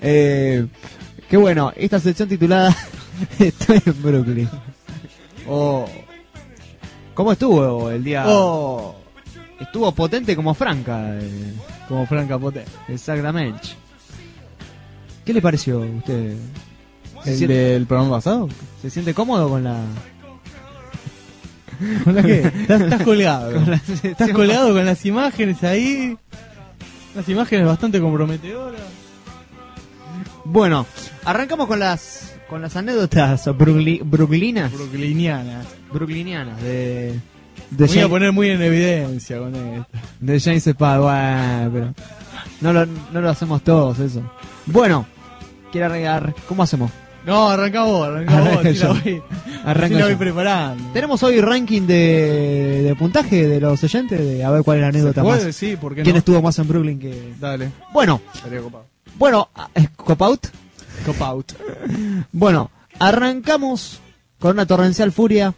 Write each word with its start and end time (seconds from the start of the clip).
Eh, 0.00 0.66
qué 1.28 1.36
bueno, 1.36 1.72
esta 1.76 1.98
sección 2.00 2.28
titulada 2.28 2.76
Estoy 3.38 3.80
en 3.84 4.02
Brooklyn. 4.02 4.48
Oh, 5.48 5.86
¿Cómo 7.14 7.32
estuvo 7.32 7.90
el 7.90 8.02
día? 8.04 8.24
oh, 8.26 8.94
Estuvo 9.58 9.92
potente 9.92 10.34
como 10.36 10.54
Franca. 10.54 11.18
eh, 11.18 11.52
como 11.88 12.06
Franca 12.06 12.38
Pote. 12.38 12.64
exactamente. 12.88 13.60
¿Qué 15.24 15.32
le 15.34 15.42
pareció 15.42 15.82
a 15.82 15.86
usted? 15.86 16.34
¿Se, 17.24 17.30
¿El 17.32 17.36
siente, 17.36 17.54
del 17.54 17.86
programa 17.86 18.16
pasado? 18.16 18.48
se 18.80 18.88
siente 18.90 19.12
cómodo 19.12 19.48
con 19.50 19.62
la.? 19.64 19.76
¿Con 22.04 22.14
la 22.14 22.22
qué? 22.22 22.40
Estás, 22.40 22.80
estás 22.82 23.02
colgado. 23.04 23.52
con 23.52 23.70
la 23.70 23.80
Estás 24.02 24.30
colgado 24.30 24.72
con 24.72 24.84
las 24.86 25.04
imágenes 25.04 25.62
ahí. 25.64 26.16
Unas 27.14 27.28
imágenes 27.28 27.66
bastante 27.66 28.00
comprometedoras. 28.00 28.80
Bueno, 30.52 30.86
arrancamos 31.24 31.66
con 31.68 31.78
las 31.78 32.34
con 32.48 32.60
las 32.62 32.74
anécdotas 32.74 33.46
brookli- 33.46 34.00
brooklinas, 34.04 34.72
Brooklynianas. 34.72 35.64
brooklinianas 35.92 36.60
de 36.60 37.20
voy 37.70 37.98
a 38.00 38.08
poner 38.08 38.32
muy 38.32 38.50
en 38.50 38.60
evidencia 38.60 39.38
con 39.38 39.54
esto. 39.54 39.86
de 40.18 40.40
James 40.40 40.64
Spade. 40.64 40.98
Bueno, 41.00 41.70
pero 41.72 41.94
no 42.60 42.72
lo, 42.72 42.86
no 43.12 43.20
lo 43.20 43.30
hacemos 43.30 43.62
todos 43.62 44.00
eso. 44.00 44.22
Bueno, 44.66 45.06
quiere 45.70 45.86
arreglar, 45.86 46.34
¿cómo 46.48 46.64
hacemos? 46.64 46.90
No, 47.24 47.48
arranca 47.50 47.84
vos, 47.84 48.08
arranca 48.08 48.40
vos. 48.40 48.48
Arranco 48.48 48.68
así 48.68 48.78
la 48.78 48.88
voy, 48.88 49.22
Arranco 49.64 49.84
así 49.84 49.94
la 49.94 50.04
voy 50.06 50.12
yo. 50.14 50.18
preparando. 50.18 50.84
Tenemos 50.92 51.22
hoy 51.22 51.40
ranking 51.40 51.82
de, 51.82 52.82
de 52.82 52.96
puntaje 52.96 53.46
de 53.46 53.60
los 53.60 53.84
oyentes, 53.84 54.18
de 54.18 54.42
a 54.42 54.50
ver 54.50 54.64
cuál 54.64 54.78
es 54.78 54.82
la 54.82 54.88
anécdota 54.88 55.22
más. 55.22 55.42
Sí, 55.54 55.76
¿por 55.76 55.94
qué 55.94 56.02
¿Quién 56.02 56.14
no? 56.14 56.18
estuvo 56.18 56.42
más 56.42 56.58
en 56.58 56.66
Brooklyn 56.66 56.98
que...? 56.98 57.34
Dale, 57.38 57.70
Bueno, 57.92 58.20
estaría 58.34 58.60
copado. 58.60 58.86
Bueno, 59.20 59.50
¿es 59.74 59.90
cop 59.90 60.22
out? 60.22 60.46
Cop 61.04 61.20
out. 61.22 61.52
Bueno, 62.32 62.70
arrancamos 62.98 64.00
con 64.38 64.52
una 64.52 64.64
torrencial 64.66 65.12
furia. 65.12 65.54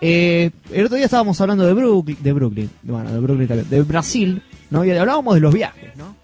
Eh, 0.00 0.50
el 0.70 0.84
otro 0.86 0.96
día 0.96 1.06
estábamos 1.06 1.40
hablando 1.40 1.66
de 1.66 1.72
Brooklyn, 1.74 2.16
de 2.20 2.32
Brooklyn, 2.32 2.70
bueno, 2.82 3.12
de 3.12 3.18
Brooklyn 3.18 3.48
también, 3.48 3.68
de 3.68 3.82
Brasil, 3.82 4.42
¿no? 4.70 4.84
Y 4.84 4.92
hablábamos 4.92 5.34
de 5.34 5.40
los 5.40 5.52
viajes, 5.52 5.96
¿no? 5.96 6.14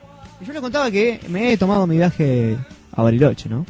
Y 0.40 0.44
yo 0.44 0.52
le 0.52 0.60
contaba 0.60 0.88
que 0.90 1.20
me 1.28 1.52
he 1.52 1.56
tomado 1.56 1.84
mi 1.88 1.96
viaje 1.96 2.56
a 2.92 3.02
Bariloche, 3.02 3.48
¿no? 3.48 3.66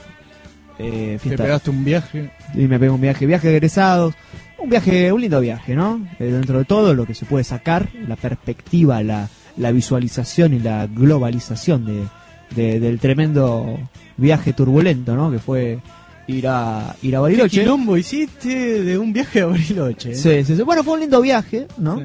Eh, 0.78 1.18
Te 1.22 1.36
pegaste 1.36 1.70
un 1.70 1.84
viaje. 1.84 2.30
y 2.54 2.66
me 2.66 2.78
pego 2.78 2.94
un 2.94 3.00
viaje, 3.00 3.24
viaje 3.24 3.48
de 3.48 3.56
egresados, 3.56 4.14
un 4.58 4.68
viaje, 4.68 5.10
un 5.12 5.20
lindo 5.22 5.40
viaje, 5.40 5.74
¿no? 5.74 6.06
Eh, 6.18 6.24
dentro 6.26 6.58
de 6.58 6.66
todo 6.66 6.92
lo 6.92 7.06
que 7.06 7.14
se 7.14 7.24
puede 7.24 7.44
sacar, 7.44 7.88
la 8.06 8.16
perspectiva, 8.16 9.02
la, 9.02 9.28
la 9.56 9.72
visualización 9.72 10.52
y 10.52 10.58
la 10.58 10.86
globalización 10.86 11.86
de, 11.86 12.04
de- 12.54 12.80
del 12.80 12.98
tremendo 12.98 13.78
viaje 14.16 14.52
turbulento, 14.52 15.14
¿no? 15.14 15.30
Que 15.30 15.38
fue 15.38 15.78
ir 16.26 16.46
a 16.48 16.94
ir 17.02 17.14
a 17.14 17.18
¿Qué 17.18 17.22
Bariloche. 17.22 17.60
quilombo 17.60 17.96
hiciste 17.96 18.82
de 18.82 18.98
un 18.98 19.12
viaje 19.12 19.40
a 19.42 19.46
Bariloche? 19.46 20.14
Sí, 20.14 20.44
sí, 20.44 20.56
sí. 20.56 20.62
Bueno, 20.62 20.82
fue 20.84 20.94
un 20.94 21.00
lindo 21.00 21.20
viaje, 21.20 21.66
¿no? 21.78 21.98
Sí. 21.98 22.04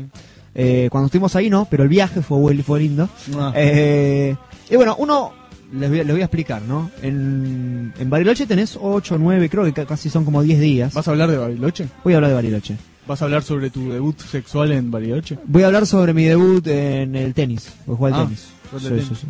Eh, 0.55 0.87
cuando 0.91 1.07
estuvimos 1.07 1.35
ahí, 1.35 1.49
no, 1.49 1.65
pero 1.69 1.83
el 1.83 1.89
viaje 1.89 2.21
fue, 2.21 2.55
fue 2.63 2.79
lindo. 2.81 3.09
Ah. 3.35 3.51
Eh, 3.55 4.35
y 4.69 4.75
bueno, 4.75 4.95
uno, 4.99 5.31
les 5.73 5.89
voy, 5.89 5.99
a- 5.99 6.03
les 6.03 6.11
voy 6.13 6.21
a 6.21 6.25
explicar, 6.25 6.61
¿no? 6.61 6.91
En, 7.01 7.91
en 7.97 8.09
Bariloche 8.09 8.45
tenés 8.45 8.77
8, 8.79 9.17
9, 9.17 9.49
creo 9.49 9.63
que 9.63 9.73
ca- 9.73 9.85
casi 9.87 10.09
son 10.11 10.23
como 10.25 10.41
10 10.43 10.59
días. 10.59 10.93
¿Vas 10.93 11.07
a 11.07 11.11
hablar 11.11 11.31
de 11.31 11.37
Bariloche? 11.37 11.87
Voy 12.03 12.13
a 12.13 12.17
hablar 12.17 12.29
de 12.29 12.35
Bariloche. 12.35 12.75
¿Vas 13.07 13.21
a 13.21 13.25
hablar 13.25 13.41
sobre 13.43 13.69
tu 13.71 13.89
debut 13.91 14.17
sexual 14.21 14.71
en 14.71 14.89
Bariloche? 14.91 15.37
Voy 15.45 15.63
a 15.63 15.65
hablar 15.67 15.85
sobre 15.87 16.13
mi 16.13 16.23
debut 16.23 16.65
en 16.67 17.15
el 17.15 17.33
tenis, 17.33 17.69
o 17.87 17.95
jugar 17.95 18.13
al 18.13 18.19
Ah, 18.21 18.23
tenis. 18.25 18.47
Sí, 18.79 18.87
tenis. 18.87 19.05
sí, 19.09 19.15
sí. 19.21 19.27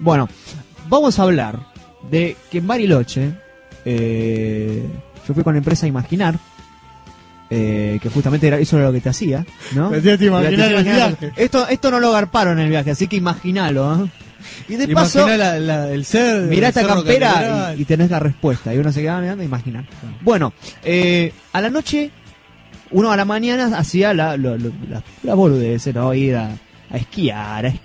Bueno, 0.00 0.28
vamos 0.88 1.18
a 1.18 1.22
hablar 1.22 1.60
de 2.10 2.36
que 2.50 2.58
en 2.58 2.66
Bariloche, 2.66 3.32
eh, 3.84 4.86
yo 5.26 5.34
fui 5.34 5.42
con 5.44 5.54
la 5.54 5.58
empresa 5.58 5.86
Imaginar, 5.86 6.38
eh, 7.50 7.98
que 8.00 8.08
justamente 8.10 8.46
era, 8.46 8.58
eso 8.58 8.76
era 8.76 8.86
lo 8.86 8.92
que 8.92 9.00
te 9.00 9.08
hacía, 9.08 9.44
¿no? 9.74 9.90
Imaginar 10.50 10.68
Te 10.68 10.74
el 10.74 10.80
imaginas- 10.86 11.18
viaje. 11.20 11.32
Esto, 11.36 11.66
esto 11.68 11.90
no 11.90 12.00
lo 12.00 12.12
garparon 12.12 12.58
en 12.58 12.64
el 12.66 12.70
viaje, 12.70 12.92
así 12.92 13.08
que 13.08 13.16
imagínalo. 13.16 14.04
¿eh? 14.04 14.08
Y 14.68 14.76
de 14.76 14.86
paso, 14.94 15.26
la- 15.36 15.58
la- 15.58 15.90
el 15.90 16.04
ser. 16.04 16.42
mirá 16.42 16.68
esta 16.68 16.80
campera 16.86 17.74
y, 17.76 17.82
y 17.82 17.84
tenés 17.84 18.10
la 18.10 18.20
respuesta. 18.20 18.72
Y 18.74 18.78
uno 18.78 18.90
se 18.92 19.02
queda 19.02 19.20
mirando 19.20 19.42
imaginar. 19.44 19.84
Bueno, 20.22 20.52
eh, 20.84 21.32
a 21.52 21.60
la 21.60 21.68
noche, 21.70 22.10
uno 22.92 23.10
a 23.12 23.16
la 23.16 23.24
mañana 23.24 23.76
hacía 23.76 24.14
la, 24.14 24.36
lo- 24.36 24.56
la, 24.56 25.02
la 25.24 25.34
boludez, 25.34 25.92
¿no? 25.94 26.14
Ir 26.14 26.36
a, 26.36 26.50
a 26.90 26.96
esquiar, 26.96 27.66
a, 27.66 27.68
es- 27.68 27.80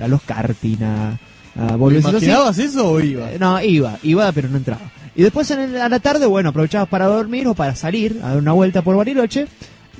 a- 0.00 0.04
a 0.04 0.08
los 0.08 0.22
karting, 0.22 0.82
a, 0.82 1.18
a 1.56 1.68
¿Te 1.68 1.76
boludeces 1.76 2.06
así. 2.06 2.16
imaginabas 2.26 2.58
eso 2.58 2.90
o 2.92 3.00
iba? 3.00 3.32
Eh, 3.32 3.38
No, 3.38 3.60
iba, 3.62 3.98
iba, 4.02 4.30
pero 4.32 4.48
no 4.48 4.56
entraba. 4.56 4.80
Y 5.14 5.22
después 5.22 5.50
en 5.50 5.60
el- 5.60 5.80
a 5.80 5.88
la 5.88 5.98
tarde, 6.00 6.24
bueno, 6.26 6.48
aprovechabas 6.50 6.88
para 6.88 7.06
dormir 7.06 7.46
o 7.46 7.54
para 7.54 7.74
salir, 7.76 8.18
a 8.22 8.28
dar 8.28 8.38
una 8.38 8.52
vuelta 8.52 8.82
por 8.82 8.96
Bariloche. 8.96 9.46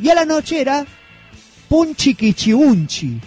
Y 0.01 0.09
a 0.09 0.15
la 0.15 0.25
noche 0.25 0.61
era 0.61 0.87
Punchiquichiunchi, 1.69 3.21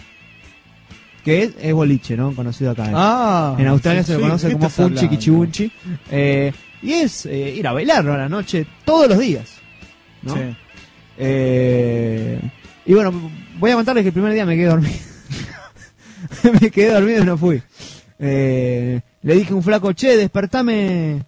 que 1.24 1.42
es, 1.44 1.50
es 1.60 1.72
boliche, 1.74 2.16
¿no? 2.16 2.34
Conocido 2.34 2.70
acá. 2.72 2.90
Ah. 2.94 3.56
en 3.58 3.66
Australia 3.68 4.02
sí, 4.02 4.06
se 4.08 4.12
lo 4.14 4.18
sí, 4.18 4.24
conoce 4.24 4.48
¿qué 4.48 4.54
como? 4.54 4.70
Punchiquichiunchi. 4.70 5.72
Eh, 6.10 6.52
y 6.82 6.92
es 6.92 7.26
eh, 7.26 7.54
ir 7.56 7.66
a 7.66 7.72
bailar 7.72 8.08
a 8.08 8.16
la 8.18 8.28
noche 8.28 8.66
todos 8.84 9.08
los 9.08 9.18
días. 9.18 9.50
¿no? 10.22 10.34
Sí. 10.34 10.40
Eh, 11.18 12.40
y 12.84 12.94
bueno, 12.94 13.12
voy 13.58 13.70
a 13.70 13.74
contarles 13.74 14.02
que 14.02 14.08
el 14.08 14.12
primer 14.12 14.32
día 14.32 14.44
me 14.46 14.56
quedé 14.56 14.66
dormido. 14.66 14.94
me 16.60 16.70
quedé 16.70 16.92
dormido 16.92 17.22
y 17.22 17.26
no 17.26 17.36
fui. 17.38 17.62
Eh, 18.18 19.00
le 19.22 19.34
dije 19.34 19.52
a 19.52 19.56
un 19.56 19.62
flaco, 19.62 19.92
che, 19.92 20.16
despertame, 20.16 21.22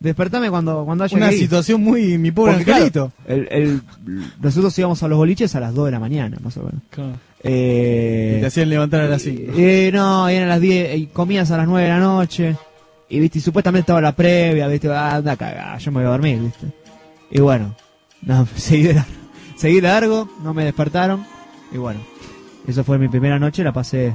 despertame 0.00 0.50
cuando, 0.50 0.84
cuando 0.84 1.04
haya 1.04 1.16
Una 1.16 1.28
que 1.30 1.36
ir". 1.36 1.40
situación 1.42 1.82
muy. 1.82 2.18
Mi 2.18 2.30
pobre 2.30 2.52
Porque, 2.52 2.64
claro, 2.64 2.84
angelito. 2.84 3.12
el- 3.26 3.48
el- 3.50 3.82
nosotros 4.40 4.78
íbamos 4.78 5.02
a 5.02 5.08
los 5.08 5.18
boliches 5.18 5.54
a 5.54 5.60
las 5.60 5.74
2 5.74 5.86
de 5.86 5.90
la 5.92 6.00
mañana, 6.00 6.36
más 6.42 6.56
o 6.56 6.62
menos. 6.64 6.80
Claro. 6.90 7.12
Eh, 7.42 8.36
Y 8.38 8.40
te 8.40 8.46
hacían 8.46 8.68
levantar 8.70 9.02
a 9.02 9.08
las 9.08 9.22
5. 9.22 9.52
eh, 9.56 9.90
no, 9.92 10.28
eran 10.28 10.48
las 10.48 10.60
10, 10.60 10.96
y 10.98 11.06
comías 11.06 11.50
a 11.50 11.56
las 11.58 11.66
9 11.68 11.84
de 11.88 11.92
la 11.94 12.00
noche. 12.00 12.56
Y 13.08 13.20
viste, 13.20 13.38
y 13.38 13.42
supuestamente 13.42 13.80
estaba 13.82 14.00
la 14.00 14.12
previa, 14.12 14.66
viste, 14.66 14.88
"Ah, 14.90 15.16
anda 15.16 15.32
a 15.32 15.36
cagar, 15.36 15.78
yo 15.78 15.92
me 15.92 15.98
voy 15.98 16.06
a 16.06 16.10
dormir, 16.10 16.38
viste. 16.40 16.66
Y 17.30 17.40
bueno, 17.40 17.74
no, 18.22 18.46
seguí 18.56 18.84
de 18.84 18.94
largo, 18.94 19.10
seguí 19.56 19.76
de 19.76 19.82
largo, 19.82 20.28
no 20.42 20.54
me 20.54 20.64
despertaron. 20.64 21.24
Y 21.72 21.76
bueno, 21.76 22.00
eso 22.66 22.82
fue 22.82 22.98
mi 22.98 23.08
primera 23.08 23.38
noche, 23.38 23.62
la 23.62 23.72
pasé 23.72 24.14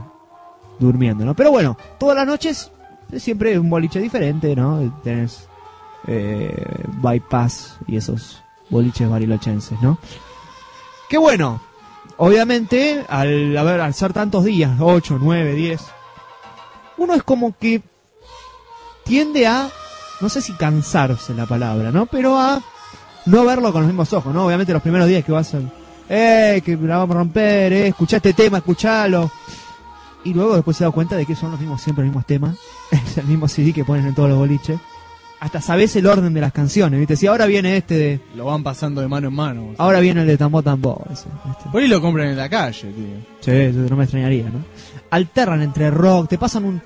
durmiendo, 0.80 1.26
¿no? 1.26 1.36
Pero 1.36 1.52
bueno, 1.52 1.78
todas 2.00 2.16
las 2.16 2.28
noches 2.28 2.72
es 3.12 3.24
siempre 3.24 3.58
un 3.60 3.70
boliche 3.70 4.00
diferente, 4.00 4.56
¿no? 4.56 5.00
Tenés 5.04 5.48
eh, 6.08 6.84
bypass 7.02 7.78
y 7.88 7.98
esos 7.98 8.42
boliches 8.70 9.10
barilochenses, 9.10 9.80
¿no? 9.82 9.98
Qué 11.10 11.18
bueno, 11.18 11.62
obviamente, 12.18 13.04
al, 13.10 13.58
a 13.58 13.64
ver, 13.64 13.82
al 13.82 13.94
ser 13.94 14.14
tantos 14.14 14.46
días, 14.46 14.78
8, 14.80 15.18
9, 15.20 15.54
10, 15.54 15.82
uno 16.98 17.14
es 17.14 17.24
como 17.24 17.56
que 17.58 17.82
tiende 19.04 19.48
a, 19.48 19.70
no 20.22 20.30
sé 20.30 20.42
si 20.42 20.54
cansarse 20.54 21.34
la 21.34 21.46
palabra, 21.46 21.92
¿no? 21.92 22.06
Pero 22.06 22.38
a 22.38 22.62
no 23.26 23.46
verlo 23.46 23.72
con 23.72 23.82
los 23.82 23.88
mismos 23.88 24.14
ojos, 24.14 24.34
¿no? 24.34 24.46
Obviamente 24.46 24.74
los 24.74 24.82
primeros 24.82 25.08
días 25.08 25.26
que 25.26 25.32
vas 25.32 25.54
a, 25.56 25.60
eh, 26.10 26.62
que 26.64 26.76
la 26.76 26.98
vamos 26.98 27.16
a 27.16 27.20
romper, 27.20 27.74
eh, 27.74 27.88
escuchá 27.88 28.18
este 28.18 28.34
tema, 28.34 28.60
escuchalo. 28.60 29.32
Y 30.26 30.34
luego 30.34 30.56
después 30.56 30.76
se 30.78 30.84
da 30.84 30.92
cuenta 30.92 31.16
de 31.16 31.26
que 31.26 31.36
son 31.36 31.52
los 31.52 31.60
mismos, 31.60 31.82
siempre 31.82 32.04
los 32.04 32.10
mismos 32.12 32.26
temas, 32.26 32.58
es 32.92 33.18
el 33.18 33.26
mismo 33.26 33.48
CD 33.48 33.72
que 33.74 33.84
ponen 33.86 34.06
en 34.08 34.16
todos 34.16 34.30
los 34.30 34.38
boliches. 34.38 34.80
Hasta 35.42 35.62
sabes 35.62 35.96
el 35.96 36.06
orden 36.06 36.34
de 36.34 36.42
las 36.42 36.52
canciones, 36.52 37.00
¿viste? 37.00 37.16
Si 37.16 37.26
ahora 37.26 37.46
viene 37.46 37.78
este 37.78 37.96
de, 37.98 38.20
Lo 38.36 38.44
van 38.46 38.62
pasando 38.62 39.00
de 39.00 39.08
mano 39.08 39.30
en 39.30 39.34
mano. 39.34 39.74
ahora 39.78 40.02
viene 40.02 40.20
el 40.22 40.28
de 40.28 40.38
Tambo 40.38 40.62
Tambo, 40.62 41.02
ese, 41.10 41.28
¿viste? 41.46 41.64
Por 41.72 41.82
ahí 41.82 41.88
lo 41.88 42.02
compran 42.02 42.28
en 42.28 42.36
la 42.38 42.50
calle, 42.50 42.90
tío. 42.92 43.16
Sí, 43.40 43.52
eso 43.52 43.80
no 43.90 43.96
me 43.96 44.04
extrañaría, 44.04 44.44
¿no? 44.50 44.60
Alternan 45.12 45.62
entre 45.62 45.90
rock, 45.92 46.28
te 46.28 46.38
pasan 46.38 46.66
un, 46.66 46.82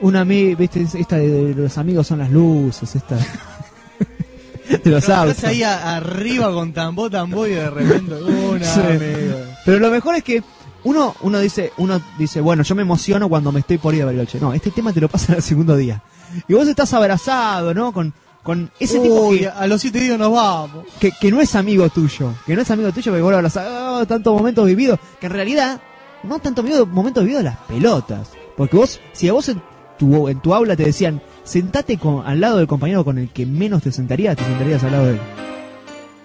un 0.00 0.16
amigo, 0.16 0.56
viste, 0.56 0.80
esta 0.94 1.16
de, 1.18 1.52
de 1.52 1.62
los 1.64 1.76
amigos 1.76 2.06
son 2.06 2.20
las 2.20 2.30
luces, 2.30 2.96
esta 2.96 3.18
de 4.84 4.90
los 4.90 5.06
autos. 5.10 5.36
Estás 5.36 5.50
ahí 5.50 5.62
a- 5.62 5.96
arriba 5.96 6.50
con 6.52 6.72
tambó, 6.72 7.10
tambó 7.10 7.46
y 7.46 7.50
de 7.50 7.68
repente 7.68 8.14
una 8.22 8.64
Sí. 8.64 8.80
amigo. 8.80 9.38
Pero 9.66 9.78
lo 9.80 9.90
mejor 9.90 10.14
es 10.14 10.24
que 10.24 10.42
uno, 10.84 11.14
uno 11.22 11.38
dice, 11.40 11.72
uno 11.78 12.00
dice, 12.18 12.40
bueno, 12.40 12.62
yo 12.62 12.74
me 12.74 12.82
emociono 12.82 13.28
cuando 13.28 13.52
me 13.52 13.60
estoy 13.60 13.78
por 13.78 13.94
ir 13.94 14.02
a 14.02 14.06
Bariloche. 14.06 14.38
No, 14.40 14.52
este 14.52 14.70
tema 14.70 14.92
te 14.92 15.00
lo 15.00 15.08
pasan 15.08 15.36
al 15.36 15.42
segundo 15.42 15.76
día. 15.76 16.02
Y 16.46 16.54
vos 16.54 16.66
estás 16.68 16.92
abrazado, 16.94 17.74
¿no? 17.74 17.92
Con, 17.92 18.12
con 18.42 18.70
ese 18.78 19.00
tipo 19.00 19.30
que, 19.30 19.48
a 19.48 19.66
los 19.66 19.80
siete 19.80 20.00
días 20.00 20.18
nos 20.18 20.32
vamos. 20.32 20.84
que, 21.00 21.10
que 21.20 21.30
no 21.30 21.40
es 21.40 21.54
amigo 21.54 21.88
tuyo, 21.88 22.32
que 22.46 22.54
no 22.54 22.62
es 22.62 22.70
amigo 22.70 22.92
tuyo, 22.92 23.10
porque 23.12 23.22
vos 23.22 23.30
lo 23.30 23.36
abrazás, 23.38 23.66
"Ah, 23.68 24.04
tantos 24.06 24.32
momentos 24.34 24.66
vividos, 24.66 24.98
que 25.20 25.26
en 25.26 25.32
realidad 25.32 25.80
no 26.22 26.38
tanto 26.38 26.62
vivido- 26.62 26.86
momentos 26.86 27.22
vividos 27.24 27.44
las 27.44 27.56
pelotas. 27.66 28.30
Porque 28.56 28.76
vos, 28.76 29.00
si 29.12 29.28
a 29.28 29.32
vos 29.32 29.48
en 29.48 29.60
tu, 29.98 30.28
en 30.28 30.40
tu 30.40 30.54
aula 30.54 30.76
te 30.76 30.84
decían, 30.84 31.20
sentate 31.44 31.96
con, 31.98 32.26
al 32.26 32.40
lado 32.40 32.58
del 32.58 32.66
compañero 32.66 33.04
con 33.04 33.18
el 33.18 33.28
que 33.30 33.46
menos 33.46 33.82
te 33.82 33.90
sentarías, 33.92 34.36
te 34.36 34.44
sentarías 34.44 34.82
al 34.84 34.92
lado 34.92 35.04
de 35.06 35.10
él. 35.12 35.20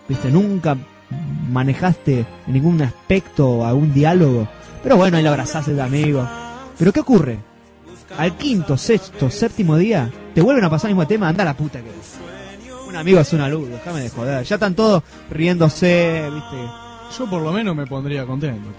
Viste, 0.07 0.29
nunca 0.31 0.77
manejaste 1.49 2.25
en 2.47 2.53
ningún 2.53 2.81
aspecto 2.81 3.65
algún 3.65 3.93
diálogo. 3.93 4.47
Pero 4.81 4.97
bueno, 4.97 5.17
ahí 5.17 5.23
lo 5.23 5.29
abrazás 5.29 5.67
el 5.67 5.79
amigo. 5.79 6.27
Pero 6.77 6.91
¿qué 6.91 6.99
ocurre? 6.99 7.39
Al 8.17 8.37
quinto, 8.37 8.77
sexto, 8.77 9.29
séptimo 9.29 9.77
día, 9.77 10.09
te 10.35 10.41
vuelven 10.41 10.63
a 10.65 10.69
pasar 10.69 10.89
el 10.89 10.95
mismo 10.95 11.07
tema, 11.07 11.29
anda 11.29 11.43
la 11.43 11.55
puta 11.55 11.79
que 11.81 11.89
es. 11.89 12.17
Un 12.87 12.95
amigo 12.95 13.19
es 13.19 13.33
una 13.33 13.49
luz, 13.49 13.69
déjame 13.69 14.01
de 14.01 14.09
joder. 14.09 14.43
Ya 14.43 14.55
están 14.55 14.75
todos 14.75 15.01
riéndose, 15.31 16.29
viste. 16.31 16.57
Yo 17.17 17.29
por 17.29 17.41
lo 17.41 17.51
menos 17.51 17.75
me 17.75 17.87
pondría 17.87 18.25
contento. 18.25 18.69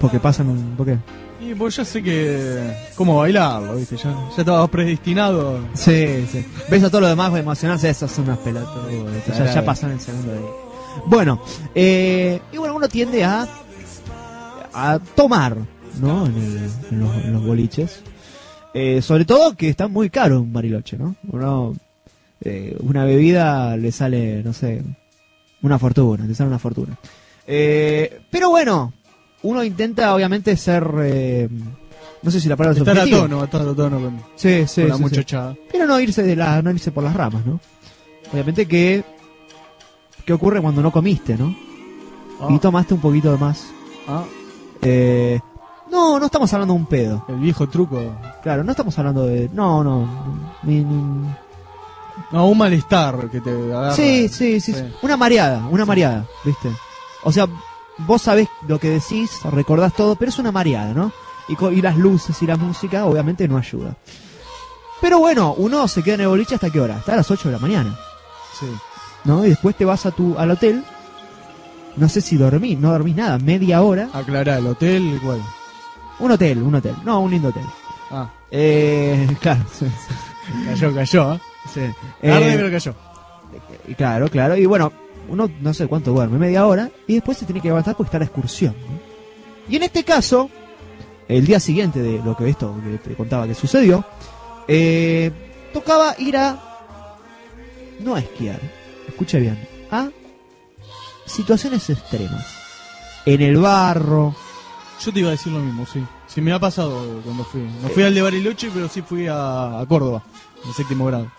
Porque 0.00 0.20
pasan 0.20 0.48
un. 0.48 0.74
¿Por 0.76 0.86
qué? 0.86 0.98
Y 1.40 1.54
pues 1.54 1.76
ya 1.76 1.84
sé 1.84 2.02
que... 2.02 2.90
cómo 2.96 3.16
bailarlo, 3.16 3.76
¿viste? 3.76 3.96
Ya, 3.96 4.12
ya 4.34 4.38
estaba 4.38 4.66
predestinado. 4.68 5.60
Sí, 5.74 6.26
sí. 6.30 6.44
Ves 6.68 6.82
a 6.82 6.90
todo 6.90 7.02
lo 7.02 7.08
demás 7.08 7.34
emocionarse, 7.36 7.90
esos 7.90 8.10
son 8.10 8.24
unas 8.24 8.38
pelotas. 8.38 8.82
Ya, 9.38 9.52
ya 9.52 9.64
pasan 9.64 9.92
el 9.92 10.00
segundo 10.00 10.32
día. 10.32 10.67
Bueno, 11.06 11.40
eh, 11.74 12.40
y 12.52 12.56
bueno, 12.56 12.74
uno 12.76 12.88
tiende 12.88 13.24
a, 13.24 13.46
a 14.74 14.98
tomar, 15.14 15.56
¿no? 16.00 16.26
En, 16.26 16.36
el- 16.36 16.70
en 16.90 17.00
los, 17.00 17.14
en 17.24 17.32
los 17.32 17.44
boliches. 17.44 18.02
Eh, 18.74 19.00
sobre 19.02 19.24
todo 19.24 19.54
que 19.56 19.68
está 19.68 19.88
muy 19.88 20.10
caro 20.10 20.40
un 20.40 20.52
bariloche, 20.52 20.98
¿no? 20.98 21.16
Uno, 21.32 21.74
eh, 22.42 22.76
una 22.80 23.04
bebida 23.04 23.76
le 23.76 23.90
sale, 23.92 24.42
no 24.44 24.52
sé, 24.52 24.82
una 25.62 25.78
fortuna, 25.78 26.24
le 26.26 26.34
sale 26.34 26.48
una 26.48 26.58
fortuna. 26.58 26.96
Eh, 27.46 28.20
pero 28.30 28.50
bueno, 28.50 28.92
uno 29.42 29.64
intenta 29.64 30.14
obviamente 30.14 30.56
ser, 30.56 30.86
eh, 31.02 31.48
no 32.22 32.30
sé 32.30 32.40
si 32.40 32.48
la 32.48 32.56
palabra 32.56 32.74
es 32.76 32.86
Estar 32.86 32.98
a 32.98 33.08
tono, 33.08 33.44
estar 33.44 33.62
a 33.62 33.74
tono 33.74 34.00
con, 34.00 34.22
Sí, 34.36 34.66
sí, 34.66 34.82
con 34.82 34.90
la 34.90 34.96
sí, 34.96 34.98
sí. 34.98 35.02
muchachada. 35.02 35.56
Pero 35.72 35.86
no 35.86 35.98
irse 35.98 36.22
de 36.22 36.36
la, 36.36 36.60
no 36.60 36.70
irse 36.70 36.92
por 36.92 37.02
las 37.04 37.14
ramas, 37.16 37.44
¿no? 37.46 37.58
Obviamente 38.32 38.66
que 38.66 39.02
¿qué 40.28 40.34
ocurre 40.34 40.60
cuando 40.60 40.82
no 40.82 40.92
comiste, 40.92 41.38
no? 41.38 41.54
Ah, 42.38 42.48
Y 42.50 42.58
tomaste 42.58 42.92
un 42.92 43.00
poquito 43.00 43.32
de 43.32 43.38
más. 43.38 43.64
ah, 44.06 44.24
Eh, 44.82 45.40
no, 45.90 46.20
no 46.20 46.26
estamos 46.26 46.52
hablando 46.52 46.74
de 46.74 46.80
un 46.80 46.86
pedo. 46.86 47.24
el 47.28 47.36
viejo 47.36 47.66
truco. 47.66 47.98
Claro, 48.42 48.62
no 48.62 48.70
estamos 48.72 48.96
hablando 48.98 49.24
de 49.26 49.48
no, 49.54 49.82
no, 49.82 50.06
ni- 50.64 50.84
ni- 50.84 51.34
No, 52.30 52.46
un 52.48 52.58
malestar 52.58 53.30
que 53.30 53.40
te 53.40 53.50
agarra. 53.50 53.92
Sí, 53.94 54.28
sí, 54.28 54.60
sí, 54.60 54.74
Sí. 54.74 54.84
una 55.02 55.16
mareada, 55.16 55.66
una 55.70 55.86
mareada, 55.86 56.26
¿viste? 56.44 56.68
O 57.24 57.32
sea, 57.32 57.46
vos 58.06 58.20
sabés 58.20 58.48
lo 58.68 58.78
que 58.78 58.90
decís, 58.90 59.30
recordás 59.50 59.94
todo, 59.94 60.14
pero 60.14 60.28
es 60.28 60.38
una 60.38 60.52
mareada, 60.52 60.92
¿no? 60.92 61.10
Y, 61.48 61.64
y 61.78 61.80
las 61.80 61.96
luces 61.96 62.40
y 62.42 62.46
la 62.46 62.56
música 62.58 63.06
obviamente 63.06 63.48
no 63.48 63.56
ayuda. 63.56 63.96
Pero 65.00 65.20
bueno, 65.20 65.54
uno 65.56 65.88
se 65.88 66.02
queda 66.02 66.16
en 66.16 66.20
el 66.22 66.28
boliche 66.28 66.56
hasta 66.56 66.68
qué 66.70 66.80
hora? 66.80 66.96
Hasta 66.96 67.16
las 67.16 67.30
8 67.30 67.48
de 67.48 67.52
la 67.54 67.60
mañana. 67.60 67.96
Sí. 68.60 68.66
¿No? 69.28 69.44
Y 69.46 69.50
después 69.50 69.76
te 69.76 69.84
vas 69.84 70.04
a 70.06 70.10
tu, 70.10 70.36
al 70.38 70.50
hotel. 70.50 70.82
No 71.96 72.08
sé 72.08 72.20
si 72.20 72.36
dormís, 72.36 72.78
no 72.78 72.90
dormís 72.92 73.14
nada, 73.16 73.38
media 73.38 73.82
hora. 73.82 74.08
Aclará, 74.12 74.58
el 74.58 74.66
hotel, 74.66 75.02
igual. 75.04 75.40
Un 76.18 76.30
hotel, 76.32 76.62
un 76.62 76.74
hotel. 76.74 76.94
No, 77.04 77.20
un 77.20 77.30
lindo 77.30 77.48
hotel. 77.48 77.64
Ah, 78.10 78.30
Eh, 78.50 79.28
claro, 79.40 79.60
cayó, 80.66 80.94
cayó, 80.94 81.34
¿eh? 81.34 81.40
sí. 81.72 81.80
Tarde, 82.22 82.52
Eh, 82.52 82.52
pero 82.56 82.70
cayó. 82.70 82.94
y 83.86 83.94
claro, 83.94 84.28
claro. 84.28 84.56
Y 84.56 84.64
bueno, 84.66 84.92
uno 85.28 85.48
no 85.60 85.74
sé 85.74 85.86
cuánto 85.86 86.12
duerme, 86.12 86.38
media 86.38 86.66
hora. 86.66 86.88
Y 87.06 87.14
después 87.14 87.36
se 87.38 87.44
tiene 87.46 87.60
que 87.60 87.68
levantar 87.68 87.94
porque 87.96 88.08
está 88.08 88.18
la 88.18 88.24
excursión. 88.24 88.74
¿no? 88.80 88.98
Y 89.68 89.76
en 89.76 89.82
este 89.82 90.02
caso, 90.04 90.48
el 91.28 91.46
día 91.46 91.60
siguiente 91.60 92.00
de 92.00 92.22
lo 92.24 92.34
que 92.36 92.48
esto 92.48 92.74
que 92.82 92.96
te 93.10 93.14
contaba 93.14 93.46
que 93.46 93.54
sucedió, 93.54 94.04
eh, 94.66 95.30
tocaba 95.72 96.14
ir 96.18 96.36
a. 96.36 96.58
No 98.00 98.14
a 98.14 98.20
esquiar, 98.20 98.60
escuche 99.18 99.40
bien, 99.40 99.58
a 99.90 100.10
situaciones 101.26 101.90
extremas. 101.90 102.46
En 103.26 103.42
el 103.42 103.56
barro, 103.56 104.32
Yo 105.04 105.12
te 105.12 105.18
iba 105.18 105.28
a 105.28 105.32
decir 105.32 105.52
lo 105.52 105.58
mismo, 105.58 105.84
sí. 105.86 106.04
Sí, 106.28 106.40
me 106.40 106.52
ha 106.52 106.60
pasado 106.60 107.20
cuando 107.24 107.42
fui. 107.42 107.62
No 107.82 107.88
fui 107.88 108.04
al 108.04 108.14
de 108.14 108.22
Bariloche, 108.22 108.70
pero 108.72 108.88
sí 108.88 109.02
fui 109.02 109.26
a, 109.26 109.80
a 109.80 109.86
Córdoba, 109.86 110.22
en 110.64 110.72
séptimo 110.72 111.06
grado. 111.06 111.32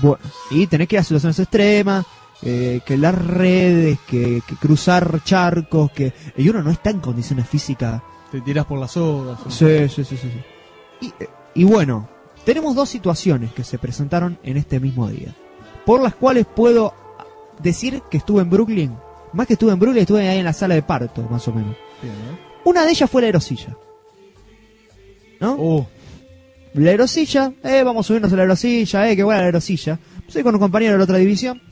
Bueno, 0.00 0.18
y 0.52 0.68
tenés 0.68 0.86
que 0.86 0.94
ir 0.94 1.00
a 1.00 1.02
situaciones 1.02 1.38
extremas, 1.40 2.06
eh, 2.42 2.80
que 2.86 2.96
las 2.96 3.14
redes, 3.16 3.98
que, 4.06 4.40
que 4.46 4.54
cruzar 4.54 5.20
charcos, 5.24 5.90
que 5.90 6.12
y 6.36 6.48
uno 6.48 6.62
no 6.62 6.70
está 6.70 6.90
en 6.90 7.00
condiciones 7.00 7.48
físicas. 7.48 8.00
Te 8.30 8.40
tiras 8.42 8.64
por 8.64 8.78
las 8.78 8.92
sogas. 8.92 9.40
¿no? 9.44 9.50
Sí, 9.50 9.88
sí, 9.88 10.04
sí, 10.04 10.16
sí. 10.16 10.30
sí. 10.30 10.42
Y, 11.00 11.06
eh, 11.24 11.28
y 11.54 11.64
bueno, 11.64 12.08
tenemos 12.44 12.76
dos 12.76 12.88
situaciones 12.88 13.52
que 13.52 13.64
se 13.64 13.76
presentaron 13.78 14.38
en 14.44 14.56
este 14.56 14.78
mismo 14.78 15.08
día, 15.08 15.34
por 15.84 16.00
las 16.00 16.14
cuales 16.14 16.46
puedo 16.46 16.94
decir 17.62 18.02
que 18.10 18.18
estuve 18.18 18.42
en 18.42 18.50
Brooklyn. 18.50 18.96
Más 19.32 19.46
que 19.46 19.54
estuve 19.54 19.72
en 19.72 19.78
Brooklyn, 19.78 20.02
estuve 20.02 20.28
ahí 20.28 20.38
en 20.38 20.44
la 20.44 20.52
sala 20.52 20.74
de 20.74 20.82
parto, 20.82 21.22
más 21.30 21.46
o 21.48 21.52
menos. 21.52 21.76
Bien, 22.02 22.14
¿eh? 22.14 22.38
Una 22.64 22.84
de 22.84 22.90
ellas 22.90 23.10
fue 23.10 23.22
la 23.22 23.26
aerosilla. 23.26 23.76
¿No? 25.40 25.56
Oh, 25.58 25.86
La 26.74 26.90
aerosilla, 26.90 27.52
eh, 27.62 27.82
vamos 27.82 28.04
a 28.04 28.08
subirnos 28.08 28.32
a 28.32 28.36
la 28.36 28.42
aerosilla, 28.42 29.10
eh, 29.10 29.16
qué 29.16 29.22
buena 29.22 29.40
la 29.40 29.46
aerosilla. 29.46 29.98
Soy 30.26 30.42
con 30.42 30.54
un 30.54 30.60
compañero 30.60 30.92
de 30.92 30.98
la 30.98 31.04
otra 31.04 31.16
división. 31.18 31.62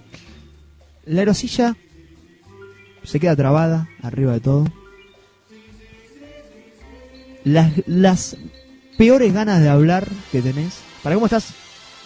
La 1.04 1.20
aerosilla 1.20 1.76
se 3.02 3.20
queda 3.20 3.36
trabada 3.36 3.88
arriba 4.02 4.32
de 4.32 4.40
todo. 4.40 4.64
Las, 7.44 7.72
las 7.86 8.36
peores 8.98 9.32
ganas 9.32 9.60
de 9.62 9.68
hablar 9.68 10.08
que 10.32 10.42
tenés. 10.42 10.80
Para 11.02 11.14
cómo 11.14 11.26
estás 11.26 11.54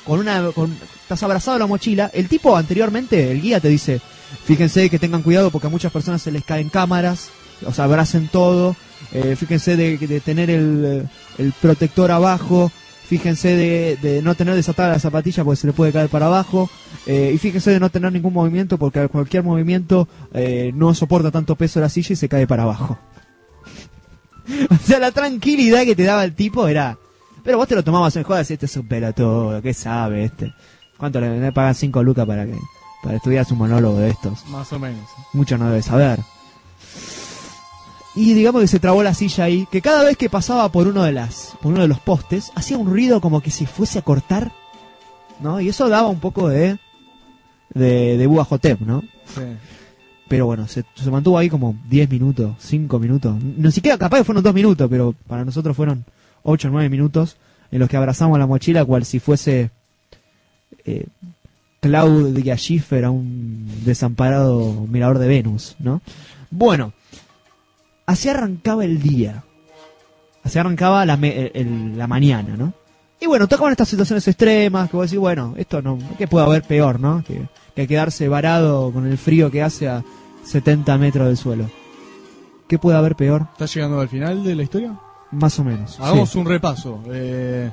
con 0.04 0.20
una, 0.20 0.50
con, 0.52 0.76
estás 1.02 1.22
abrazado 1.22 1.58
la 1.58 1.66
mochila. 1.66 2.10
El 2.12 2.28
tipo 2.28 2.56
anteriormente, 2.56 3.30
el 3.30 3.40
guía 3.40 3.60
te 3.60 3.68
dice, 3.68 4.00
fíjense 4.44 4.90
que 4.90 4.98
tengan 4.98 5.22
cuidado 5.22 5.50
porque 5.50 5.66
a 5.66 5.70
muchas 5.70 5.92
personas 5.92 6.22
se 6.22 6.30
les 6.30 6.44
caen 6.44 6.68
cámaras, 6.68 7.30
o 7.66 7.72
sea, 7.72 7.84
abracen 7.84 8.28
todo. 8.28 8.76
Eh, 9.12 9.34
fíjense 9.36 9.76
de, 9.76 9.98
de 9.98 10.20
tener 10.20 10.50
el, 10.50 11.08
protector 11.60 12.10
abajo. 12.10 12.70
Fíjense 13.06 13.56
de, 13.56 13.98
de 14.00 14.22
no 14.22 14.36
tener 14.36 14.54
desatada 14.54 14.92
la 14.92 15.00
zapatilla 15.00 15.42
porque 15.42 15.60
se 15.60 15.66
le 15.66 15.72
puede 15.72 15.92
caer 15.92 16.08
para 16.08 16.26
abajo. 16.26 16.70
Eh, 17.06 17.32
y 17.34 17.38
fíjense 17.38 17.70
de 17.70 17.80
no 17.80 17.90
tener 17.90 18.12
ningún 18.12 18.32
movimiento 18.32 18.78
porque 18.78 19.08
cualquier 19.08 19.42
movimiento 19.42 20.06
eh, 20.32 20.70
no 20.74 20.94
soporta 20.94 21.32
tanto 21.32 21.56
peso 21.56 21.80
la 21.80 21.88
silla 21.88 22.12
y 22.12 22.16
se 22.16 22.28
cae 22.28 22.46
para 22.46 22.62
abajo. 22.62 22.98
o 24.70 24.76
sea, 24.76 25.00
la 25.00 25.10
tranquilidad 25.10 25.82
que 25.84 25.96
te 25.96 26.04
daba 26.04 26.24
el 26.24 26.34
tipo 26.34 26.68
era... 26.68 26.98
Pero 27.42 27.58
vos 27.58 27.68
te 27.68 27.74
lo 27.74 27.82
tomabas 27.84 28.14
en 28.16 28.22
joda, 28.22 28.40
este 28.40 28.66
es 28.66 28.76
un 28.76 28.86
pelotudo, 28.86 29.60
¿qué 29.62 29.74
sabe 29.74 30.24
este? 30.24 30.52
¿Cuánto 30.96 31.20
le, 31.20 31.40
le 31.40 31.52
pagan 31.52 31.74
5 31.74 32.02
lucas 32.02 32.26
para 32.26 32.44
que 32.46 32.56
para 33.02 33.16
estudiar 33.16 33.46
su 33.46 33.56
monólogo 33.56 33.98
de 33.98 34.10
estos? 34.10 34.44
más 34.46 34.72
o 34.72 34.78
menos. 34.78 35.08
mucho 35.32 35.56
no 35.56 35.68
debe 35.68 35.82
saber. 35.82 36.20
Y 38.14 38.34
digamos 38.34 38.60
que 38.60 38.66
se 38.68 38.80
trabó 38.80 39.02
la 39.02 39.14
silla 39.14 39.44
ahí, 39.44 39.66
que 39.70 39.80
cada 39.80 40.02
vez 40.02 40.16
que 40.16 40.28
pasaba 40.28 40.70
por 40.70 40.88
uno 40.88 41.04
de 41.04 41.12
las, 41.12 41.56
por 41.62 41.72
uno 41.72 41.82
de 41.82 41.88
los 41.88 42.00
postes, 42.00 42.50
hacía 42.56 42.76
un 42.76 42.90
ruido 42.90 43.20
como 43.20 43.40
que 43.40 43.50
si 43.50 43.66
fuese 43.66 44.00
a 44.00 44.02
cortar, 44.02 44.52
¿no? 45.40 45.60
Y 45.60 45.68
eso 45.68 45.88
daba 45.88 46.08
un 46.08 46.18
poco 46.18 46.48
de, 46.48 46.78
de, 47.72 48.18
de 48.18 48.26
Búa 48.26 48.44
Hotep, 48.44 48.80
¿no? 48.80 49.02
Sí. 49.26 49.42
Pero 50.28 50.46
bueno, 50.46 50.66
se, 50.66 50.84
se 50.94 51.10
mantuvo 51.10 51.38
ahí 51.38 51.48
como 51.48 51.76
10 51.88 52.10
minutos, 52.10 52.56
5 52.58 52.98
minutos. 52.98 53.36
Ni 53.42 53.70
siquiera 53.72 53.96
capaz 53.96 54.18
que 54.18 54.24
fueron 54.24 54.42
2 54.42 54.54
minutos, 54.54 54.88
pero 54.90 55.14
para 55.26 55.44
nosotros 55.44 55.76
fueron 55.76 56.04
8 56.42 56.68
o 56.68 56.70
9 56.70 56.88
minutos 56.88 57.36
en 57.70 57.78
los 57.78 57.88
que 57.88 57.96
abrazamos 57.96 58.38
la 58.38 58.46
mochila 58.46 58.84
cual 58.84 59.04
si 59.04 59.20
fuese 59.20 59.70
eh, 60.84 61.06
Claudia 61.80 62.56
Schiffer 62.56 63.04
a 63.04 63.10
un 63.10 63.66
desamparado 63.84 64.86
mirador 64.88 65.18
de 65.18 65.28
Venus, 65.28 65.76
¿no? 65.78 66.02
Bueno, 66.50 66.92
así 68.06 68.28
arrancaba 68.28 68.84
el 68.84 69.00
día. 69.00 69.44
Así 70.42 70.58
arrancaba 70.58 71.04
la, 71.06 71.16
me- 71.16 71.46
el- 71.54 71.96
la 71.96 72.06
mañana, 72.06 72.56
¿no? 72.56 72.72
Y 73.20 73.26
bueno, 73.26 73.46
tocaban 73.46 73.72
estas 73.72 73.88
situaciones 73.88 74.26
extremas, 74.26 74.88
que 74.90 74.96
vos 74.96 75.06
decís, 75.06 75.20
bueno, 75.20 75.54
esto 75.58 75.82
no, 75.82 75.98
¿qué 76.16 76.26
puede 76.26 76.46
haber 76.46 76.62
peor, 76.62 76.98
no? 76.98 77.22
Que, 77.26 77.42
que 77.76 77.86
quedarse 77.86 78.28
varado 78.28 78.90
con 78.92 79.06
el 79.06 79.18
frío 79.18 79.50
que 79.50 79.62
hace 79.62 79.88
a 79.88 80.02
70 80.44 80.96
metros 80.98 81.26
del 81.26 81.36
suelo. 81.36 81.70
¿Qué 82.68 82.78
puede 82.78 82.96
haber 82.96 83.16
peor? 83.16 83.46
¿Estás 83.52 83.74
llegando 83.74 84.00
al 84.00 84.08
final 84.08 84.42
de 84.42 84.54
la 84.54 84.62
historia? 84.62 84.98
Más 85.32 85.58
o 85.58 85.64
menos. 85.64 85.98
Hagamos 86.00 86.30
sí. 86.30 86.38
un 86.38 86.46
repaso. 86.46 87.00
Eh, 87.12 87.70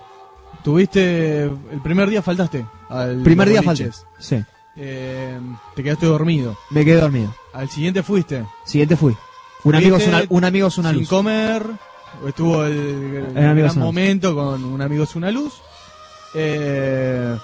Tuviste. 0.64 1.44
El 1.44 1.82
primer 1.84 2.10
día 2.10 2.22
faltaste. 2.22 2.66
Al 2.90 3.22
Primer 3.24 3.50
día 3.50 3.64
falté. 3.64 3.92
Sí, 4.20 4.44
Eh, 4.76 5.40
te 5.76 5.84
quedaste 5.84 6.06
dormido. 6.06 6.56
me 6.70 6.86
quedé 6.86 7.02
dormido. 7.02 7.34
Al 7.54 7.70
siguiente 7.70 8.04
fuiste. 8.04 8.46
Siguiente 8.66 8.96
fui. 8.96 9.12
Un 9.14 9.18
¿Fuiste 9.74 9.78
amigo 9.78 9.98
es 9.98 10.08
una, 10.08 10.24
un 10.30 10.44
amigo 10.44 10.68
es 10.68 10.78
una 10.78 10.90
sin 10.92 11.00
luz. 11.00 11.10
comer. 11.10 11.64
Estuvo 12.28 12.64
el, 12.64 13.28
el 13.36 13.56
gran 13.56 13.78
momento 13.80 14.34
con 14.36 14.64
un 14.64 14.82
amigo 14.82 15.04
es 15.04 15.16
una 15.16 15.32
luz. 15.32 15.54
Eh, 16.36 17.36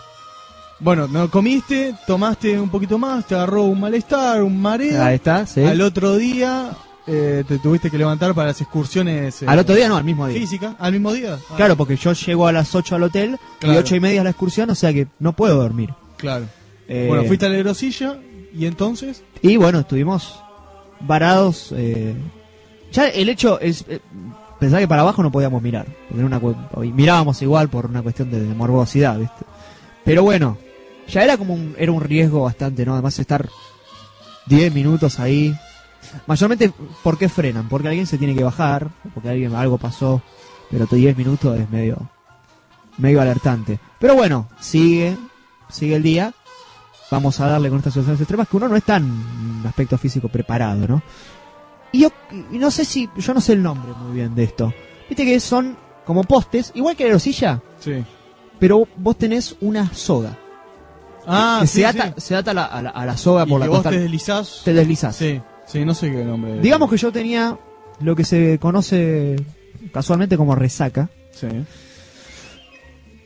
bueno, 0.79 1.07
no 1.07 1.29
comiste, 1.29 1.95
tomaste 2.05 2.59
un 2.59 2.69
poquito 2.69 2.97
más, 2.97 3.25
te 3.25 3.35
agarró 3.35 3.63
un 3.63 3.79
malestar, 3.79 4.43
un 4.43 4.61
mareo. 4.61 5.01
Ahí 5.03 5.15
está, 5.15 5.45
sí. 5.45 5.63
Al 5.63 5.81
otro 5.81 6.15
día 6.17 6.71
eh, 7.07 7.43
te 7.47 7.59
tuviste 7.59 7.89
que 7.91 7.97
levantar 7.97 8.33
para 8.33 8.47
las 8.49 8.61
excursiones 8.61 9.41
eh, 9.41 9.45
Al 9.47 9.59
otro 9.59 9.75
día 9.75 9.89
no, 9.89 9.97
al 9.97 10.03
mismo 10.03 10.27
día. 10.27 10.39
físicas. 10.39 10.75
¿Al 10.79 10.93
mismo 10.93 11.11
día? 11.13 11.37
Ah, 11.49 11.53
Claro, 11.57 11.75
porque 11.75 11.95
yo 11.97 12.13
llego 12.13 12.47
a 12.47 12.51
las 12.51 12.73
8 12.73 12.95
al 12.95 13.03
hotel 13.03 13.37
y 13.61 13.65
Claro. 13.65 13.79
8 13.79 13.95
y 13.95 13.99
media 13.99 14.21
a 14.21 14.23
la 14.23 14.29
excursión, 14.29 14.69
o 14.69 14.75
sea 14.75 14.93
que 14.93 15.07
no 15.19 15.33
puedo 15.33 15.55
dormir. 15.55 15.93
Claro. 16.17 16.45
Eh, 16.87 17.05
Bueno, 17.07 17.23
fuiste 17.25 17.45
a 17.45 17.49
la 17.49 17.55
aerosilla 17.55 18.17
y 18.53 18.65
entonces. 18.65 19.23
Y 19.41 19.57
bueno, 19.57 19.79
estuvimos 19.79 20.39
varados. 21.01 21.73
eh, 21.75 22.13
ya 22.91 23.07
el 23.07 23.29
hecho 23.29 23.59
es. 23.59 23.85
eh, 23.89 23.99
pensaba 24.59 24.79
que 24.79 24.87
para 24.87 25.01
abajo 25.01 25.23
no 25.23 25.31
podíamos 25.31 25.61
mirar. 25.61 25.85
Porque 26.09 26.23
una, 26.23 26.39
mirábamos 26.93 27.41
igual 27.41 27.67
por 27.69 27.85
una 27.87 28.01
cuestión 28.01 28.31
de, 28.31 28.39
de 28.39 28.53
morbosidad, 28.55 29.17
¿viste? 29.19 29.43
Pero 30.05 30.23
bueno, 30.23 30.57
ya 31.07 31.23
era 31.23 31.37
como 31.37 31.53
un, 31.53 31.75
era 31.77 31.91
un 31.91 32.01
riesgo 32.01 32.43
bastante, 32.43 32.85
¿no? 32.85 32.93
Además 32.93 33.17
estar 33.19 33.49
10 34.45 34.73
minutos 34.73 35.19
ahí. 35.19 35.53
Mayormente, 36.27 36.71
¿por 37.03 37.17
qué 37.17 37.29
frenan? 37.29 37.67
Porque 37.69 37.87
alguien 37.87 38.07
se 38.07 38.17
tiene 38.17 38.35
que 38.35 38.43
bajar, 38.43 38.89
porque 39.13 39.29
alguien 39.29 39.55
algo 39.55 39.77
pasó, 39.77 40.21
pero 40.71 40.85
10 40.85 41.17
minutos 41.17 41.57
es 41.59 41.69
medio 41.69 42.09
medio 42.97 43.21
alertante. 43.21 43.79
Pero 43.99 44.13
bueno, 44.15 44.47
sigue, 44.59 45.17
sigue 45.69 45.95
el 45.95 46.03
día. 46.03 46.33
Vamos 47.09 47.39
a 47.39 47.47
darle 47.47 47.69
con 47.69 47.79
estas 47.79 47.93
situaciones 47.93 48.21
extremas 48.21 48.47
que 48.47 48.57
uno 48.57 48.67
no 48.69 48.75
está 48.75 48.97
en 48.97 49.05
un 49.05 49.63
aspecto 49.67 49.97
físico 49.97 50.29
preparado, 50.29 50.87
¿no? 50.87 51.01
Y 51.91 51.99
yo 52.01 52.09
y 52.51 52.57
no 52.57 52.71
sé 52.71 52.85
si, 52.85 53.09
yo 53.17 53.33
no 53.33 53.41
sé 53.41 53.53
el 53.53 53.61
nombre 53.63 53.91
muy 53.93 54.15
bien 54.15 54.33
de 54.35 54.43
esto. 54.45 54.73
Viste 55.09 55.25
que 55.25 55.39
son 55.39 55.75
como 56.05 56.23
postes, 56.23 56.71
igual 56.75 56.95
que 56.95 57.03
la 57.03 57.09
aerosilla, 57.09 57.61
Sí. 57.79 58.03
pero 58.59 58.87
vos 58.97 59.17
tenés 59.17 59.55
una 59.61 59.93
soga. 59.93 60.37
Ah, 61.27 61.59
que 61.61 61.67
sí, 61.67 61.79
se 61.81 61.85
ata, 61.85 62.07
sí. 62.07 62.13
se 62.17 62.35
ata 62.35 62.51
a 62.51 62.53
la, 62.53 62.65
a 62.65 62.81
la- 62.81 62.89
a 62.89 63.05
la 63.05 63.15
soga 63.17 63.43
Y 63.45 63.49
por 63.49 63.59
la 63.59 63.67
vos 63.67 63.77
costal. 63.77 63.93
te 63.93 63.99
deslizás. 64.01 64.61
Te 64.65 64.73
deslizás. 64.73 65.15
Sí, 65.15 65.41
sí, 65.65 65.85
no 65.85 65.93
sé 65.93 66.11
qué 66.11 66.23
nombre. 66.23 66.59
Digamos 66.59 66.89
que 66.89 66.97
yo 66.97 67.11
tenía 67.11 67.57
lo 68.01 68.15
que 68.15 68.23
se 68.25 68.57
conoce 68.59 69.35
casualmente 69.91 70.37
como 70.37 70.55
resaca. 70.55 71.09
Sí. 71.31 71.47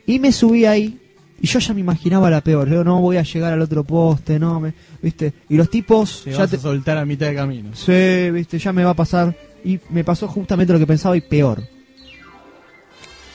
Y 0.06 0.20
me 0.20 0.32
subí 0.32 0.66
ahí. 0.66 1.00
Y 1.40 1.46
yo 1.48 1.60
ya 1.60 1.74
me 1.74 1.82
imaginaba 1.82 2.30
la 2.32 2.42
peor. 2.42 2.68
Yo 2.70 2.84
no 2.84 3.00
voy 3.00 3.18
a 3.18 3.22
llegar 3.24 3.54
al 3.54 3.62
otro 3.62 3.84
poste, 3.84 4.40
no 4.40 4.60
me. 4.60 4.74
¿Viste? 5.02 5.34
Y 5.50 5.56
los 5.58 5.70
tipos. 5.70 6.22
Te 6.24 6.32
ya 6.32 6.40
vas 6.40 6.50
te- 6.50 6.56
a 6.56 6.60
soltar 6.60 6.98
a 6.98 7.06
mitad 7.06 7.28
de 7.28 7.36
camino. 7.36 7.70
Sí, 7.76 8.32
¿viste? 8.32 8.58
Ya 8.58 8.74
me 8.74 8.84
va 8.84 8.92
a 8.92 8.96
pasar. 8.96 9.36
Y 9.64 9.80
me 9.90 10.04
pasó 10.04 10.28
justamente 10.28 10.74
lo 10.74 10.80
que 10.80 10.88
pensaba 10.88 11.16
y 11.18 11.22
peor. 11.22 11.62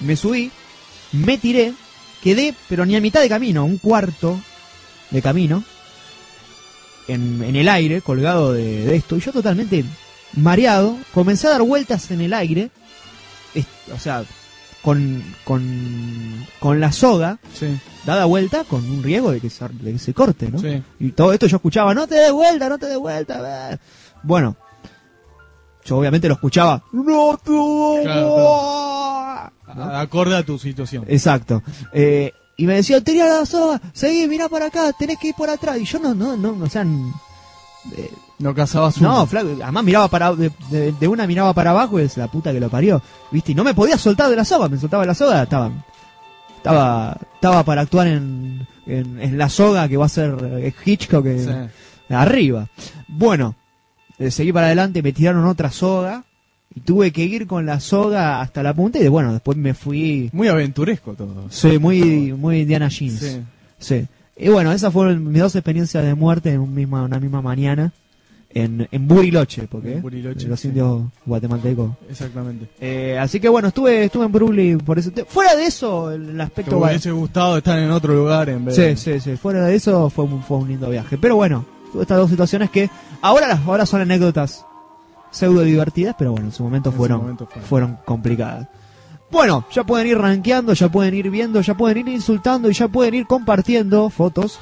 Me 0.01 0.17
subí, 0.17 0.51
me 1.13 1.39
tiré, 1.39 1.75
quedé, 2.23 2.55
pero 2.69 2.85
ni 2.85 2.97
a 2.97 3.01
mitad 3.01 3.21
de 3.21 3.29
camino, 3.29 3.65
un 3.65 3.79
cuarto 3.79 4.41
de 5.11 5.23
camino. 5.23 5.63
En, 7.09 7.43
en 7.43 7.57
el 7.57 7.69
aire, 7.69 8.01
colgado 8.01 8.53
de, 8.53 8.85
de 8.87 8.97
esto. 8.97 9.17
Y 9.17 9.21
yo 9.21 9.33
totalmente 9.33 9.85
mareado. 10.35 10.97
Comencé 11.13 11.47
a 11.49 11.51
dar 11.51 11.63
vueltas 11.63 12.11
en 12.11 12.21
el 12.21 12.33
aire. 12.33 12.71
es- 13.55 13.67
o 13.95 13.99
sea, 13.99 14.25
con, 14.83 15.23
con, 15.45 16.47
con 16.59 16.81
la 16.81 16.91
soga 16.91 17.39
Sí, 17.55 17.67
dada 18.05 18.25
vuelta 18.25 18.65
con 18.65 18.89
un 18.91 19.03
riesgo 19.03 19.31
de 19.31 19.41
que 19.41 19.49
se, 19.51 19.69
de 19.69 19.93
que 19.93 19.99
se 19.99 20.13
corte, 20.15 20.51
¿no? 20.51 20.59
sí. 20.59 20.83
Y 20.99 21.13
todo 21.13 21.33
esto 21.33 21.47
yo 21.47 21.57
escuchaba, 21.57 21.95
no 21.95 22.07
te 22.09 22.17
des 22.17 22.33
vuelta, 22.33 22.69
no 22.69 22.79
te 22.79 22.87
des 22.87 22.99
vuelta. 22.99 23.73
eh". 23.75 23.79
Bueno, 24.25 24.57
yo 25.85 25.99
obviamente 25.99 26.29
lo 26.29 26.35
escuchaba, 26.35 26.83
no 26.93 27.37
te 27.37 27.51
Claro, 28.05 28.31
vuelta". 28.33 29.53
¿No? 29.75 29.83
A- 29.85 30.01
Acorde 30.01 30.37
a 30.37 30.43
tu 30.45 30.59
situación. 30.59 31.05
Exacto. 31.09 31.63
Eh, 31.93 32.33
y 32.63 32.67
me 32.67 32.75
decía, 32.75 33.01
tenía 33.03 33.27
la 33.27 33.45
soga, 33.47 33.81
seguí, 33.93 34.29
mirá 34.29 34.49
para 34.49 34.67
acá, 34.67 34.93
tenés 34.93 35.19
que 35.19 35.29
ir 35.29 35.35
por 35.35 35.51
atrás. 35.51 35.79
Y 35.79 35.85
yo 35.85 35.99
no, 35.99 36.15
no, 36.15 36.37
no, 36.37 36.65
o 36.65 36.69
sea, 36.69 36.83
eh, 37.97 38.11
No 38.39 38.55
cazabas 38.55 39.01
no, 39.01 39.11
uno. 39.15 39.27
flaco, 39.27 39.49
además 39.63 39.83
miraba 39.85 40.07
para, 40.09 40.33
de, 40.35 40.53
de- 40.71 40.93
de 40.93 41.09
una 41.09 41.27
miraba 41.27 41.53
para 41.53 41.71
abajo 41.71 41.99
y 41.99 42.05
es 42.05 42.17
la 42.17 42.29
puta 42.29 42.53
que 42.53 42.61
lo 42.61 42.69
parió, 42.69 43.03
viste, 43.31 43.53
y 43.53 43.55
no 43.57 43.65
me 43.65 43.75
podía 43.75 43.99
soltar 43.99 44.31
de 44.31 44.37
la 44.37 44.45
soga, 44.45 44.69
me 44.69 44.79
soltaba 44.79 45.03
de 45.03 45.07
la 45.09 45.15
soga, 45.15 45.43
estaba, 45.43 45.71
estaba, 46.57 47.17
estaba 47.35 47.63
para 47.65 47.81
actuar 47.83 48.07
en, 48.07 48.67
en, 48.87 49.21
en 49.21 49.39
la 49.39 49.49
soga 49.49 49.89
que 49.89 49.97
va 49.97 50.07
a 50.07 50.09
ser 50.09 50.37
eh, 50.41 50.73
Hitchcock 50.85 51.27
eh, 51.27 51.69
Sí. 52.09 52.15
arriba. 52.15 52.69
Bueno, 53.09 53.57
eh, 54.19 54.31
seguí 54.31 54.53
para 54.53 54.67
adelante, 54.67 55.03
me 55.03 55.13
tiraron 55.13 55.45
otra 55.47 55.71
soga 55.73 56.23
y 56.75 56.81
tuve 56.81 57.11
que 57.13 57.25
ir 57.25 57.47
con 57.47 57.67
la 57.67 57.81
soga 57.81 58.41
hasta 58.41 58.63
la 58.63 58.73
punta 58.75 58.99
y 58.99 59.03
de, 59.03 59.09
bueno, 59.09 59.33
después 59.33 59.57
me 59.59 59.75
fui, 59.75 60.31
Muy 60.33 60.49
aventuresco 60.49 61.15
todo. 61.15 61.47
soy 61.51 61.79
muy, 61.79 62.33
muy 62.33 62.61
Indiana 62.61 62.89
Jeans. 62.89 63.19
Sí. 63.21 63.41
Sí. 63.79 64.07
Y 64.37 64.49
bueno, 64.49 64.73
esas 64.73 64.93
fueron 64.93 65.31
mis 65.31 65.43
dos 65.43 65.55
experiencias 65.57 66.05
de 66.05 66.15
muerte 66.15 66.51
en 66.53 66.61
un 66.61 66.75
misma, 66.75 67.03
una 67.03 67.19
misma 67.21 67.43
mañana 67.43 67.93
en, 68.55 68.87
en 68.91 69.09
Buriloche, 69.09 69.67
porque 69.69 69.95
En 69.95 70.03
Buriloche, 70.03 70.47
los 70.49 70.61
sí. 70.61 70.69
indios 70.69 71.03
guatemaltecos. 71.27 71.91
Exactamente. 72.11 72.67
Eh, 72.81 73.19
así 73.19 73.41
que 73.41 73.49
bueno, 73.49 73.69
estuve 73.69 74.05
estuve 74.05 74.27
en 74.27 74.33
Brooklyn 74.33 74.79
por 74.79 75.01
te- 75.03 75.25
Fuera 75.25 75.55
de 75.57 75.65
eso, 75.67 76.11
el, 76.11 76.31
el 76.31 76.37
¿Te 76.37 76.43
aspecto... 76.43 76.79
va- 76.81 76.89
hubiese 76.89 77.11
gustado 77.11 77.57
estar 77.59 77.79
en 77.79 77.91
otro 77.91 78.15
lugar 78.15 78.49
en 78.49 78.65
vez 78.65 78.75
Sí, 78.77 78.83
de... 78.83 78.97
sí, 78.97 79.21
sí. 79.21 79.37
Fuera 79.37 79.65
de 79.67 79.75
eso 79.75 80.09
fue 80.11 80.25
un, 80.25 80.43
fue 80.43 80.59
un 80.59 80.69
lindo 80.69 80.89
viaje. 80.91 81.19
Pero 81.19 81.37
bueno, 81.37 81.65
tuve 81.93 82.03
estas 82.03 82.19
dos 82.19 82.31
situaciones 82.31 82.71
que 82.71 82.89
ahora, 83.21 83.49
las- 83.49 83.61
ahora 83.67 83.85
son 83.87 84.01
anécdotas 84.03 84.65
pseudo 85.33 85.63
divertidas, 85.63 86.15
pero 86.17 86.31
bueno, 86.31 86.47
en 86.47 86.53
su 86.53 86.63
momento 86.63 86.91
En 86.91 86.95
su 86.95 86.99
fueron, 86.99 87.19
momento 87.21 87.47
fueron. 87.47 87.69
fueron 87.69 87.99
complicadas. 88.05 88.69
Bueno, 89.31 89.65
ya 89.73 89.83
pueden 89.85 90.07
ir 90.07 90.19
rankeando, 90.19 90.73
ya 90.75 90.89
pueden 90.91 91.15
ir 91.15 91.31
viendo, 91.31 91.61
ya 91.63 91.75
pueden 91.75 91.99
ir 91.99 92.09
insultando 92.09 92.71
y 92.71 92.75
ya 92.75 92.87
pueden 92.89 93.15
ir 93.15 93.27
compartiendo 93.27 94.09
fotos. 94.11 94.61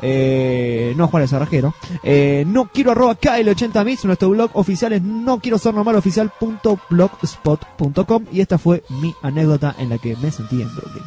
Eh, 0.00 0.94
no 0.96 1.08
Juan 1.08 1.26
Arrajero. 1.32 1.74
Eh, 2.02 2.44
no 2.46 2.66
quiero 2.66 2.92
arroba 2.92 3.16
KL80 3.18 3.84
mix, 3.84 4.04
nuestro 4.04 4.30
blog 4.30 4.50
oficial 4.54 4.92
es 4.92 5.02
no 5.02 5.40
quiero 5.40 5.58
ser 5.58 5.74
normal 5.74 5.96
oficial.blogspot.com 5.96 8.24
y 8.32 8.40
esta 8.40 8.58
fue 8.58 8.84
mi 8.88 9.12
anécdota 9.22 9.74
en 9.78 9.88
la 9.90 9.98
que 9.98 10.16
me 10.16 10.30
sentí 10.30 10.62
en 10.62 10.72
Brooklyn. 10.74 11.04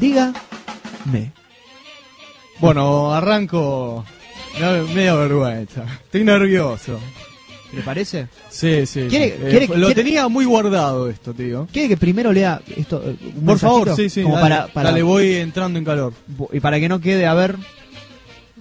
Dígame. 0.00 1.32
Bueno, 2.60 3.12
arranco... 3.12 4.04
Me 4.94 5.04
da 5.04 5.14
vergüenza. 5.14 5.84
Estoy 6.04 6.24
nervioso. 6.24 6.98
¿Le 7.72 7.82
parece? 7.82 8.28
Sí, 8.48 8.86
sí. 8.86 9.06
¿Quiere- 9.08 9.26
Eh, 9.26 9.46
quiere- 9.50 9.66
lo 9.68 9.86
quiere- 9.88 9.94
tenía 10.02 10.28
muy 10.28 10.44
guardado 10.44 11.10
esto, 11.10 11.34
tío. 11.34 11.66
¿Quiere 11.72 11.88
que 11.88 11.96
primero 11.96 12.32
lea 12.32 12.60
esto? 12.76 13.02
eh, 13.04 13.16
un 13.36 13.44
Por 13.44 13.58
favor, 13.58 13.94
sí, 13.96 14.08
sí. 14.08 14.22
Como 14.22 14.36
dale, 14.36 14.48
para, 14.48 14.66
para- 14.68 14.90
dale, 14.90 15.02
voy 15.02 15.34
entrando 15.34 15.78
en 15.78 15.84
calor. 15.84 16.14
y 16.52 16.60
para 16.60 16.80
que 16.80 16.88
no 16.88 17.00
quede, 17.00 17.26
a 17.26 17.34
ver, 17.34 17.56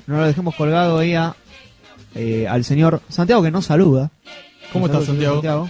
no 0.08 0.18
lo 0.18 0.26
dejemos 0.26 0.56
colgado 0.56 0.98
ahí 1.00 1.14
a, 1.14 1.36
eh, 2.16 2.46
al 2.50 2.66
señor 2.66 3.02
Santiago 3.08 3.42
que 3.44 3.52
nos 3.52 3.66
saluda. 3.66 4.12
¿Cómo 4.74 4.88
estás, 4.88 5.06
Santiago? 5.06 5.70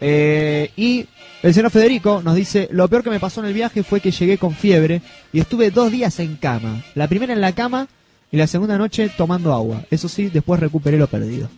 Eh, 0.00 0.70
y 0.76 1.06
el 1.42 1.54
señor 1.54 1.70
Federico 1.70 2.20
nos 2.24 2.34
dice, 2.34 2.68
lo 2.72 2.88
peor 2.88 3.04
que 3.04 3.10
me 3.10 3.20
pasó 3.20 3.40
en 3.40 3.46
el 3.46 3.54
viaje 3.54 3.82
fue 3.84 4.00
que 4.00 4.10
llegué 4.10 4.38
con 4.38 4.54
fiebre 4.54 5.02
y 5.32 5.38
estuve 5.40 5.70
dos 5.70 5.92
días 5.92 6.18
en 6.20 6.36
cama. 6.36 6.82
La 6.94 7.06
primera 7.06 7.32
en 7.32 7.40
la 7.40 7.52
cama 7.52 7.86
y 8.30 8.36
la 8.36 8.46
segunda 8.46 8.76
noche 8.78 9.10
tomando 9.16 9.52
agua. 9.52 9.82
Eso 9.90 10.08
sí, 10.08 10.28
después 10.28 10.60
recuperé 10.60 10.98
lo 10.98 11.06
perdido. 11.06 11.48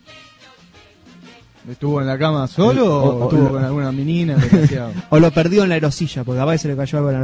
¿Estuvo 1.71 2.01
en 2.01 2.07
la 2.07 2.17
cama 2.19 2.47
solo 2.47 2.87
O- 2.87 3.01
o, 3.01 3.19
o- 3.19 3.23
estuvo 3.31 3.49
con 3.51 3.65
alguna 3.65 3.93
menina? 3.93 4.37
O 5.11 5.19
lo 5.19 5.31
perdido 5.31 5.65
en 5.65 5.69
la 5.69 5.75
aerosilla, 5.75 6.25
porque 6.25 6.41
a 6.41 6.45
veces 6.47 6.63
se 6.63 6.69
le 6.69 6.77
cayó 6.77 6.99
algo 6.99 7.11
en 7.11 7.15
la 7.17 7.21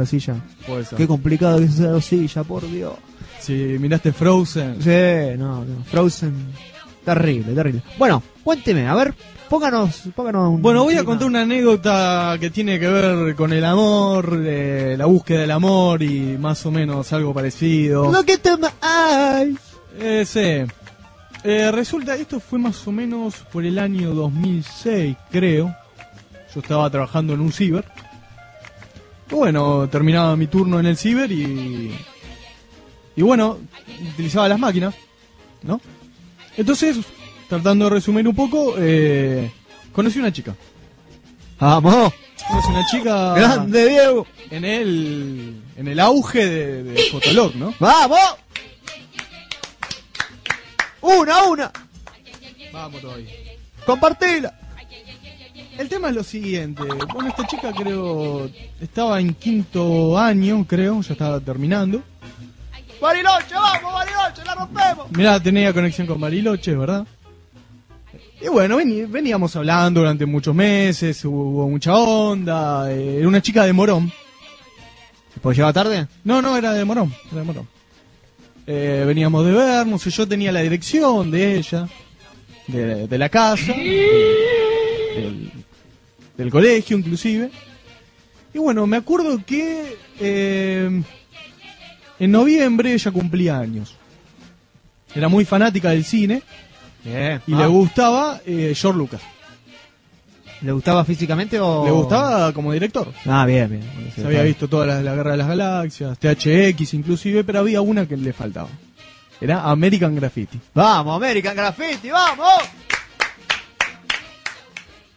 ser. 0.85 0.97
Qué 0.97 1.07
complicado 1.07 1.57
que 1.57 1.65
es 1.65 1.73
esa 1.75 1.85
aerosilla, 1.85 2.43
por 2.43 2.69
Dios. 2.69 2.93
Si 3.39 3.53
miraste 3.53 4.11
Frozen. 4.11 4.77
Sí, 4.81 5.37
no, 5.39 5.65
no. 5.65 5.83
Frozen. 5.85 6.33
Terrible, 7.03 7.53
terrible. 7.53 7.81
Bueno, 7.97 8.21
cuénteme, 8.45 8.87
a 8.87 8.93
ver, 8.93 9.13
pónganos, 9.49 10.03
pónganos 10.15 10.49
un. 10.53 10.61
Bueno, 10.61 10.83
voy 10.83 10.95
a 10.95 11.03
contar 11.03 11.27
una 11.27 11.41
anécdota 11.41 12.37
que 12.39 12.51
tiene 12.51 12.79
que 12.79 12.87
ver 12.87 13.35
con 13.35 13.51
el 13.51 13.65
amor, 13.65 14.39
eh, 14.45 14.95
la 14.95 15.07
búsqueda 15.07 15.41
del 15.41 15.51
amor 15.51 16.03
y 16.03 16.37
más 16.37 16.63
o 16.67 16.71
menos 16.71 17.11
algo 17.11 17.33
parecido. 17.33 18.11
Look 18.11 18.27
at 18.29 18.59
my 18.59 18.67
eyes. 18.81 19.59
Eh, 19.99 20.25
sí. 20.25 20.71
Eh, 21.43 21.71
resulta, 21.71 22.15
esto 22.15 22.39
fue 22.39 22.59
más 22.59 22.87
o 22.87 22.91
menos 22.91 23.35
por 23.51 23.65
el 23.65 23.79
año 23.79 24.13
2006, 24.13 25.17
creo. 25.31 25.75
Yo 26.53 26.61
estaba 26.61 26.89
trabajando 26.91 27.33
en 27.33 27.41
un 27.41 27.51
ciber. 27.51 27.83
Bueno, 29.29 29.89
terminaba 29.89 30.35
mi 30.35 30.45
turno 30.47 30.79
en 30.79 30.85
el 30.85 30.97
ciber 30.97 31.31
y... 31.31 31.97
Y 33.17 33.21
bueno, 33.21 33.57
utilizaba 34.13 34.47
las 34.49 34.59
máquinas, 34.59 34.93
¿no? 35.63 35.79
Entonces, 36.57 36.97
tratando 37.47 37.85
de 37.85 37.91
resumir 37.91 38.27
un 38.27 38.35
poco, 38.35 38.75
eh, 38.77 39.51
conocí 39.91 40.19
una 40.19 40.31
chica. 40.31 40.55
Vamos, 41.59 42.13
Conocí 42.47 42.69
una 42.69 42.85
chica 42.91 43.33
grande 43.33 43.89
Diego. 43.89 44.27
en 44.51 44.65
el, 44.65 45.61
en 45.77 45.87
el 45.87 45.99
auge 45.99 46.45
de, 46.45 46.83
de 46.83 47.01
Fotolog, 47.11 47.55
¿no? 47.55 47.73
Vamos. 47.79 48.19
Una, 51.01 51.43
una. 51.43 51.71
Vamos 52.73 53.01
todavía. 53.01 53.29
Compartila. 53.85 54.53
El 55.77 55.89
tema 55.89 56.09
es 56.09 56.15
lo 56.15 56.23
siguiente. 56.23 56.83
Bueno, 57.13 57.29
esta 57.29 57.45
chica 57.47 57.71
creo 57.73 58.49
estaba 58.79 59.19
en 59.19 59.33
quinto 59.33 60.17
año, 60.17 60.65
creo, 60.67 61.01
ya 61.01 61.13
estaba 61.13 61.39
terminando. 61.39 62.01
Bariloche, 63.01 63.53
vamos, 63.55 63.93
Bariloche, 63.93 64.45
la 64.45 64.55
rompemos. 64.55 65.11
Mirá, 65.11 65.39
tenía 65.39 65.73
conexión 65.73 66.07
con 66.07 66.19
Bariloche, 66.19 66.75
¿verdad? 66.75 67.05
Y 68.45 68.47
bueno, 68.47 68.77
veníamos 68.77 69.55
hablando 69.55 70.01
durante 70.01 70.23
muchos 70.27 70.53
meses, 70.53 71.25
hubo 71.25 71.67
mucha 71.67 71.95
onda. 71.95 72.91
eh, 72.91 73.17
Era 73.17 73.27
una 73.27 73.41
chica 73.41 73.63
de 73.65 73.73
Morón. 73.73 74.11
¿Pues 75.41 75.57
llega 75.57 75.73
tarde? 75.73 76.07
No, 76.23 76.43
no, 76.43 76.55
era 76.55 76.71
de 76.73 76.85
Morón. 76.85 77.11
Era 77.31 77.39
de 77.39 77.43
Morón. 77.43 77.67
Eh, 78.67 79.03
veníamos 79.07 79.43
de 79.47 79.51
vernos 79.51 80.05
y 80.05 80.11
yo 80.11 80.27
tenía 80.27 80.51
la 80.51 80.59
dirección 80.61 81.31
de 81.31 81.55
ella, 81.57 81.89
de, 82.67 83.07
de 83.07 83.17
la 83.17 83.29
casa. 83.29 83.73
del, 83.73 85.51
del 86.37 86.49
colegio 86.51 86.99
inclusive. 86.99 87.49
Y 88.53 88.59
bueno, 88.59 88.85
me 88.85 88.97
acuerdo 88.97 89.41
que 89.43 89.97
eh, 90.19 91.01
en 92.19 92.31
noviembre 92.31 92.93
ella 92.93 93.09
cumplía 93.09 93.57
años. 93.57 93.95
Era 95.15 95.29
muy 95.29 95.45
fanática 95.45 95.89
del 95.89 96.05
cine 96.05 96.43
Bien. 97.05 97.41
y 97.47 97.53
Ah, 97.53 97.57
le 97.59 97.67
gustaba 97.67 98.41
eh, 98.45 98.73
George 98.75 98.97
Lucas. 98.97 99.21
¿Le 100.61 100.71
gustaba 100.71 101.05
físicamente 101.05 101.59
o...? 101.59 101.85
Le 101.85 101.91
gustaba 101.91 102.51
como 102.51 102.71
director. 102.73 103.11
Ah, 103.25 103.45
bien, 103.45 103.69
bien. 103.69 104.11
Se 104.15 104.25
había 104.25 104.41
visto 104.41 104.67
toda 104.67 104.85
la, 104.87 105.01
la 105.01 105.13
Guerra 105.15 105.31
de 105.31 105.37
las 105.37 105.47
Galaxias, 105.47 106.17
THX 106.17 106.93
inclusive, 106.95 107.43
pero 107.43 107.59
había 107.59 107.81
una 107.81 108.07
que 108.07 108.17
le 108.17 108.33
faltaba. 108.33 108.69
Era 109.39 109.63
American 109.69 110.15
Graffiti. 110.15 110.59
Vamos, 110.73 111.15
American 111.17 111.55
Graffiti, 111.55 112.09
vamos. 112.09 112.49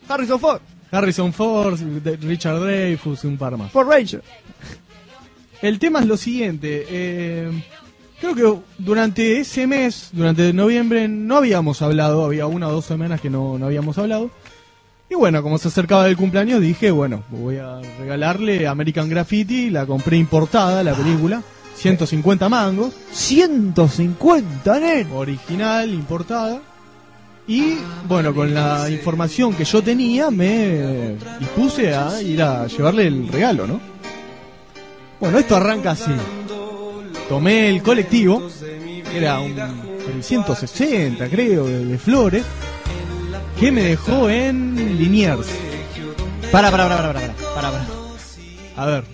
Harrison 0.08 0.40
Ford, 0.40 0.60
Harrison 0.90 1.32
Ford, 1.32 1.78
Richard 2.22 2.60
Dreyfuss 2.60 3.24
y 3.24 3.26
un 3.26 3.36
par 3.36 3.56
más. 3.56 3.70
Ford 3.70 3.88
Ranger. 3.88 4.22
El 5.62 5.78
tema 5.78 6.00
es 6.00 6.06
lo 6.06 6.16
siguiente. 6.16 6.86
eh, 6.88 7.50
creo 8.20 8.34
que 8.34 8.62
durante 8.78 9.40
ese 9.40 9.66
mes, 9.66 10.10
durante 10.12 10.52
noviembre, 10.52 11.08
no 11.08 11.36
habíamos 11.36 11.82
hablado. 11.82 12.24
Había 12.24 12.46
una 12.46 12.68
o 12.68 12.72
dos 12.72 12.84
semanas 12.84 13.20
que 13.20 13.30
no, 13.30 13.58
no 13.58 13.66
habíamos 13.66 13.98
hablado. 13.98 14.30
Y 15.10 15.14
bueno, 15.14 15.42
como 15.42 15.56
se 15.58 15.68
acercaba 15.68 16.06
el 16.06 16.16
cumpleaños, 16.16 16.60
dije, 16.60 16.90
bueno, 16.90 17.22
voy 17.30 17.56
a 17.56 17.80
regalarle 17.98 18.66
American 18.66 19.08
Graffiti. 19.08 19.70
La 19.70 19.86
compré 19.86 20.16
importada, 20.16 20.82
la 20.82 20.94
película. 20.94 21.42
150 21.76 22.48
mangos. 22.48 22.94
150, 23.12 24.80
nen. 24.80 25.12
original, 25.12 25.88
importada. 25.94 26.60
Y 27.46 27.78
bueno, 28.06 28.34
con 28.34 28.52
la 28.52 28.90
información 28.90 29.54
que 29.54 29.64
yo 29.64 29.82
tenía, 29.82 30.30
me 30.30 31.16
dispuse 31.38 31.94
a 31.94 32.20
ir 32.20 32.42
a 32.42 32.66
llevarle 32.66 33.06
el 33.06 33.28
regalo, 33.28 33.66
¿no? 33.66 33.80
Bueno, 35.18 35.38
esto 35.38 35.56
arranca 35.56 35.92
así. 35.92 36.12
Tomé 37.28 37.68
el 37.68 37.82
colectivo, 37.82 38.48
era 39.14 39.40
un 39.40 39.54
el 40.14 40.22
160, 40.24 41.28
creo, 41.28 41.66
de, 41.66 41.84
de 41.84 41.98
Flores, 41.98 42.44
que 43.60 43.70
me 43.70 43.82
dejó 43.82 44.30
en 44.30 44.96
Liniers. 44.98 45.46
Para, 46.50 46.70
para, 46.70 46.88
para, 46.88 46.96
para, 46.98 47.12
para, 47.20 47.32
para, 47.54 47.70
para. 47.70 47.86
A 48.76 48.86
ver. 48.86 49.04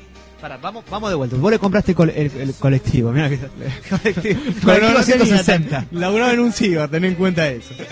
Para, 0.41 0.57
vamos, 0.59 0.85
vamos 0.91 1.09
de 1.09 1.17
vuelta. 1.17 1.37
Vos 1.37 1.51
le 1.51 1.59
compraste 1.59 1.93
el, 1.93 1.97
col- 1.97 2.11
el- 2.11 2.31
el 2.39 2.55
colectivo, 2.55 3.11
mira 3.11 3.29
que 3.31 3.39
colectivo, 3.91 4.41
colectivo 4.63 4.93
no 4.99 5.05
tenía 5.05 5.39
160. 5.43 5.71
tan- 5.71 5.89
Laburaba 5.91 6.33
en 6.35 6.41
un 6.41 6.53
ciber, 6.53 6.89
ten 6.91 7.05
en 7.05 7.15
cuenta 7.15 7.49
eso. 7.49 7.75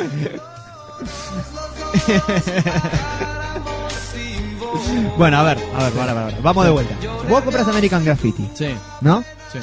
Bueno, 5.17 5.39
a 5.39 5.43
ver, 5.43 5.59
a 5.77 5.85
ver, 5.85 5.93
para, 5.93 6.15
para, 6.15 6.27
para. 6.27 6.41
vamos 6.41 6.65
de 6.65 6.71
vuelta. 6.71 6.95
Vos 7.29 7.43
compraste 7.43 7.71
American 7.71 8.05
Graffiti, 8.05 8.49
Sí, 8.55 8.69
¿no? 9.01 9.23
sí. 9.53 9.59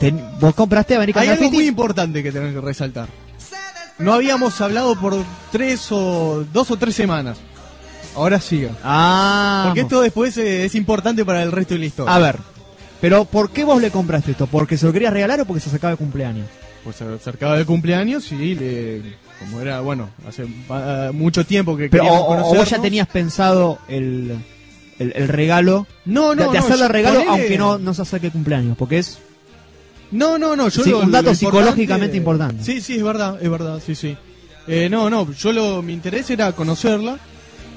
Ten- 0.00 0.20
vos 0.40 0.54
compraste 0.54 0.96
American 0.96 1.22
Hay 1.22 1.28
algo 1.28 1.50
muy 1.50 1.66
importante 1.68 2.22
que 2.22 2.32
tengo 2.32 2.52
que 2.52 2.60
resaltar. 2.66 3.06
No 3.98 4.14
habíamos 4.14 4.58
hablado 4.62 4.96
por 4.98 5.14
tres 5.52 5.86
o 5.92 6.44
dos 6.52 6.70
o 6.70 6.76
tres 6.78 6.94
semanas. 6.96 7.36
Ahora 8.16 8.40
siga. 8.40 8.70
Ah, 8.82 9.64
Porque 9.66 9.82
esto 9.82 10.00
después 10.00 10.36
eh, 10.38 10.64
es 10.64 10.74
importante 10.74 11.24
para 11.24 11.42
el 11.42 11.52
resto 11.52 11.74
de 11.74 11.80
la 11.80 11.86
historia. 11.86 12.14
a 12.14 12.18
ver. 12.18 12.36
Pero 13.00 13.24
¿por 13.24 13.50
qué 13.50 13.62
vos 13.64 13.80
le 13.80 13.90
compraste 13.90 14.32
esto? 14.32 14.46
¿Porque 14.46 14.76
se 14.76 14.86
lo 14.86 14.92
querías 14.92 15.12
regalar 15.12 15.40
o 15.40 15.44
porque 15.46 15.60
se 15.60 15.70
sacaba 15.70 15.92
de 15.92 15.96
cumpleaños? 15.96 16.46
Pues 16.82 16.96
se 16.96 17.04
acercaba 17.04 17.56
el 17.58 17.66
cumpleaños 17.66 18.32
y 18.32 18.54
le, 18.54 19.02
como 19.38 19.60
era, 19.60 19.80
bueno, 19.80 20.08
hace 20.26 20.44
mucho 21.12 21.44
tiempo 21.46 21.76
que 21.76 21.88
Pero, 21.90 22.04
o, 22.06 22.50
o 22.50 22.54
vos 22.54 22.68
ya 22.70 22.78
tenías 22.80 23.06
pensado 23.06 23.78
el, 23.88 24.34
el, 24.98 25.12
el 25.14 25.28
regalo 25.28 25.86
No, 26.06 26.30
de, 26.34 26.44
no, 26.44 26.52
de 26.52 26.58
no, 26.58 26.64
hacerle 26.64 26.88
regalo 26.88 27.20
ponele- 27.20 27.28
aunque 27.28 27.58
no, 27.58 27.78
no 27.78 27.92
se 27.94 28.02
acerque 28.02 28.30
cumpleaños, 28.30 28.76
porque 28.78 28.98
es 28.98 29.18
No, 30.12 30.38
no, 30.38 30.56
no, 30.56 30.68
yo 30.68 30.82
Sí, 30.82 30.90
lo- 30.90 31.00
un 31.00 31.10
dato 31.12 31.30
lo 31.30 31.34
psicológicamente 31.34 32.16
importante. 32.16 32.64
Sí, 32.64 32.80
sí, 32.80 32.96
es 32.96 33.02
verdad, 33.02 33.38
es 33.40 33.48
verdad, 33.50 33.80
sí, 33.84 33.94
sí. 33.94 34.16
Eh, 34.66 34.88
no, 34.90 35.08
no, 35.10 35.30
yo 35.32 35.52
lo, 35.52 35.82
mi 35.82 35.92
interés 35.92 36.28
era 36.30 36.52
conocerla 36.52 37.16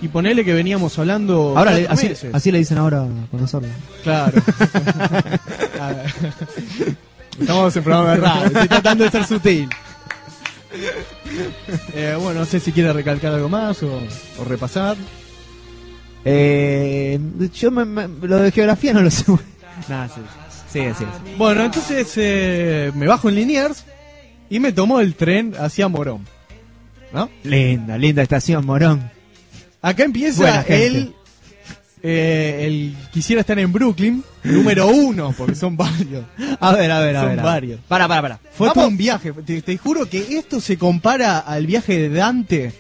y 0.01 0.07
ponerle 0.07 0.43
que 0.43 0.53
veníamos 0.53 0.97
hablando 0.99 1.53
ahora 1.57 1.73
le- 1.73 1.87
así, 1.87 2.09
meses. 2.09 2.33
así 2.33 2.51
le 2.51 2.57
dicen 2.57 2.77
ahora 2.77 3.03
a 3.03 3.07
conocerlo. 3.31 3.69
Claro. 4.03 4.41
Estamos 7.39 7.75
en 7.75 7.83
programa 7.83 8.11
de 8.11 8.17
radio, 8.17 8.45
estoy 8.47 8.67
tratando 8.67 9.03
de 9.05 9.11
ser 9.11 9.25
sutil. 9.25 9.69
Eh, 11.93 12.15
bueno, 12.19 12.41
no 12.41 12.45
sé 12.45 12.59
si 12.59 12.71
quiere 12.71 12.91
recalcar 12.93 13.33
algo 13.33 13.49
más 13.49 13.81
o, 13.83 13.99
o 14.39 14.43
repasar. 14.45 14.97
Eh, 16.25 17.19
yo 17.53 17.71
me- 17.71 17.85
me- 17.85 18.07
lo 18.27 18.37
de 18.37 18.51
geografía 18.51 18.93
no 18.93 19.01
lo 19.01 19.09
sé. 19.11 19.25
Nada, 19.89 20.07
sí. 20.09 20.21
Sí, 20.73 20.79
sí, 20.97 21.05
sí. 21.05 21.33
Bueno, 21.37 21.63
entonces 21.65 22.11
eh, 22.17 22.91
me 22.95 23.05
bajo 23.07 23.29
en 23.29 23.35
Liniers 23.35 23.85
y 24.49 24.59
me 24.59 24.71
tomo 24.71 24.99
el 24.99 25.13
tren 25.15 25.53
hacia 25.59 25.87
Morón. 25.87 26.25
¿No? 27.13 27.29
Linda, 27.43 27.95
linda 27.97 28.23
estación, 28.23 28.65
Morón. 28.65 29.09
Acá 29.83 30.03
empieza 30.03 30.61
el, 30.63 31.13
eh, 32.01 32.63
el 32.65 32.95
quisiera 33.11 33.41
estar 33.41 33.59
en 33.59 33.71
Brooklyn, 33.71 34.23
número 34.43 34.87
uno, 34.87 35.33
porque 35.37 35.53
son 35.55 35.77
varios. 35.77 36.25
A 36.59 36.71
ver, 36.73 36.89
a 36.91 36.99
ver, 37.01 37.15
a 37.17 37.19
Son 37.19 37.29
ver. 37.29 37.35
ver. 37.37 37.45
varios. 37.45 37.79
Para, 37.87 38.07
para, 38.07 38.21
para. 38.23 38.39
Fue 38.53 38.71
todo 38.73 38.87
un 38.87 38.97
viaje. 38.97 39.31
Te, 39.31 39.61
te 39.61 39.77
juro 39.77 40.09
que 40.09 40.37
esto 40.39 40.59
se 40.59 40.77
compara 40.77 41.37
al 41.39 41.67
viaje 41.67 41.99
de 41.99 42.09
Dante. 42.09 42.73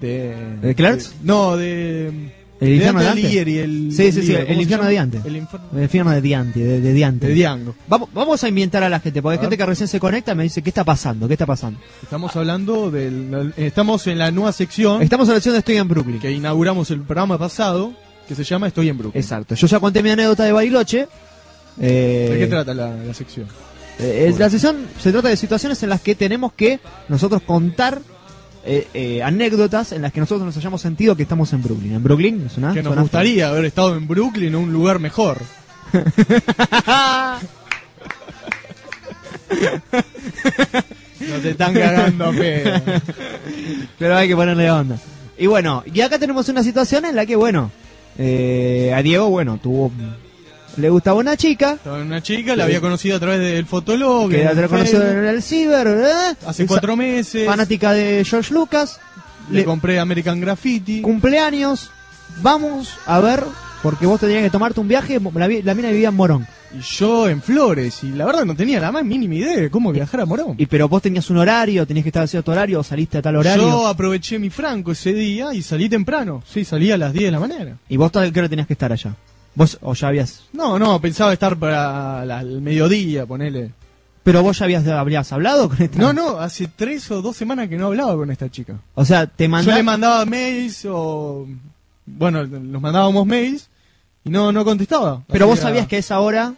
¿De, 0.00 0.56
¿De 0.60 0.74
Clerks? 0.74 1.10
de- 1.10 1.16
no, 1.26 1.56
de. 1.56 2.43
¿El 2.60 2.74
infierno 2.74 3.00
de 3.00 3.06
Dante? 3.06 3.40
El, 3.62 3.92
Sí, 3.92 4.12
sí, 4.12 4.22
sí, 4.22 4.32
el 4.34 4.42
¿cómo 4.46 4.54
se 4.56 4.62
infierno 4.62 4.86
de 4.86 4.94
Dante. 4.94 5.20
El 5.24 5.36
infierno 5.36 5.68
El 5.76 5.82
infierno 5.82 6.10
de 6.12 6.20
Diante, 6.20 6.60
de, 6.60 6.80
de 6.80 6.92
Diante. 6.92 7.26
de 7.26 7.34
Diango. 7.34 7.74
Vamos, 7.88 8.08
vamos 8.14 8.42
a 8.44 8.48
inventar 8.48 8.82
a 8.84 8.88
la 8.88 9.00
gente, 9.00 9.20
porque 9.20 9.32
hay 9.34 9.38
A 9.38 9.40
gente 9.42 9.56
ver. 9.56 9.66
que 9.66 9.70
recién 9.70 9.88
se 9.88 9.98
conecta 10.00 10.32
y 10.32 10.34
me 10.36 10.42
dice, 10.44 10.62
¿qué 10.62 10.70
está 10.70 10.84
pasando? 10.84 11.26
¿Qué 11.26 11.34
está 11.34 11.46
pasando? 11.46 11.78
Estamos 12.02 12.34
hablando 12.36 12.90
del. 12.90 13.52
Estamos 13.56 14.06
en 14.06 14.18
la 14.18 14.30
nueva 14.30 14.52
sección 14.52 15.02
Estamos 15.02 15.26
en 15.28 15.32
la 15.34 15.36
sección 15.36 15.54
de 15.54 15.58
Estoy 15.58 15.76
en 15.76 15.88
Brooklyn. 15.88 16.20
que 16.20 16.30
inauguramos 16.30 16.90
el 16.90 17.00
programa 17.02 17.38
pasado, 17.38 17.92
que 18.28 18.34
se 18.34 18.44
llama 18.44 18.68
Estoy 18.68 18.88
en 18.88 18.98
Brooklyn. 18.98 19.20
Exacto. 19.20 19.54
Yo 19.56 19.66
ya 19.66 19.80
conté 19.80 20.02
mi 20.02 20.10
anécdota 20.10 20.44
de 20.44 20.52
Bariloche. 20.52 21.08
Eh, 21.80 22.28
¿De 22.32 22.38
qué 22.38 22.46
trata 22.46 22.72
la, 22.72 22.94
la 22.96 23.14
sección? 23.14 23.46
eh, 23.98 24.32
la 24.38 24.48
sección 24.48 24.76
se 25.00 25.10
trata 25.12 25.28
de 25.28 25.36
situaciones 25.36 25.82
en 25.82 25.88
las 25.88 26.00
que 26.00 26.14
tenemos 26.14 26.52
que 26.52 26.78
nosotros 27.08 27.42
contar 27.42 28.00
eh, 28.66 28.88
eh, 28.94 29.22
anécdotas 29.22 29.92
en 29.92 30.02
las 30.02 30.12
que 30.12 30.20
nosotros 30.20 30.46
nos 30.46 30.56
hayamos 30.56 30.80
sentido 30.80 31.14
que 31.16 31.22
estamos 31.22 31.52
en 31.52 31.62
Brooklyn. 31.62 31.94
En 31.94 32.02
Brooklyn 32.02 32.46
es 32.46 32.56
una 32.56 32.72
que 32.72 32.82
nos 32.82 32.96
gustaría 32.96 33.48
haber 33.48 33.66
estado 33.66 33.94
en 33.96 34.08
Brooklyn, 34.08 34.54
un 34.54 34.72
lugar 34.72 34.98
mejor. 34.98 35.38
Nos 41.20 41.44
están 41.44 41.74
cagando 41.74 42.26
a 42.26 42.32
pedo. 42.32 42.82
Pero 43.98 44.16
hay 44.16 44.28
que 44.28 44.36
ponerle 44.36 44.70
onda. 44.70 44.98
Y 45.38 45.46
bueno, 45.46 45.82
y 45.92 46.00
acá 46.00 46.18
tenemos 46.18 46.48
una 46.48 46.62
situación 46.62 47.04
en 47.04 47.16
la 47.16 47.26
que, 47.26 47.36
bueno, 47.36 47.70
eh, 48.18 48.92
a 48.94 49.02
Diego, 49.02 49.28
bueno, 49.28 49.58
tuvo. 49.62 49.90
Le 50.76 50.88
gustaba 50.90 51.18
una 51.20 51.36
chica, 51.36 51.78
Una 51.84 52.22
chica 52.22 52.56
la 52.56 52.64
había 52.64 52.80
conocido 52.80 53.16
a 53.16 53.20
través 53.20 53.40
del 53.40 53.66
fotolog. 53.66 54.30
que 54.30 54.44
la 54.44 54.68
conoció 54.68 54.98
Facebook, 55.00 55.18
en 55.18 55.24
el 55.26 55.42
ciber, 55.42 55.84
¿verdad? 55.86 56.36
hace 56.46 56.66
cuatro 56.66 56.96
meses. 56.96 57.46
Fanática 57.46 57.92
de 57.92 58.24
George 58.24 58.52
Lucas. 58.52 59.00
Le, 59.50 59.58
le- 59.58 59.64
compré 59.64 59.98
American 59.98 60.40
Graffiti. 60.40 61.00
cumpleaños. 61.00 61.90
Vamos 62.42 62.88
a 63.06 63.20
ver, 63.20 63.44
porque 63.82 64.06
vos 64.06 64.18
tenías 64.18 64.42
que 64.42 64.50
tomarte 64.50 64.80
un 64.80 64.88
viaje. 64.88 65.20
La, 65.34 65.48
la 65.48 65.74
mina 65.74 65.90
vivía 65.90 66.08
en 66.08 66.14
Morón. 66.16 66.46
Y 66.76 66.80
yo 66.80 67.28
en 67.28 67.40
Flores. 67.40 68.02
Y 68.02 68.08
la 68.10 68.24
verdad 68.26 68.44
no 68.44 68.56
tenía 68.56 68.80
la 68.80 68.90
más 68.90 69.04
mínima 69.04 69.34
idea 69.36 69.56
de 69.60 69.70
cómo 69.70 69.92
viajar 69.92 70.22
a 70.22 70.26
Morón. 70.26 70.54
Y 70.58 70.66
pero 70.66 70.88
vos 70.88 71.00
tenías 71.02 71.30
un 71.30 71.36
horario, 71.36 71.86
tenías 71.86 72.02
que 72.02 72.08
estar 72.08 72.24
a 72.24 72.26
cierto 72.26 72.50
horario, 72.50 72.80
o 72.80 72.82
saliste 72.82 73.18
a 73.18 73.22
tal 73.22 73.36
horario. 73.36 73.62
Yo 73.62 73.86
aproveché 73.86 74.40
mi 74.40 74.50
franco 74.50 74.90
ese 74.90 75.12
día 75.12 75.54
y 75.54 75.62
salí 75.62 75.88
temprano. 75.88 76.42
Sí, 76.50 76.64
salí 76.64 76.90
a 76.90 76.98
las 76.98 77.12
10 77.12 77.26
de 77.26 77.30
la 77.30 77.38
mañana. 77.38 77.76
Y 77.88 77.96
vos 77.96 78.10
tal 78.10 78.32
qué 78.32 78.40
hora 78.40 78.48
tenías 78.48 78.66
que 78.66 78.72
estar 78.72 78.90
allá. 78.92 79.14
Vos 79.54 79.78
o 79.82 79.94
ya 79.94 80.08
habías, 80.08 80.44
No, 80.52 80.78
no, 80.78 81.00
pensaba 81.00 81.32
estar 81.32 81.56
para 81.56 82.24
la- 82.24 82.40
el 82.40 82.60
mediodía, 82.60 83.24
ponele. 83.26 83.70
pero 84.24 84.42
vos 84.42 84.58
ya 84.58 84.64
habías 84.64 84.86
habrías 84.88 85.30
hablado 85.32 85.68
con 85.68 85.80
esta. 85.82 85.98
No, 85.98 86.12
no, 86.12 86.38
hace 86.38 86.66
tres 86.68 87.10
o 87.10 87.22
dos 87.22 87.36
semanas 87.36 87.68
que 87.68 87.76
no 87.76 87.86
hablaba 87.86 88.16
con 88.16 88.30
esta 88.30 88.50
chica. 88.50 88.76
O 88.94 89.04
sea, 89.04 89.26
te 89.26 89.48
Yo 89.48 89.72
le 89.74 89.82
mandaba 89.82 90.24
mails 90.24 90.86
o... 90.90 91.46
Bueno, 92.06 92.46
nos 92.46 92.82
mandábamos 92.82 93.26
mails 93.26 93.68
y 94.24 94.30
no, 94.30 94.50
no 94.52 94.64
contestaba. 94.64 95.22
Pero 95.28 95.46
vos 95.46 95.58
sabías 95.60 95.86
que 95.86 95.98
esa 95.98 96.20
hora 96.20 96.54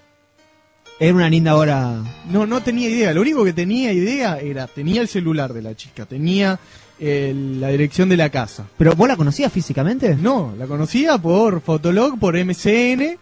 era 0.99 1.15
una 1.15 1.29
linda 1.29 1.55
hora. 1.57 2.03
No, 2.31 2.47
no 2.47 2.63
tenía 2.63 2.89
idea. 2.89 3.13
Lo 3.13 3.21
único 3.21 3.45
que 3.45 3.53
tenía 3.53 3.93
idea 3.93 4.39
era, 4.39 4.67
tenía 4.67 5.03
el 5.03 5.09
celular 5.09 5.53
de 5.53 5.63
la 5.63 5.75
chica, 5.77 6.07
tenía 6.07 6.59
eh, 6.99 7.35
la 7.61 7.69
dirección 7.69 8.09
de 8.09 8.17
la 8.17 8.31
casa. 8.31 8.65
¿Pero 8.79 8.95
vos 8.95 9.09
la 9.09 9.17
conocías 9.17 9.53
físicamente? 9.53 10.15
No, 10.17 10.55
la 10.59 10.67
conocía 10.67 11.19
por 11.19 11.61
Fotolog, 11.61 12.19
por 12.19 12.35
MCN, 12.37 13.19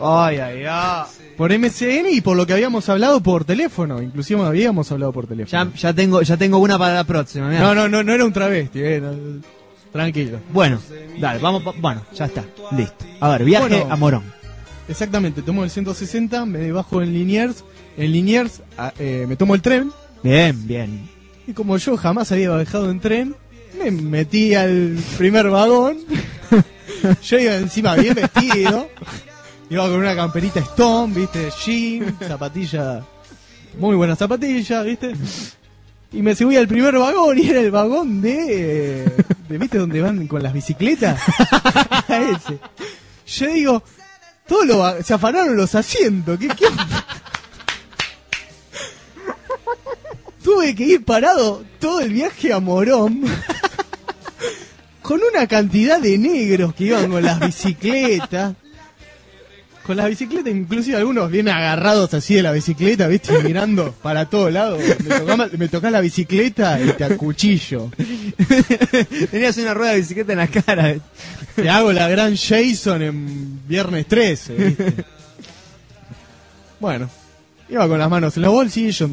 Ay, 0.00 0.36
ay, 0.38 0.62
ay. 0.68 1.02
por 1.36 1.50
MCN 1.50 2.06
y 2.12 2.20
por 2.20 2.36
lo 2.36 2.46
que 2.46 2.52
habíamos 2.52 2.88
hablado 2.88 3.22
por 3.22 3.44
teléfono. 3.44 4.02
Inclusive 4.02 4.42
habíamos 4.44 4.90
hablado 4.92 5.12
por 5.12 5.26
teléfono. 5.26 5.72
ya 5.74 5.92
tengo, 5.94 6.22
ya 6.22 6.36
tengo 6.36 6.58
una 6.58 6.78
para 6.78 6.94
la 6.94 7.04
próxima. 7.04 7.48
mirá. 7.48 7.60
No, 7.62 7.74
no, 7.74 7.88
no, 7.88 8.02
no 8.02 8.12
era 8.12 8.24
un 8.24 8.32
travesti. 8.32 8.80
eh, 8.82 9.00
no. 9.00 9.40
tranquilo. 9.92 10.38
Bueno, 10.52 10.78
dale, 11.18 11.40
vamos, 11.40 11.62
pa- 11.62 11.72
bueno, 11.80 12.02
ya 12.14 12.26
está, 12.26 12.44
listo. 12.76 13.04
A 13.20 13.30
ver, 13.30 13.44
viaje 13.44 13.68
Bueno. 13.80 13.86
a 13.92 13.96
Morón. 13.96 14.22
Exactamente, 14.88 15.42
tomo 15.42 15.64
el 15.64 15.70
160, 15.70 16.44
me 16.46 16.70
bajo 16.72 17.02
en 17.02 17.12
Liniers, 17.12 17.64
en 17.96 18.12
Liniers 18.12 18.62
a- 18.76 18.92
eh, 18.98 19.24
me 19.28 19.36
tomo 19.36 19.54
el 19.54 19.62
tren, 19.62 19.90
Bien, 20.22 20.66
bien. 20.66 21.08
Y 21.48 21.52
como 21.54 21.76
yo 21.78 21.96
jamás 21.96 22.30
había 22.30 22.54
viajado 22.54 22.90
en 22.90 23.00
tren, 23.00 23.34
me 23.82 23.90
metí 23.90 24.54
al 24.54 24.96
primer 25.16 25.48
vagón, 25.48 25.98
yo 27.22 27.38
iba 27.38 27.56
encima 27.56 27.94
bien 27.96 28.14
vestido, 28.14 28.88
iba 29.70 29.82
con 29.88 29.94
una 29.98 30.14
camperita 30.14 30.60
Stone, 30.60 31.14
viste, 31.14 31.48
jean, 31.64 32.16
zapatilla, 32.26 33.02
muy 33.78 33.96
buena 33.96 34.14
zapatilla, 34.14 34.82
viste, 34.82 35.14
y 36.12 36.22
me 36.22 36.34
subí 36.34 36.56
al 36.56 36.68
primer 36.68 36.98
vagón 36.98 37.38
y 37.38 37.48
era 37.48 37.60
el 37.60 37.70
vagón 37.70 38.20
de, 38.20 39.10
viste, 39.48 39.78
donde 39.78 40.00
van 40.02 40.26
con 40.26 40.42
las 40.42 40.52
bicicletas, 40.52 41.20
ese. 42.08 42.58
Yo 43.26 43.46
digo, 43.52 43.82
todos 44.46 44.78
va- 44.80 45.02
se 45.02 45.14
afanaron 45.14 45.56
los 45.56 45.74
asientos, 45.74 46.38
¿qué, 46.38 46.48
qué 46.48 46.66
Tuve 50.48 50.74
que 50.74 50.84
ir 50.84 51.04
parado 51.04 51.62
todo 51.78 52.00
el 52.00 52.10
viaje 52.10 52.54
a 52.54 52.58
Morón 52.58 53.22
con 55.02 55.20
una 55.30 55.46
cantidad 55.46 56.00
de 56.00 56.16
negros 56.16 56.72
que 56.74 56.84
iban 56.84 57.10
con 57.10 57.22
las 57.22 57.38
bicicletas. 57.38 58.54
Con 59.82 59.98
las 59.98 60.08
bicicletas, 60.08 60.54
inclusive 60.54 60.96
algunos 60.96 61.30
vienen 61.30 61.52
agarrados 61.52 62.14
así 62.14 62.34
de 62.34 62.42
la 62.42 62.52
bicicleta, 62.52 63.08
¿viste? 63.08 63.38
Mirando 63.42 63.92
para 64.00 64.24
todos 64.24 64.50
lados. 64.50 64.80
Me 64.80 65.18
tocás 65.18 65.52
me 65.52 65.68
tocás 65.68 65.92
la 65.92 66.00
bicicleta 66.00 66.80
y 66.80 66.92
te 66.92 67.04
acuchillo. 67.04 67.90
Tenías 69.30 69.54
una 69.58 69.74
rueda 69.74 69.92
de 69.92 69.98
bicicleta 69.98 70.32
en 70.32 70.38
la 70.38 70.46
cara. 70.46 70.94
Te 71.56 71.68
hago 71.68 71.92
la 71.92 72.08
gran 72.08 72.34
Jason 72.34 73.02
en 73.02 73.68
viernes 73.68 74.06
13, 74.06 74.54
¿viste? 74.54 74.94
Bueno, 76.80 77.10
iba 77.68 77.86
con 77.86 77.98
las 77.98 78.08
manos 78.08 78.34
en 78.36 78.44
los 78.44 78.52
bolsillos, 78.52 79.10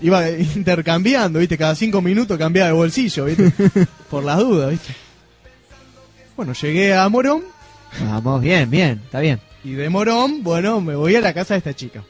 iba 0.00 0.28
intercambiando, 0.30 1.38
¿viste? 1.38 1.56
Cada 1.58 1.74
cinco 1.74 2.00
minutos 2.02 2.36
cambiaba 2.38 2.68
de 2.68 2.74
bolsillo, 2.74 3.24
¿viste? 3.26 3.50
Por 4.10 4.24
las 4.24 4.38
dudas, 4.38 4.70
¿viste? 4.70 4.94
Bueno, 6.36 6.52
llegué 6.54 6.94
a 6.94 7.08
Morón 7.08 7.42
Vamos, 8.04 8.40
bien, 8.40 8.70
bien, 8.70 9.00
está 9.04 9.20
bien. 9.20 9.40
y 9.64 9.72
de 9.72 9.88
Morón, 9.90 10.42
bueno, 10.42 10.80
me 10.80 10.94
voy 10.94 11.16
a 11.16 11.20
la 11.20 11.34
casa 11.34 11.54
de 11.54 11.58
esta 11.58 11.74
chica. 11.74 12.02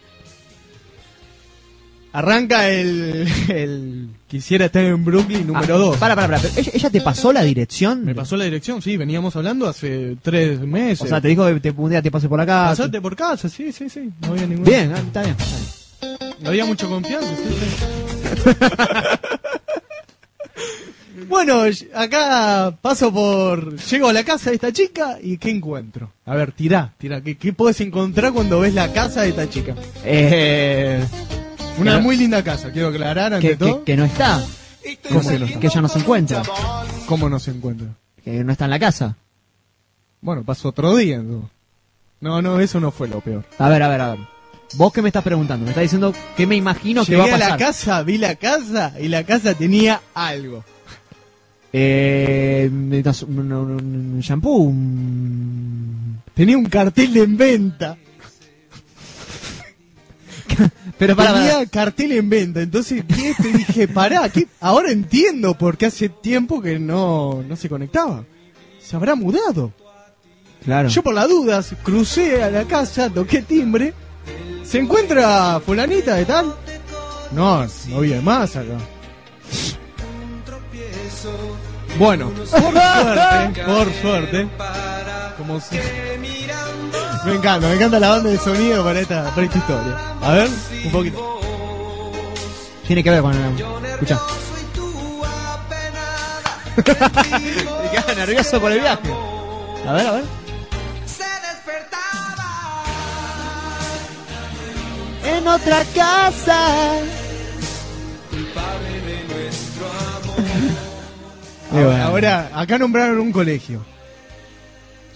Arranca 2.12 2.68
el, 2.68 3.26
el 3.48 4.08
Quisiera 4.26 4.66
estar 4.66 4.84
en 4.84 5.04
Brooklyn 5.04 5.46
número 5.46 5.74
Ah, 5.76 5.78
2. 5.78 5.96
Para, 5.96 6.16
para, 6.16 6.26
para. 6.28 6.40
pero 6.40 6.54
¿Ella, 6.56 6.70
ella 6.74 6.90
te 6.90 7.00
pasó 7.00 7.32
la 7.32 7.42
dirección? 7.42 8.04
Me 8.04 8.14
pasó 8.16 8.36
la 8.36 8.44
dirección, 8.44 8.82
sí, 8.82 8.96
veníamos 8.96 9.34
hablando 9.36 9.68
hace 9.68 10.16
tres 10.20 10.60
meses. 10.60 11.02
O 11.02 11.06
sea, 11.06 11.20
te 11.20 11.28
dijo 11.28 11.46
que 11.46 11.60
te, 11.60 11.70
un 11.70 11.88
día 11.90 12.02
te 12.02 12.10
pase 12.10 12.28
por 12.28 12.40
acá. 12.40 12.66
Pasaste 12.70 13.00
por 13.00 13.14
casa, 13.16 13.48
sí, 13.48 13.70
sí, 13.72 13.88
sí. 13.88 14.10
No 14.22 14.32
había 14.32 14.46
ningún. 14.46 14.64
Bien, 14.64 14.92
ah, 14.94 14.98
está 14.98 15.22
bien. 15.22 15.36
está 15.38 15.56
bien. 15.56 15.79
No 16.40 16.48
había 16.48 16.64
mucha 16.64 16.86
confianza, 16.86 17.28
sí, 17.36 18.54
bueno, 21.28 21.62
acá 21.94 22.74
paso 22.80 23.12
por. 23.12 23.76
Llego 23.76 24.08
a 24.08 24.12
la 24.12 24.24
casa 24.24 24.50
de 24.50 24.56
esta 24.56 24.72
chica 24.72 25.18
y 25.22 25.36
¿qué 25.38 25.50
encuentro? 25.50 26.12
A 26.24 26.34
ver, 26.34 26.52
tirá, 26.52 26.94
tirá. 26.98 27.20
¿Qué, 27.20 27.36
qué 27.36 27.52
puedes 27.52 27.80
encontrar 27.80 28.32
cuando 28.32 28.60
ves 28.60 28.74
la 28.74 28.92
casa 28.92 29.22
de 29.22 29.30
esta 29.30 29.48
chica? 29.48 29.74
Eh, 30.04 31.04
Una 31.78 31.98
muy 31.98 32.16
linda 32.16 32.42
casa, 32.42 32.70
quiero 32.72 32.88
aclarar 32.88 33.34
ante 33.34 33.48
que, 33.50 33.56
todo. 33.56 33.84
que, 33.84 33.92
que 33.92 33.96
no 33.96 34.04
está. 34.04 34.42
¿Cómo 35.08 35.20
que 35.28 35.38
no 35.38 35.44
está? 35.46 35.60
Que 35.60 35.66
ella 35.66 35.80
no 35.82 35.88
se 35.88 35.98
encuentra. 35.98 36.42
¿Cómo 37.06 37.28
no 37.28 37.38
se 37.38 37.50
encuentra? 37.50 37.88
Que 38.24 38.42
no 38.44 38.52
está 38.52 38.64
en 38.64 38.70
la 38.70 38.78
casa. 38.78 39.16
Bueno, 40.20 40.42
pasó 40.44 40.68
otro 40.70 40.96
día. 40.96 41.18
¿no? 41.18 41.50
No, 42.20 42.40
no, 42.42 42.60
eso 42.60 42.80
no 42.80 42.90
fue 42.90 43.08
lo 43.08 43.20
peor. 43.20 43.44
A 43.58 43.68
ver, 43.68 43.82
a 43.82 43.88
ver, 43.88 44.00
a 44.00 44.10
ver. 44.14 44.39
¿Vos 44.74 44.92
qué 44.92 45.02
me 45.02 45.08
estás 45.08 45.24
preguntando? 45.24 45.64
Me 45.64 45.70
estás 45.70 45.82
diciendo 45.82 46.14
que 46.36 46.46
me 46.46 46.56
imagino 46.56 47.04
que 47.04 47.16
va 47.16 47.24
Llegué 47.24 47.34
a 47.34 47.36
a 47.36 47.38
pasar. 47.40 47.50
la 47.60 47.66
casa, 47.66 48.02
vi 48.02 48.18
la 48.18 48.34
casa 48.36 48.92
y 49.00 49.08
la 49.08 49.24
casa 49.24 49.54
tenía 49.54 50.00
algo. 50.14 50.64
Eh, 51.72 52.68
un, 52.70 54.20
shampoo, 54.20 54.56
un- 54.58 56.20
Tenía 56.34 56.56
un 56.56 56.66
cartel 56.66 57.16
en 57.16 57.36
venta. 57.36 57.96
Pero 60.98 61.16
para, 61.16 61.32
Tenía 61.34 61.52
para. 61.54 61.66
cartel 61.66 62.12
en 62.12 62.28
venta. 62.30 62.60
Entonces 62.62 63.04
¿qué? 63.06 63.34
te 63.40 63.52
dije, 63.52 63.88
pará, 63.88 64.28
¿qué? 64.28 64.46
ahora 64.60 64.90
entiendo 64.90 65.54
por 65.56 65.76
qué 65.76 65.86
hace 65.86 66.08
tiempo 66.08 66.60
que 66.60 66.78
no, 66.78 67.42
no 67.46 67.56
se 67.56 67.68
conectaba. 67.68 68.24
Se 68.80 68.96
habrá 68.96 69.14
mudado. 69.14 69.72
Claro. 70.64 70.88
Yo 70.88 71.02
por 71.02 71.14
las 71.14 71.28
dudas 71.28 71.74
crucé 71.82 72.42
a 72.42 72.50
la 72.50 72.64
casa, 72.64 73.08
toqué 73.10 73.42
timbre. 73.42 73.94
¿Se 74.70 74.78
encuentra 74.78 75.60
fulanita 75.64 76.14
de 76.14 76.24
tal? 76.24 76.54
No, 77.32 77.66
no 77.88 78.00
vive 78.00 78.20
más 78.20 78.54
acá. 78.56 78.76
Bueno, 81.98 82.30
por 82.30 82.46
suerte, 82.46 83.62
por 83.66 83.92
suerte. 83.94 84.48
Como 85.36 85.60
si- 85.60 85.76
Me 87.24 87.34
encanta, 87.34 87.66
me 87.68 87.74
encanta 87.74 87.98
la 87.98 88.08
banda 88.10 88.30
de 88.30 88.38
sonido 88.38 88.84
para 88.84 89.00
esta, 89.00 89.30
para 89.34 89.42
esta 89.46 89.58
historia. 89.58 89.96
A 90.22 90.32
ver, 90.32 90.48
un 90.86 90.92
poquito. 90.92 91.40
Tiene 92.86 93.02
que 93.04 93.10
ver 93.10 93.22
con 93.22 93.32
el... 93.34 93.60
Escucha. 93.92 94.18
Me 96.76 97.90
quedaba 97.90 98.14
nervioso 98.16 98.60
por 98.60 98.72
el 98.72 98.80
viaje. 98.80 99.12
A 99.86 99.92
ver, 99.92 100.06
a 100.06 100.12
ver. 100.12 100.24
En 105.24 105.46
otra 105.46 105.84
casa. 105.94 106.92
Ahora, 111.72 112.04
ahora, 112.06 112.50
acá 112.54 112.78
nombraron 112.78 113.20
un 113.20 113.30
colegio. 113.30 113.80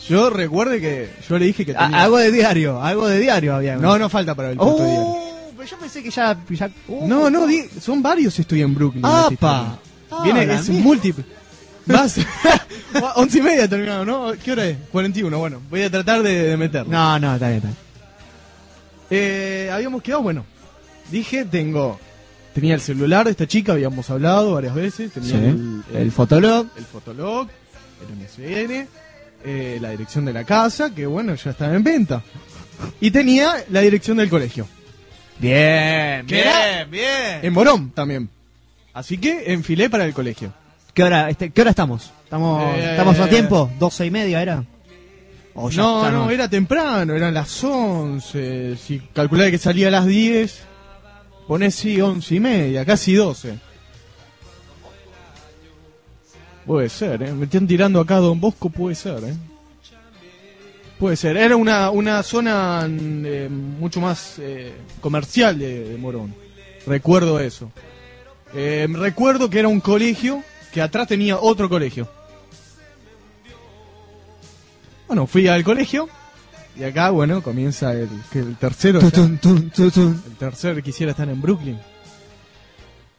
Yo 0.08 0.30
recuerde 0.30 0.80
que 0.80 1.10
yo 1.28 1.36
le 1.38 1.46
dije 1.46 1.66
que 1.66 1.74
tenía... 1.74 2.02
algo 2.02 2.16
de 2.18 2.30
diario, 2.30 2.80
algo 2.80 3.08
de 3.08 3.18
diario 3.18 3.56
había. 3.56 3.74
No, 3.76 3.98
no 3.98 4.08
falta 4.08 4.36
para 4.36 4.50
el 4.52 4.56
puesto 4.56 4.82
de 4.84 4.88
diario. 4.90 5.06
Oh, 5.08 5.50
pero 5.56 5.68
yo 5.68 5.76
pensé 5.78 6.00
que 6.02 6.10
ya. 6.10 6.36
ya 6.50 6.70
oh. 6.88 7.06
No, 7.08 7.28
no, 7.28 7.46
di- 7.48 7.68
son 7.80 8.00
varios 8.02 8.38
estudian 8.38 8.68
en 8.68 8.74
Brooklyn. 8.76 9.04
¡Apa! 9.04 9.78
Viene, 10.22 10.42
Ah, 10.42 10.44
la 10.46 10.54
es 10.60 10.68
mierda. 10.68 10.84
múltiple. 10.84 11.24
Más. 11.86 12.18
Once 13.16 13.38
y 13.38 13.42
media 13.42 13.66
terminado, 13.68 14.04
¿no? 14.04 14.32
¿Qué 14.44 14.52
hora 14.52 14.66
es? 14.66 14.76
41, 14.92 15.36
bueno. 15.36 15.60
Voy 15.70 15.82
a 15.82 15.90
tratar 15.90 16.22
de, 16.22 16.50
de 16.50 16.56
meterlo. 16.56 16.92
No, 16.92 17.18
no, 17.18 17.34
está 17.34 17.46
bien, 17.48 17.56
está 17.56 17.68
bien. 17.68 17.83
Eh, 19.10 19.70
habíamos 19.72 20.02
quedado, 20.02 20.22
bueno. 20.22 20.44
Dije, 21.10 21.44
tengo. 21.44 21.98
Tenía 22.54 22.74
el 22.74 22.80
celular 22.80 23.24
de 23.24 23.32
esta 23.32 23.46
chica, 23.46 23.72
habíamos 23.72 24.08
hablado 24.10 24.54
varias 24.54 24.74
veces. 24.74 25.12
Tenía 25.12 25.30
Sí. 25.30 25.36
el, 25.36 25.82
El 25.92 26.12
fotolog. 26.12 26.66
el 26.76 26.84
fotolog, 26.84 27.48
el 28.08 28.16
MSN, 28.16 28.88
eh, 29.44 29.78
la 29.80 29.90
dirección 29.90 30.24
de 30.24 30.32
la 30.32 30.44
casa, 30.44 30.94
que 30.94 31.04
bueno, 31.06 31.34
ya 31.34 31.50
estaba 31.50 31.74
en 31.74 31.82
venta. 31.82 32.22
Y 33.00 33.10
tenía 33.10 33.64
la 33.70 33.80
dirección 33.80 34.16
del 34.16 34.28
colegio. 34.30 34.66
Bien, 35.38 36.24
¿Qué 36.26 36.40
era? 36.40 36.84
bien. 36.84 37.40
En 37.42 37.52
Morón 37.52 37.90
también. 37.90 38.28
Así 38.92 39.18
que 39.18 39.52
enfilé 39.52 39.90
para 39.90 40.04
el 40.04 40.14
colegio. 40.14 40.52
¿Qué 40.94 41.02
hora, 41.02 41.28
este, 41.28 41.50
¿qué 41.50 41.60
hora 41.60 41.70
estamos? 41.70 42.12
¿Estamos, 42.22 42.62
Eh, 42.76 42.90
¿Estamos 42.92 43.18
a 43.18 43.28
tiempo? 43.28 43.68
¿Doce 43.80 44.06
y 44.06 44.10
media 44.12 44.40
era? 44.40 44.64
O 45.54 45.70
ya 45.70 45.82
No, 45.82 46.10
no, 46.10 46.30
era 46.30 46.48
temprano, 46.48 47.14
eran 47.14 47.32
las 47.34 47.62
11. 47.62 48.76
Si 48.76 48.98
calculaba 49.12 49.50
que 49.50 49.58
salía 49.58 49.88
a 49.88 49.90
las 49.90 50.06
10, 50.06 50.62
ponés 51.46 51.74
sí 51.74 52.00
11 52.00 52.34
y 52.34 52.40
media, 52.40 52.84
casi 52.84 53.14
12. 53.14 53.58
Puede 56.66 56.88
ser, 56.88 57.22
¿eh? 57.22 57.32
Me 57.32 57.44
están 57.44 57.66
tirando 57.66 58.00
acá 58.00 58.16
Don 58.16 58.40
Bosco, 58.40 58.70
puede 58.70 58.94
ser, 58.94 59.22
¿eh? 59.24 59.34
Puede 60.98 61.16
ser. 61.16 61.36
Era 61.36 61.56
una, 61.56 61.90
una 61.90 62.22
zona 62.22 62.86
mm, 62.88 63.22
eh, 63.26 63.48
mucho 63.48 64.00
más 64.00 64.38
eh, 64.38 64.72
comercial 65.00 65.58
de, 65.58 65.90
de 65.90 65.98
Morón. 65.98 66.34
Recuerdo 66.86 67.38
eso. 67.40 67.70
Eh, 68.54 68.86
recuerdo 68.90 69.50
que 69.50 69.58
era 69.58 69.68
un 69.68 69.80
colegio 69.80 70.42
que 70.72 70.80
atrás 70.80 71.08
tenía 71.08 71.38
otro 71.38 71.68
colegio. 71.68 72.08
Bueno, 75.06 75.26
fui 75.26 75.46
al 75.48 75.62
colegio 75.62 76.08
y 76.76 76.82
acá, 76.82 77.10
bueno, 77.10 77.42
comienza 77.42 77.92
el, 77.92 78.08
que 78.32 78.40
el 78.40 78.56
tercero. 78.56 78.98
tun, 79.10 79.38
tutun. 79.38 80.22
el 80.26 80.36
tercer 80.36 80.82
quisiera 80.82 81.12
estar 81.12 81.28
en 81.28 81.40
Brooklyn. 81.40 81.78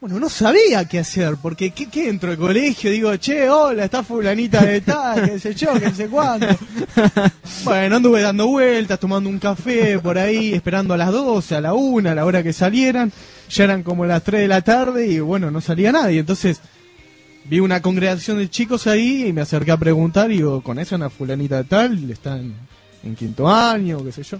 Bueno, 0.02 0.19
no 0.19 0.30
sabía 0.30 0.86
qué 0.86 1.00
hacer, 1.00 1.36
porque 1.41 1.71
¿qué, 1.71 1.88
qué 1.88 2.10
entro 2.10 2.30
al 2.30 2.38
colegio? 2.38 2.91
Digo, 2.91 3.15
che, 3.15 3.50
hola, 3.50 3.86
está 3.86 4.04
fulanita 4.04 4.63
de 4.63 4.82
tal, 4.82 5.32
qué 5.32 5.39
sé 5.39 5.56
yo, 5.56 5.74
qué 5.80 5.91
sé 5.91 6.08
cuánto. 6.08 6.48
Bueno, 7.63 7.95
anduve 7.95 8.21
dando 8.21 8.45
vueltas, 8.48 9.00
tomando 9.00 9.30
un 9.30 9.39
café 9.39 9.98
por 9.98 10.19
ahí, 10.19 10.54
esperando 10.54 10.93
a 10.93 10.98
las 10.98 11.12
12, 11.12 11.56
a 11.56 11.62
la 11.62 11.74
1, 11.74 12.12
a 12.12 12.13
la 12.13 12.26
hora 12.26 12.43
que 12.43 12.54
salieran. 12.54 13.12
Ya 13.50 13.63
eran 13.63 13.82
como 13.82 14.06
las 14.06 14.21
3 14.24 14.41
de 14.41 14.48
la 14.48 14.62
tarde 14.62 15.08
y 15.08 15.19
bueno, 15.19 15.50
no 15.50 15.62
salía 15.62 15.91
nadie. 15.91 16.19
Entonces, 16.19 16.62
vi 17.45 17.60
una 17.60 17.81
congregación 17.81 18.38
de 18.38 18.49
chicos 18.49 18.88
ahí 18.88 19.27
y 19.27 19.34
me 19.34 19.41
acerqué 19.41 19.71
a 19.71 19.77
preguntar 19.77 20.31
y 20.31 20.38
digo, 20.38 20.62
¿con 20.62 20.79
esa 20.79 20.95
una 20.95 21.10
fulanita 21.10 21.63
tal? 21.63 22.10
Está 22.10 22.38
en, 22.38 22.55
en 23.03 23.15
quinto 23.15 23.47
año, 23.47 24.03
qué 24.03 24.12
sé 24.12 24.23
yo. 24.23 24.39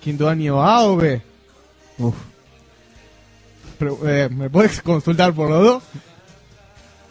Quinto 0.00 0.28
año 0.28 0.62
A 0.62 0.84
o. 0.84 0.98
Uf. 1.98 2.14
Eh, 4.06 4.28
¿Me 4.30 4.50
puedes 4.50 4.80
consultar 4.82 5.32
por 5.34 5.50
los 5.50 5.62
dos? 5.62 5.82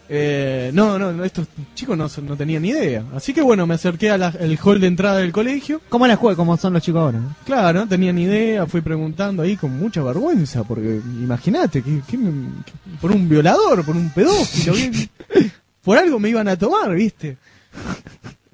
Eh, 0.09 0.71
no, 0.73 0.97
no, 0.97 1.23
estos 1.25 1.47
chicos 1.75 1.97
no, 1.97 2.07
no 2.23 2.37
tenían 2.37 2.61
ni 2.61 2.69
idea. 2.69 3.03
Así 3.13 3.33
que 3.33 3.41
bueno, 3.41 3.67
me 3.67 3.73
acerqué 3.75 4.09
al 4.09 4.57
hall 4.63 4.79
de 4.79 4.87
entrada 4.87 5.17
del 5.17 5.31
colegio. 5.33 5.81
¿Cómo 5.89 6.07
la 6.07 6.15
juega? 6.15 6.35
¿Cómo 6.37 6.55
son 6.57 6.73
los 6.73 6.81
chicos 6.83 7.01
ahora? 7.01 7.19
no? 7.19 7.35
Claro, 7.45 7.79
no 7.81 7.87
tenían 7.87 8.15
ni 8.15 8.23
idea, 8.23 8.65
fui 8.65 8.81
preguntando 8.81 9.43
ahí 9.43 9.57
con 9.57 9.77
mucha 9.77 10.01
vergüenza, 10.03 10.63
porque 10.63 11.01
imagínate, 11.21 11.81
que, 11.81 12.01
que 12.09 12.17
por 13.01 13.11
un 13.11 13.27
violador, 13.27 13.83
por 13.85 13.95
un 13.97 14.09
pedófilo, 14.11 14.73
¿qué- 14.73 15.49
por 15.83 15.97
algo 15.97 16.19
me 16.19 16.29
iban 16.29 16.47
a 16.47 16.55
tomar, 16.55 16.93
¿viste? 16.95 17.37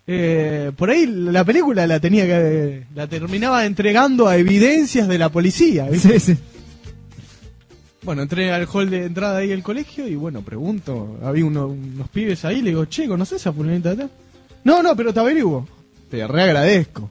Eh, 0.06 0.72
por 0.76 0.90
ahí 0.90 1.06
la 1.06 1.46
película 1.46 1.88
la 1.88 2.00
tenía 2.00 2.26
que 2.26 2.84
la 2.94 3.08
terminaba 3.08 3.66
entregando 3.66 4.28
a 4.28 4.36
evidencias 4.38 5.08
de 5.08 5.18
la 5.18 5.30
policía, 5.30 5.88
¿viste? 5.90 6.20
Sí, 6.20 6.34
sí. 6.34 6.40
Bueno, 8.04 8.22
entré 8.24 8.52
al 8.52 8.68
hall 8.72 8.90
de 8.90 9.06
entrada 9.06 9.38
ahí 9.38 9.48
del 9.48 9.64
colegio 9.64 10.08
y 10.08 10.16
bueno, 10.16 10.42
pregunto, 10.42 11.18
había 11.24 11.46
uno- 11.46 11.68
unos 11.68 12.10
pibes 12.10 12.44
ahí, 12.44 12.62
le 12.62 12.72
digo, 12.72 12.86
che, 12.86 13.08
¿conoces 13.08 13.46
a 13.48 13.54
fulanita 13.54 13.92
de 13.92 13.96
tal? 13.96 14.12
No, 14.66 14.84
no, 14.84 14.96
pero 14.96 15.14
te 15.14 15.20
averiguo. 15.22 15.66
Te 16.10 16.28
reagradezco. 16.28 17.10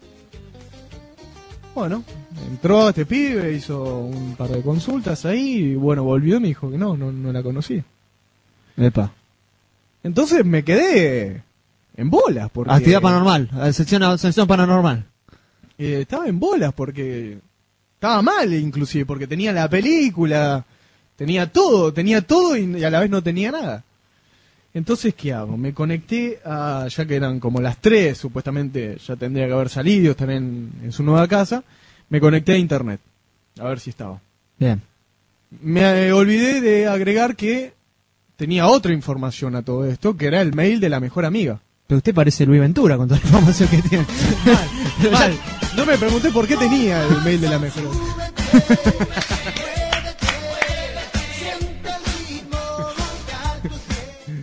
Bueno, 1.74 2.05
entró 2.50 2.90
este 2.90 3.07
pibe, 3.07 3.55
hizo 3.55 4.00
un 4.00 4.37
par 4.37 4.50
de 4.50 4.61
consultas 4.62 5.24
ahí 5.24 5.55
y 5.70 5.74
bueno, 5.74 6.05
volvió 6.05 6.37
y 6.37 6.40
me 6.40 6.48
dijo 6.48 6.70
que 6.70 6.76
no, 6.76 6.96
no, 6.96 7.11
no 7.11 7.33
la 7.33 7.42
conocía. 7.42 7.83
Epa. 8.76 9.11
Entonces 10.02 10.44
me 10.44 10.62
quedé 10.62 11.42
en 11.96 12.11
bolas 12.11 12.50
porque... 12.52 12.72
Actividad 12.72 13.00
paranormal. 13.00 13.48
Sección, 13.72 14.18
sección 14.18 14.46
paranormal. 14.46 15.07
Eh, 15.78 16.00
estaba 16.02 16.26
en 16.28 16.38
bolas 16.38 16.74
porque 16.74 17.38
estaba 17.94 18.20
mal 18.20 18.52
inclusive 18.52 19.07
porque 19.07 19.26
tenía 19.26 19.52
la 19.52 19.68
película 19.70 20.64
tenía 21.16 21.51
todo 21.53 21.92
tenía 21.92 22.22
todo 22.22 22.57
y, 22.57 22.64
y 22.79 22.85
a 22.85 22.90
la 22.90 23.01
vez 23.01 23.11
no 23.11 23.22
tenía 23.22 23.51
nada 23.53 23.85
entonces 24.75 25.14
qué 25.14 25.33
hago 25.33 25.57
me 25.57 25.75
conecté 25.75 26.40
a 26.44 26.87
ya 26.88 27.05
que 27.05 27.16
eran 27.16 27.40
como 27.40 27.61
las 27.61 27.79
3 27.79 28.16
supuestamente 28.16 28.98
ya 29.07 29.16
tendría 29.16 29.46
que 29.46 29.53
haber 29.53 29.68
salido 29.68 30.12
estar 30.12 30.31
en, 30.31 30.70
en 30.83 30.92
su 30.92 31.03
nueva 31.03 31.29
casa 31.29 31.62
me 32.09 32.20
conecté 32.20 32.53
a 32.53 32.59
internet 32.59 33.01
a 33.59 33.64
ver 33.64 33.81
si 33.81 33.90
estaba 33.90 34.20
Bien. 34.59 34.81
me 35.61 36.07
eh, 36.07 36.12
olvidé 36.12 36.61
de 36.61 36.87
agregar 36.87 37.37
que 37.37 37.72
tenía 38.37 38.66
otra 38.66 38.92
información 38.92 39.55
a 39.57 39.62
todo 39.62 39.85
esto 39.87 40.16
que 40.16 40.27
era 40.27 40.40
el 40.40 40.55
mail 40.55 40.81
de 40.81 40.88
la 40.88 41.01
mejor 41.01 41.25
amiga 41.27 41.61
Pero 41.87 41.98
usted 41.98 42.14
parece 42.14 42.46
Luis 42.46 42.61
Ventura 42.61 42.96
con 42.96 43.09
toda 43.09 43.20
la 43.20 43.27
información 43.27 43.68
que 43.68 43.83
tiene. 43.83 44.07
Mal. 45.12 45.33
no 45.77 45.85
me 45.85 45.98
pregunté 45.98 46.31
por 46.31 46.46
qué 46.48 46.57
tenía 46.57 47.05
el 47.07 47.20
mail 47.22 47.40
de 47.40 47.48
la 47.48 47.59
mejor 47.59 47.83
amiga 47.87 48.33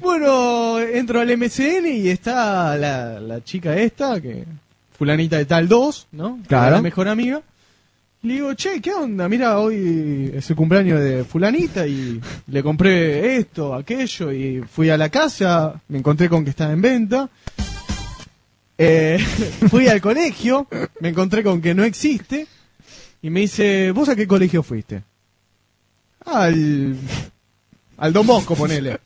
Bueno, 0.09 0.79
entro 0.79 1.19
al 1.21 1.37
MCN 1.37 1.85
y 1.85 2.09
está 2.09 2.75
la, 2.77 3.19
la 3.19 3.43
chica 3.43 3.77
esta, 3.77 4.19
que 4.19 4.43
fulanita 4.97 5.37
de 5.37 5.45
tal 5.45 5.67
2, 5.67 6.07
¿no? 6.13 6.39
Claro. 6.47 6.77
La 6.77 6.81
mejor 6.81 7.07
amiga. 7.07 7.43
Le 8.23 8.33
digo, 8.33 8.51
che, 8.55 8.81
¿qué 8.81 8.91
onda? 8.91 9.29
Mira, 9.29 9.59
hoy 9.59 10.31
es 10.33 10.49
el 10.49 10.55
cumpleaños 10.55 10.99
de 10.99 11.23
fulanita 11.25 11.85
y 11.85 12.19
le 12.47 12.63
compré 12.63 13.35
esto, 13.35 13.75
aquello 13.75 14.31
y 14.31 14.63
fui 14.63 14.89
a 14.89 14.97
la 14.97 15.09
casa, 15.09 15.79
me 15.89 15.99
encontré 15.99 16.27
con 16.27 16.43
que 16.43 16.49
estaba 16.49 16.73
en 16.73 16.81
venta. 16.81 17.29
Eh, 18.79 19.19
fui 19.69 19.87
al 19.89 20.01
colegio, 20.01 20.67
me 21.01 21.09
encontré 21.09 21.43
con 21.43 21.61
que 21.61 21.75
no 21.75 21.83
existe 21.83 22.47
y 23.21 23.29
me 23.29 23.41
dice, 23.41 23.91
¿vos 23.91 24.09
a 24.09 24.15
qué 24.15 24.25
colegio 24.25 24.63
fuiste? 24.63 25.03
Al... 26.25 26.95
Al 27.97 28.13
Don 28.13 28.25
Bosco, 28.25 28.55
ponele. 28.55 28.97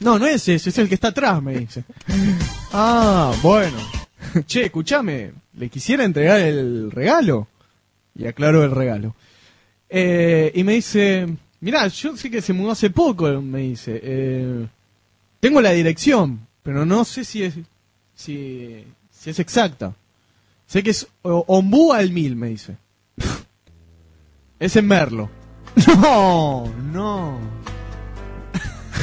No, 0.00 0.18
no 0.18 0.26
es 0.26 0.48
ese, 0.48 0.70
es 0.70 0.78
el 0.78 0.88
que 0.88 0.94
está 0.94 1.08
atrás, 1.08 1.42
me 1.42 1.58
dice. 1.58 1.84
Ah, 2.72 3.32
bueno. 3.42 3.76
Che, 4.46 4.64
escúchame, 4.64 5.32
¿le 5.54 5.68
quisiera 5.68 6.04
entregar 6.04 6.40
el 6.40 6.90
regalo? 6.90 7.48
Y 8.14 8.26
aclaro 8.26 8.64
el 8.64 8.70
regalo. 8.70 9.14
Eh, 9.88 10.52
y 10.54 10.64
me 10.64 10.72
dice, 10.74 11.28
mirá, 11.60 11.86
yo 11.88 12.16
sé 12.16 12.30
que 12.30 12.42
se 12.42 12.52
mudó 12.52 12.72
hace 12.72 12.90
poco, 12.90 13.40
me 13.40 13.60
dice. 13.60 14.00
Eh, 14.02 14.66
tengo 15.40 15.60
la 15.60 15.72
dirección, 15.72 16.46
pero 16.62 16.84
no 16.84 17.04
sé 17.04 17.24
si 17.24 17.42
es, 17.42 17.54
si, 18.14 18.84
si 19.10 19.30
es 19.30 19.38
exacta. 19.38 19.94
Sé 20.66 20.82
que 20.82 20.90
es 20.90 21.06
Ombú 21.22 21.92
al 21.92 22.10
mil, 22.10 22.36
me 22.36 22.48
dice. 22.48 22.76
Es 24.58 24.76
en 24.76 24.86
Merlo. 24.86 25.30
No, 25.86 26.72
no. 26.92 27.38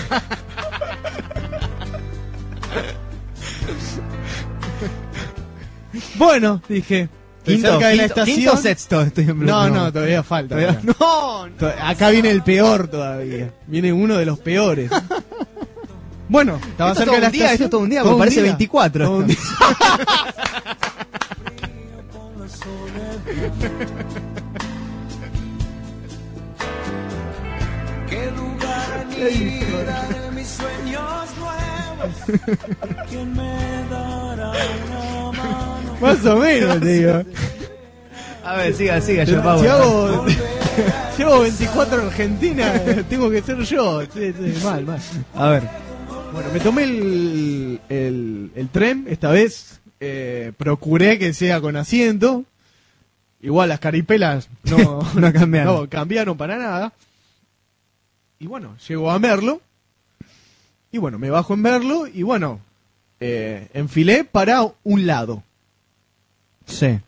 Bueno, 6.15 6.62
dije. 6.67 7.10
Quinto, 7.43 7.69
cerca 7.71 7.88
de 7.88 7.95
la 7.95 8.04
quinto- 8.04 8.19
estación. 8.21 8.38
quinto 8.38 8.58
sexto 8.58 9.01
estoy 9.01 9.23
en 9.23 9.45
No, 9.45 9.67
no, 9.69 9.91
todavía 9.91 10.21
falta. 10.21 10.56
Todavía-. 10.56 10.80
No, 10.99 11.47
no. 11.47 11.67
Acá 11.84 12.10
viene 12.12 12.30
el 12.30 12.43
peor 12.43 12.88
todavía. 12.88 13.51
Viene 13.65 13.91
uno 13.91 14.15
de 14.17 14.25
los 14.25 14.38
peores. 14.39 14.91
Bueno, 16.30 16.60
estaba 16.69 16.93
cerca 16.95 17.15
de 17.15 17.21
la 17.21 17.30
día, 17.30 17.45
estación. 17.45 17.65
esto 17.65 17.69
todo 17.77 17.82
un 17.82 17.89
día, 17.89 18.01
Todo 18.01 18.10
me 18.12 18.15
un 18.15 18.19
parece 18.19 18.41
día. 18.41 18.51
24 18.51 19.06
Todo 19.06 19.17
un 19.17 19.27
día. 19.27 19.38
¿Qué 28.10 28.32
lugar 28.32 29.06
anidaré 29.08 30.32
mis 30.36 30.47
sueños 30.47 31.27
nuevos? 31.39 32.41
¿Quién 33.10 33.34
me 33.34 33.86
dará 33.89 34.51
una 34.51 35.32
mano? 35.38 35.70
Más 36.02 36.26
o 36.26 36.38
menos, 36.38 36.80
te 36.80 36.94
digo. 36.94 37.24
A 38.44 38.56
ver, 38.56 38.74
siga, 38.74 39.00
siga, 39.02 39.26
Si 39.26 39.32
yo 39.34 39.44
pago. 39.44 39.62
si 41.16 41.24
hago 41.24 41.42
24 41.42 42.02
en 42.02 42.08
Argentina, 42.08 42.74
tengo 43.10 43.30
que 43.30 43.42
ser 43.42 43.60
yo. 43.60 44.02
Sí, 44.06 44.34
sí, 44.34 44.64
mal, 44.64 44.86
mal. 44.86 45.00
A 45.36 45.50
ver. 45.50 45.64
Bueno, 46.34 46.50
me 46.54 46.60
tomé 46.60 46.84
el, 46.84 47.82
el, 47.90 48.52
el 48.56 48.70
tren, 48.70 49.06
esta 49.10 49.30
vez 49.32 49.82
eh, 50.00 50.54
procuré 50.58 51.20
que 51.20 51.34
sea 51.34 51.62
con 51.62 51.76
asiento. 51.76 52.46
Igual 53.42 53.70
las 53.70 53.80
caripelas 53.80 54.50
no, 54.64 55.02
No 55.16 55.34
cambiaron. 55.34 55.76
no 55.76 55.90
cambiaron 55.90 56.38
para 56.38 56.58
nada. 56.58 56.94
Y 58.40 58.48
bueno, 58.48 58.76
llego 58.88 59.12
a 59.12 59.20
Merlo. 59.20 59.62
Y 60.92 60.98
bueno, 60.98 61.20
me 61.20 61.30
bajo 61.30 61.54
en 61.54 61.62
Merlo 61.62 62.08
y 62.08 62.24
bueno, 62.24 62.60
eh, 63.20 63.68
enfilé 63.74 64.24
para 64.24 64.66
un 64.84 65.06
lado. 65.06 65.44
Sí. 66.71 66.99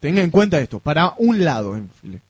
Tenga 0.00 0.22
en 0.22 0.30
cuenta 0.30 0.58
esto, 0.60 0.78
para 0.78 1.14
un 1.18 1.44
lado 1.44 1.76
enfilé. 1.76 2.20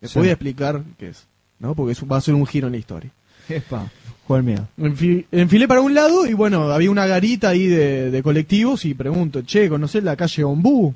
Les 0.00 0.10
Sí. 0.10 0.18
voy 0.18 0.28
a 0.28 0.32
explicar 0.32 0.82
qué 0.98 1.08
es, 1.08 1.26
¿no? 1.58 1.74
Porque 1.74 1.92
eso 1.92 2.06
va 2.06 2.16
a 2.16 2.20
ser 2.20 2.34
un 2.34 2.46
giro 2.46 2.68
en 2.68 2.72
la 2.72 2.78
historia. 2.78 3.10
Epa. 3.48 3.90
El 4.30 4.42
miedo. 4.42 4.68
Enfi- 4.78 5.24
enfilé 5.32 5.66
para 5.66 5.80
un 5.80 5.94
lado 5.94 6.26
y 6.26 6.34
bueno, 6.34 6.70
había 6.70 6.90
una 6.90 7.06
garita 7.06 7.48
ahí 7.48 7.66
de, 7.66 8.10
de 8.10 8.22
colectivos 8.22 8.84
y 8.84 8.92
pregunto, 8.92 9.40
che, 9.40 9.70
¿conocés 9.70 10.04
la 10.04 10.16
calle 10.16 10.44
Ombú? 10.44 10.94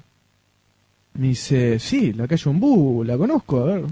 Me 1.14 1.28
dice, 1.28 1.78
sí, 1.78 2.12
la 2.12 2.28
calle 2.28 2.50
Ombú, 2.50 3.02
la 3.04 3.16
conozco, 3.16 3.60
a 3.60 3.64
ver. 3.64 3.84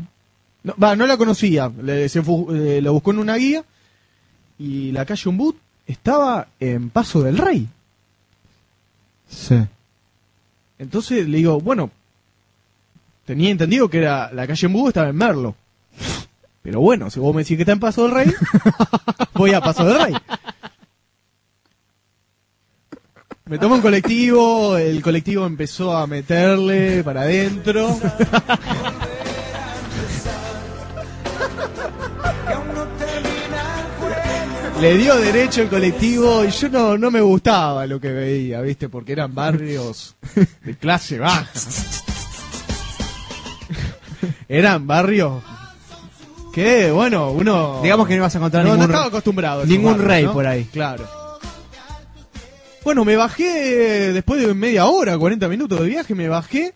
No, 0.62 0.74
va, 0.83 0.94
no 0.94 1.07
la 1.07 1.16
conocía, 1.16 1.72
le, 1.83 2.07
se 2.11 2.18
eh, 2.20 2.81
lo 2.83 2.92
buscó 2.92 3.12
en 3.12 3.18
una 3.18 3.37
guía 3.37 3.64
y 4.59 4.92
la 4.92 5.07
calle 5.07 5.31
Ombú 5.31 5.57
estaba 5.87 6.48
en 6.61 6.90
Paso 6.90 7.22
del 7.22 7.38
Rey. 7.38 7.66
Sí. 9.29 9.57
Entonces 10.81 11.29
le 11.29 11.37
digo, 11.37 11.61
bueno, 11.61 11.90
tenía 13.27 13.51
entendido 13.51 13.90
que 13.90 13.99
era 13.99 14.33
la 14.33 14.47
calle 14.47 14.66
Ombú 14.66 14.88
estaba 14.88 15.11
en 15.11 15.16
Merlo. 15.16 15.55
Pero 16.62 16.81
bueno, 16.81 17.11
si 17.11 17.21
vos 17.21 17.35
me 17.35 17.43
decís 17.43 17.59
que 17.59 17.62
está 17.62 17.73
en 17.73 17.81
Paso 17.81 18.05
del 18.05 18.12
Rey, 18.12 18.33
voy 19.35 19.53
a 19.53 19.61
Paso 19.61 19.85
del 19.85 20.03
Rey. 20.03 20.14
Me 23.45 23.59
tomo 23.59 23.75
un 23.75 23.83
colectivo, 23.83 24.79
el 24.79 25.03
colectivo 25.03 25.45
empezó 25.45 25.95
a 25.95 26.07
meterle 26.07 27.05
para 27.05 27.23
adentro. 27.23 27.88
Le 34.81 34.97
dio 34.97 35.14
derecho 35.16 35.61
el 35.61 35.69
colectivo 35.69 36.43
y 36.43 36.51
yo 36.51 36.69
no, 36.71 36.97
no 36.97 37.11
me 37.11 37.21
gustaba 37.21 37.87
lo 37.87 38.01
que 38.01 38.11
veía, 38.11 38.62
¿viste? 38.62 38.88
Porque 38.88 39.12
eran 39.12 39.35
barrios 39.35 40.16
de 40.64 40.75
clase 40.75 41.19
baja. 41.19 41.51
Eran 44.49 44.87
barrios 44.87 45.43
Que, 46.55 46.90
bueno, 46.90 47.31
uno... 47.31 47.81
Digamos 47.83 48.09
que 48.09 48.16
no 48.16 48.23
vas 48.23 48.35
a 48.35 48.38
encontrar 48.38 48.64
no, 48.64 48.71
no 48.71 48.77
ningún, 48.77 48.90
estaba 48.90 49.07
acostumbrado. 49.09 49.62
a 49.62 49.66
ningún 49.66 49.93
barrios, 49.93 50.09
rey 50.09 50.25
¿no? 50.25 50.33
por 50.33 50.47
ahí. 50.47 50.64
Claro. 50.73 51.07
Bueno, 52.83 53.05
me 53.05 53.16
bajé 53.16 54.12
después 54.14 54.45
de 54.45 54.55
media 54.55 54.87
hora, 54.87 55.19
40 55.19 55.47
minutos 55.49 55.79
de 55.79 55.87
viaje, 55.88 56.14
me 56.14 56.29
bajé 56.29 56.73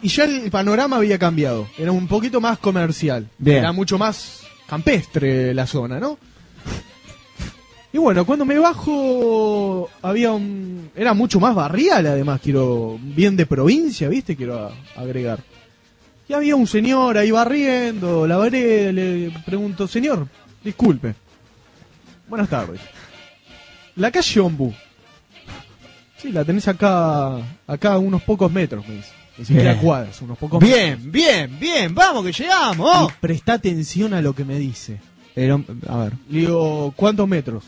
y 0.00 0.08
ya 0.08 0.24
el 0.24 0.50
panorama 0.50 0.96
había 0.96 1.18
cambiado. 1.18 1.68
Era 1.76 1.92
un 1.92 2.08
poquito 2.08 2.40
más 2.40 2.58
comercial. 2.58 3.28
Bien. 3.36 3.58
Era 3.58 3.72
mucho 3.72 3.98
más 3.98 4.40
campestre 4.66 5.52
la 5.52 5.66
zona, 5.66 6.00
¿no? 6.00 6.18
Y 7.92 7.98
bueno, 7.98 8.24
cuando 8.24 8.44
me 8.44 8.58
bajo 8.58 9.90
había 10.02 10.30
un... 10.32 10.90
Era 10.94 11.12
mucho 11.12 11.40
más 11.40 11.54
barrial 11.54 12.06
además, 12.06 12.40
quiero... 12.42 12.98
Bien 13.02 13.36
de 13.36 13.46
provincia, 13.46 14.08
¿viste? 14.08 14.36
Quiero 14.36 14.70
agregar. 14.96 15.40
Y 16.28 16.32
había 16.32 16.54
un 16.54 16.68
señor 16.68 17.18
ahí 17.18 17.32
barriendo, 17.32 18.26
la 18.28 18.36
vereda, 18.38 18.92
le 18.92 19.32
pregunto, 19.44 19.88
señor, 19.88 20.28
disculpe. 20.62 21.14
Buenas 22.28 22.48
tardes. 22.48 22.80
La 23.96 24.12
calle 24.12 24.38
Ombú. 24.40 24.72
Sí, 26.16 26.30
la 26.30 26.44
tenés 26.44 26.68
acá, 26.68 27.38
acá 27.66 27.94
a 27.94 27.98
unos 27.98 28.22
pocos 28.22 28.52
metros, 28.52 28.86
me 28.86 28.94
dice. 28.96 29.10
Ni 29.38 29.44
siquiera 29.44 29.72
Bien. 29.72 29.82
cuadras, 29.84 30.22
unos 30.22 30.38
pocos 30.38 30.60
metros. 30.60 30.78
Bien, 30.80 31.10
bien, 31.10 31.58
bien, 31.58 31.94
vamos 31.94 32.24
que 32.24 32.30
llegamos. 32.32 33.10
Y 33.10 33.14
presta 33.20 33.54
atención 33.54 34.14
a 34.14 34.22
lo 34.22 34.32
que 34.32 34.44
me 34.44 34.56
dice. 34.58 35.00
Un- 35.34 35.80
a 35.88 35.96
ver. 35.96 36.12
Le 36.28 36.40
digo, 36.40 36.92
¿cuántos 36.94 37.26
metros? 37.26 37.64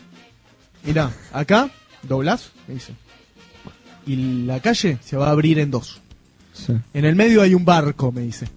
Mirá, 0.83 1.11
acá, 1.31 1.69
doblás, 2.03 2.51
me 2.67 2.75
dice. 2.75 2.93
Y 4.05 4.45
la 4.45 4.59
calle 4.59 4.97
se 5.03 5.15
va 5.15 5.27
a 5.27 5.31
abrir 5.31 5.59
en 5.59 5.71
dos. 5.71 6.01
En 6.93 7.05
el 7.05 7.15
medio 7.15 7.41
hay 7.41 7.53
un 7.53 7.65
barco, 7.65 8.11
me 8.11 8.21
dice. 8.21 8.47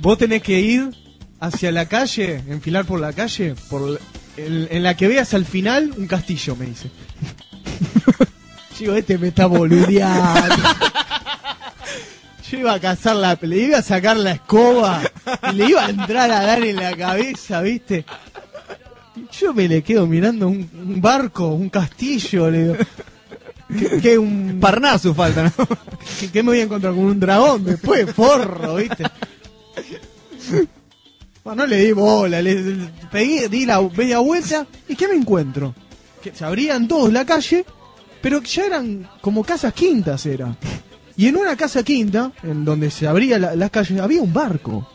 Vos 0.00 0.18
tenés 0.18 0.42
que 0.42 0.60
ir 0.60 0.90
hacia 1.40 1.72
la 1.72 1.86
calle, 1.86 2.42
enfilar 2.48 2.84
por 2.84 3.00
la 3.00 3.12
calle, 3.12 3.54
por 3.70 3.98
en, 4.36 4.82
la 4.82 4.96
que 4.96 5.08
veas 5.08 5.34
al 5.34 5.44
final 5.44 5.92
un 5.96 6.06
castillo, 6.06 6.56
me 6.56 6.66
dice. 6.66 6.90
Digo, 8.78 8.94
este 8.94 9.16
me 9.16 9.28
está 9.28 9.46
boludeando. 9.46 10.56
Yo 12.50 12.58
iba 12.58 12.74
a 12.74 12.80
cazar 12.80 13.16
la 13.16 13.38
le 13.40 13.58
iba 13.58 13.78
a 13.78 13.82
sacar 13.82 14.16
la 14.16 14.32
escoba 14.32 15.00
y 15.50 15.56
le 15.56 15.70
iba 15.70 15.84
a 15.84 15.90
entrar 15.90 16.30
a 16.30 16.42
dar 16.42 16.62
en 16.62 16.76
la 16.76 16.96
cabeza, 16.96 17.60
¿viste? 17.62 18.04
Yo 19.32 19.54
me 19.54 19.66
le 19.68 19.82
quedo 19.82 20.06
mirando 20.06 20.48
un, 20.48 20.68
un 20.74 21.00
barco, 21.00 21.48
un 21.48 21.68
castillo, 21.70 22.50
le 22.50 22.62
digo. 22.62 22.76
Que, 23.76 24.00
que 24.00 24.16
un 24.18 24.58
Parnaso 24.60 25.12
falta, 25.12 25.42
¿no? 25.56 25.66
que, 26.20 26.30
que 26.30 26.42
me 26.42 26.50
voy 26.50 26.60
a 26.60 26.62
encontrar 26.64 26.94
con 26.94 27.04
un 27.04 27.18
dragón 27.18 27.64
después, 27.64 28.12
forro, 28.14 28.76
¿viste? 28.76 29.04
Bueno, 31.44 31.62
no 31.62 31.66
le 31.66 31.84
di 31.84 31.92
bola, 31.92 32.42
le, 32.42 32.54
le 32.54 32.88
pegué, 33.10 33.48
di 33.48 33.66
la 33.66 33.80
media 33.80 34.18
vuelta 34.18 34.66
y 34.88 34.96
¿qué 34.96 35.06
me 35.08 35.14
encuentro? 35.14 35.74
Que 36.22 36.32
se 36.34 36.44
abrían 36.44 36.88
todos 36.88 37.12
la 37.12 37.24
calle, 37.24 37.64
pero 38.20 38.42
ya 38.42 38.66
eran 38.66 39.08
como 39.20 39.44
casas 39.44 39.72
quintas 39.72 40.26
era. 40.26 40.56
Y 41.16 41.28
en 41.28 41.36
una 41.36 41.56
casa 41.56 41.82
quinta, 41.82 42.32
en 42.42 42.64
donde 42.64 42.90
se 42.90 43.06
abrían 43.06 43.40
la- 43.42 43.54
las 43.56 43.70
calles, 43.70 44.00
había 44.00 44.20
un 44.22 44.32
barco. 44.32 44.88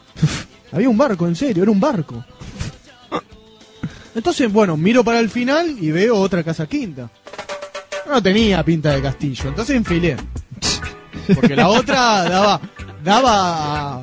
había 0.71 0.89
un 0.89 0.97
barco, 0.97 1.27
en 1.27 1.35
serio, 1.35 1.63
era 1.63 1.71
un 1.71 1.79
barco. 1.79 2.23
Entonces, 4.13 4.51
bueno, 4.51 4.75
miro 4.77 5.03
para 5.03 5.19
el 5.19 5.29
final 5.29 5.77
y 5.79 5.91
veo 5.91 6.15
otra 6.15 6.43
casa 6.43 6.67
quinta. 6.67 7.09
No 8.07 8.21
tenía 8.21 8.63
pinta 8.63 8.91
de 8.91 9.01
castillo, 9.01 9.49
entonces 9.49 9.75
enfilé. 9.75 10.17
Porque 11.33 11.55
la 11.55 11.69
otra 11.69 12.23
daba 12.23 12.61
daba 13.03 14.01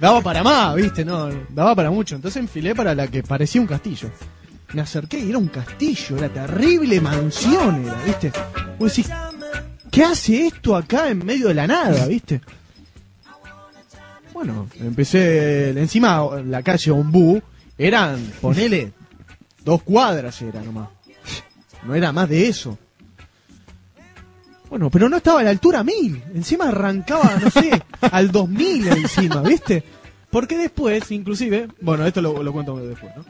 daba 0.00 0.20
para 0.20 0.42
más, 0.42 0.74
¿viste? 0.76 1.04
No, 1.04 1.28
daba 1.50 1.74
para 1.74 1.90
mucho. 1.90 2.16
Entonces 2.16 2.40
enfilé 2.40 2.74
para 2.74 2.94
la 2.94 3.08
que 3.08 3.22
parecía 3.22 3.60
un 3.60 3.66
castillo. 3.66 4.10
Me 4.72 4.82
acerqué 4.82 5.18
y 5.20 5.30
era 5.30 5.38
un 5.38 5.48
castillo, 5.48 6.16
era 6.18 6.28
terrible 6.28 7.00
mansión, 7.00 7.84
era, 7.84 8.02
¿viste? 8.04 8.32
Vos 8.78 9.00
¿qué 9.90 10.04
hace 10.04 10.48
esto 10.48 10.74
acá 10.74 11.08
en 11.08 11.24
medio 11.24 11.48
de 11.48 11.54
la 11.54 11.66
nada, 11.66 12.06
¿viste? 12.06 12.40
Bueno, 14.32 14.68
empecé 14.80 15.70
encima 15.70 16.28
la 16.44 16.60
calle 16.62 16.90
Ombú 16.90 17.40
eran, 17.78 18.32
ponele, 18.40 18.92
dos 19.64 19.82
cuadras 19.82 20.40
era 20.42 20.62
nomás. 20.62 20.88
No 21.84 21.94
era 21.94 22.12
más 22.12 22.28
de 22.28 22.48
eso. 22.48 22.78
Bueno, 24.70 24.90
pero 24.90 25.08
no 25.08 25.18
estaba 25.18 25.40
a 25.40 25.44
la 25.44 25.50
altura 25.50 25.84
1000. 25.84 26.22
Encima 26.34 26.68
arrancaba, 26.68 27.36
no 27.40 27.50
sé, 27.50 27.82
al 28.00 28.32
2000 28.32 28.88
encima, 28.88 29.40
¿viste? 29.42 29.84
Porque 30.30 30.56
después, 30.56 31.10
inclusive, 31.12 31.68
bueno, 31.80 32.06
esto 32.06 32.20
lo, 32.20 32.42
lo 32.42 32.52
cuento 32.52 32.76
después, 32.76 33.12
¿no? 33.16 33.24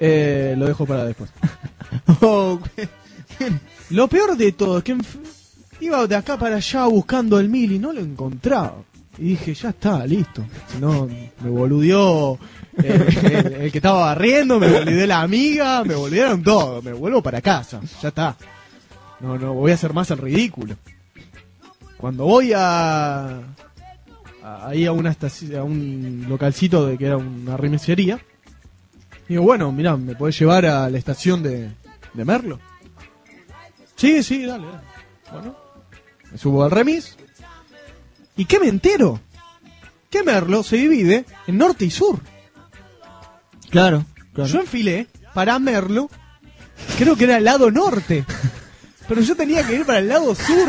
Eh, 0.00 0.54
lo 0.56 0.66
dejo 0.66 0.86
para 0.86 1.04
después. 1.04 1.30
Oh, 2.22 2.58
Lo 3.90 4.08
peor 4.08 4.36
de 4.36 4.52
todo 4.52 4.78
es 4.78 4.84
que 4.84 4.96
iba 5.80 6.06
de 6.06 6.16
acá 6.16 6.38
para 6.38 6.56
allá 6.56 6.86
buscando 6.86 7.38
el 7.38 7.48
1000 7.48 7.72
y 7.72 7.78
no 7.78 7.92
lo 7.92 8.00
encontraba. 8.00 8.76
Y 9.18 9.30
dije, 9.30 9.54
ya 9.54 9.70
está, 9.70 10.06
listo. 10.06 10.42
Si 10.72 10.78
no, 10.78 11.06
me 11.06 11.50
boludeó 11.50 12.38
eh, 12.82 13.58
el, 13.62 13.72
que 13.72 13.78
estaba 13.78 14.00
barriendo, 14.06 14.58
me 14.58 14.70
boludeó 14.70 15.06
la 15.06 15.22
amiga, 15.22 15.84
me 15.84 15.94
volvieron 15.94 16.42
todo. 16.42 16.80
Me 16.82 16.92
vuelvo 16.92 17.22
para 17.22 17.40
casa, 17.40 17.80
ya 18.00 18.08
está. 18.08 18.36
No, 19.20 19.38
no, 19.38 19.54
voy 19.54 19.70
a 19.70 19.74
hacer 19.74 19.92
más 19.92 20.10
el 20.10 20.18
ridículo. 20.18 20.76
Cuando 21.96 22.24
voy 22.24 22.52
a, 22.54 23.40
ahí 24.42 24.86
a 24.86 24.92
una 24.92 25.14
estaci- 25.14 25.56
a 25.56 25.62
un 25.62 26.26
localcito 26.28 26.86
de 26.86 26.98
que 26.98 27.06
era 27.06 27.16
una 27.16 27.56
remisería, 27.56 28.18
digo, 29.28 29.42
bueno, 29.44 29.70
mirá, 29.70 29.96
¿me 29.96 30.14
podés 30.16 30.38
llevar 30.38 30.66
a 30.66 30.90
la 30.90 30.98
estación 30.98 31.42
de, 31.42 31.70
de 32.14 32.24
Merlo? 32.24 32.58
Sí, 33.96 34.22
sí, 34.24 34.44
dale, 34.44 34.66
dale. 34.66 34.78
Bueno, 35.30 35.56
me 36.32 36.38
subo 36.38 36.64
al 36.64 36.70
remis. 36.72 37.16
¿Y 38.36 38.44
qué 38.46 38.58
me 38.58 38.66
entero? 38.66 39.20
Que 40.10 40.24
Merlo 40.24 40.62
se 40.64 40.76
divide 40.76 41.24
en 41.46 41.56
norte 41.58 41.84
y 41.84 41.90
sur. 41.90 42.18
Claro, 43.72 44.04
claro. 44.32 44.48
Yo 44.48 44.60
enfilé 44.60 45.08
para 45.34 45.58
Merlo, 45.58 46.08
creo 46.98 47.16
que 47.16 47.24
era 47.24 47.38
el 47.38 47.44
lado 47.44 47.72
norte. 47.72 48.24
Pero 49.08 49.20
yo 49.20 49.34
tenía 49.34 49.66
que 49.66 49.74
ir 49.74 49.84
para 49.84 49.98
el 49.98 50.08
lado 50.08 50.34
sur. 50.34 50.68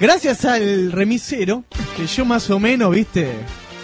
Gracias 0.00 0.44
al 0.44 0.90
remisero, 0.90 1.64
que 1.96 2.06
yo 2.06 2.24
más 2.24 2.48
o 2.50 2.58
menos, 2.58 2.90
viste, 2.90 3.34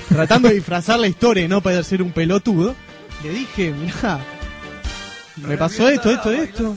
tratando 0.08 0.48
de 0.48 0.54
disfrazar 0.54 0.98
la 0.98 1.06
historia 1.06 1.44
y 1.44 1.48
no 1.48 1.60
para 1.60 1.82
ser 1.82 2.02
un 2.02 2.12
pelotudo, 2.12 2.74
le 3.22 3.30
dije, 3.30 3.72
mirá, 3.72 4.20
me 5.36 5.56
pasó 5.56 5.88
esto, 5.88 6.10
esto, 6.10 6.32
esto. 6.32 6.76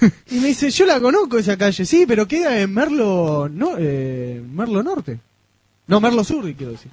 Y 0.30 0.36
me 0.36 0.48
dice, 0.48 0.70
yo 0.70 0.86
la 0.86 1.00
conozco 1.00 1.38
esa 1.38 1.56
calle, 1.56 1.84
sí, 1.84 2.04
pero 2.06 2.26
queda 2.26 2.60
en 2.60 2.72
Merlo, 2.72 3.48
no, 3.48 3.74
eh, 3.78 4.42
Merlo 4.46 4.82
Norte. 4.82 5.18
No, 5.86 6.00
Merlo 6.00 6.24
Sur, 6.24 6.52
quiero 6.54 6.72
decir. 6.72 6.90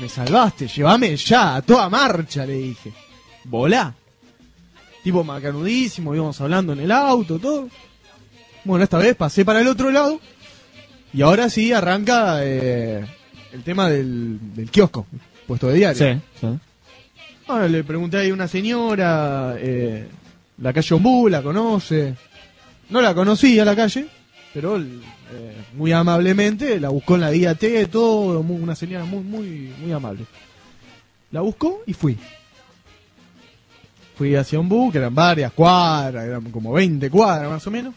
Me 0.00 0.08
salvaste, 0.08 0.66
llévame 0.68 1.16
ya, 1.16 1.56
a 1.56 1.62
toda 1.62 1.88
marcha, 1.88 2.44
le 2.44 2.54
dije. 2.54 2.92
Volá. 3.44 3.94
Tipo 5.02 5.22
macanudísimo, 5.24 6.14
íbamos 6.14 6.40
hablando 6.40 6.72
en 6.72 6.80
el 6.80 6.90
auto, 6.90 7.38
todo. 7.38 7.68
Bueno, 8.64 8.82
esta 8.84 8.98
vez 8.98 9.14
pasé 9.14 9.44
para 9.44 9.60
el 9.60 9.68
otro 9.68 9.90
lado. 9.90 10.20
Y 11.12 11.22
ahora 11.22 11.48
sí 11.48 11.72
arranca 11.72 12.40
eh, 12.42 13.06
el 13.52 13.62
tema 13.62 13.88
del, 13.88 14.38
del 14.54 14.70
kiosco, 14.70 15.06
puesto 15.46 15.68
de 15.68 15.74
diario. 15.74 16.14
Sí, 16.14 16.20
sí. 16.40 16.58
Ahora 17.46 17.68
le 17.68 17.84
pregunté 17.84 18.18
ahí 18.18 18.30
a 18.30 18.34
una 18.34 18.48
señora, 18.48 19.54
eh, 19.58 20.08
la 20.58 20.72
calle 20.72 20.94
Ombú, 20.94 21.28
la 21.28 21.42
conoce. 21.42 22.14
No 22.88 23.00
la 23.00 23.14
conocía 23.14 23.64
la 23.64 23.74
calle, 23.74 24.06
pero 24.54 24.78
eh, 24.78 24.84
muy 25.74 25.92
amablemente 25.92 26.78
la 26.78 26.88
buscó 26.88 27.16
en 27.16 27.22
la 27.22 27.32
guía 27.32 27.56
todo, 27.90 28.40
una 28.40 28.74
señora 28.74 29.04
muy, 29.04 29.22
muy, 29.22 29.72
muy 29.80 29.92
amable. 29.92 30.24
La 31.32 31.40
buscó 31.40 31.82
y 31.86 31.92
fui. 31.92 32.16
Fui 34.16 34.34
hacia 34.34 34.58
Ombú, 34.58 34.90
que 34.90 34.98
eran 34.98 35.14
varias 35.14 35.52
cuadras, 35.52 36.24
eran 36.24 36.50
como 36.50 36.72
20 36.72 37.10
cuadras 37.10 37.50
más 37.50 37.66
o 37.66 37.70
menos. 37.70 37.94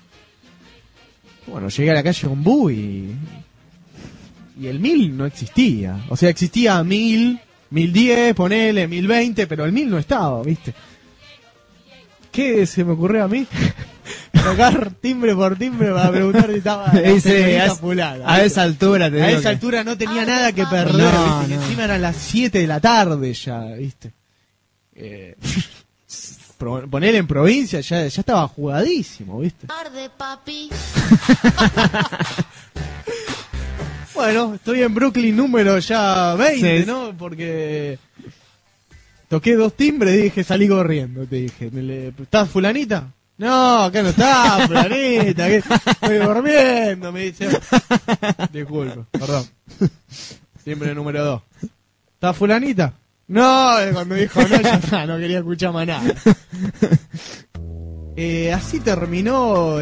Bueno, 1.47 1.70
llegué 1.70 1.91
a 1.91 1.95
la 1.95 2.03
calle 2.03 2.28
Ombú 2.28 2.70
y. 2.70 3.16
Y 4.60 4.68
el 4.68 4.80
1000 4.80 5.16
no 5.16 5.26
existía. 5.26 6.05
O 6.10 6.18
sea, 6.18 6.30
existía 6.30 6.84
1000, 6.84 7.39
1010, 7.70 8.36
ponele, 8.36 8.88
1020, 8.89 9.47
pero 9.47 9.64
el 9.64 9.72
1000 9.72 9.89
no 9.89 9.97
estaba, 9.97 10.43
¿viste? 10.43 10.74
¿Qué 12.32 12.65
se 12.65 12.84
me 12.84 12.93
ocurrió 12.93 13.23
a 13.23 13.27
mí? 13.27 13.45
Tocar 14.43 14.91
timbre 15.01 15.36
por 15.36 15.57
timbre 15.57 15.91
para 15.91 16.11
preguntar 16.11 16.47
si 16.49 16.57
estaba 16.57 16.88
la 16.93 17.01
Ese, 17.01 17.59
a, 17.59 17.75
fulana, 17.75 18.23
a 18.25 18.43
esa 18.43 18.61
altura 18.63 19.09
te 19.11 19.21
A 19.21 19.27
digo 19.27 19.39
esa 19.39 19.49
que- 19.49 19.55
altura 19.55 19.84
no 19.84 19.97
tenía 19.97 20.25
nada 20.25 20.51
que 20.53 20.65
perder, 20.65 21.13
No, 21.13 21.39
¿viste? 21.39 21.53
Y 21.53 21.57
no. 21.57 21.63
encima 21.63 21.84
eran 21.86 22.01
las 22.01 22.15
7 22.15 22.59
de 22.59 22.67
la 22.67 22.80
tarde 22.80 23.34
ya, 23.34 23.59
¿viste? 23.77 24.11
Eh, 24.95 25.36
pro- 26.57 26.88
poner 26.89 27.15
en 27.15 27.27
provincia 27.27 27.82
ya, 27.82 28.07
ya 28.07 28.21
estaba 28.21 28.47
jugadísimo, 28.47 29.39
¿viste? 29.39 29.67
Tarde, 29.67 30.09
papi. 30.17 30.69
Bueno, 34.13 34.55
estoy 34.55 34.82
en 34.84 34.93
Brooklyn 34.93 35.36
número 35.36 35.80
ya 35.80 36.36
20, 36.36 36.80
Sí. 36.80 36.86
¿no? 36.86 37.13
Porque 37.17 37.97
toqué 39.30 39.55
dos 39.55 39.73
timbres 39.75 40.15
y 40.19 40.23
dije, 40.23 40.43
salí 40.43 40.67
corriendo, 40.67 41.25
te 41.25 41.38
dije. 41.38 41.69
Me 41.71 41.82
le- 41.82 42.07
¿Estás 42.09 42.49
fulanita? 42.49 43.13
No, 43.38 43.84
acá 43.84 44.03
no 44.03 44.09
está, 44.09 44.59
fulanita, 44.67 45.47
que 45.47 45.57
estoy 45.57 46.17
durmiendo, 46.17 47.11
me 47.13 47.21
dice. 47.21 47.47
Disculpe, 48.51 49.05
perdón. 49.11 49.45
Timbre 50.65 50.93
número 50.93 51.23
dos. 51.23 51.41
¿Estás 52.15 52.36
fulanita? 52.36 52.93
No, 53.30 53.80
eh, 53.80 53.91
cuando 53.93 54.15
dijo 54.15 54.41
no, 54.41 54.59
ya 54.61 54.73
está, 54.75 55.05
no 55.05 55.17
quería 55.17 55.38
escuchar 55.38 55.71
más 55.71 55.88
nada. 55.88 56.13
Eh, 58.15 58.51
así 58.51 58.80
terminó 58.82 59.77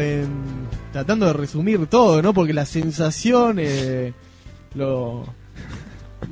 tratando 0.92 1.26
de 1.26 1.32
resumir 1.32 1.86
todo, 1.88 2.22
¿no? 2.22 2.32
Porque 2.32 2.52
la 2.52 2.66
sensación, 2.66 3.56
eh, 3.58 4.12
lo, 4.74 5.24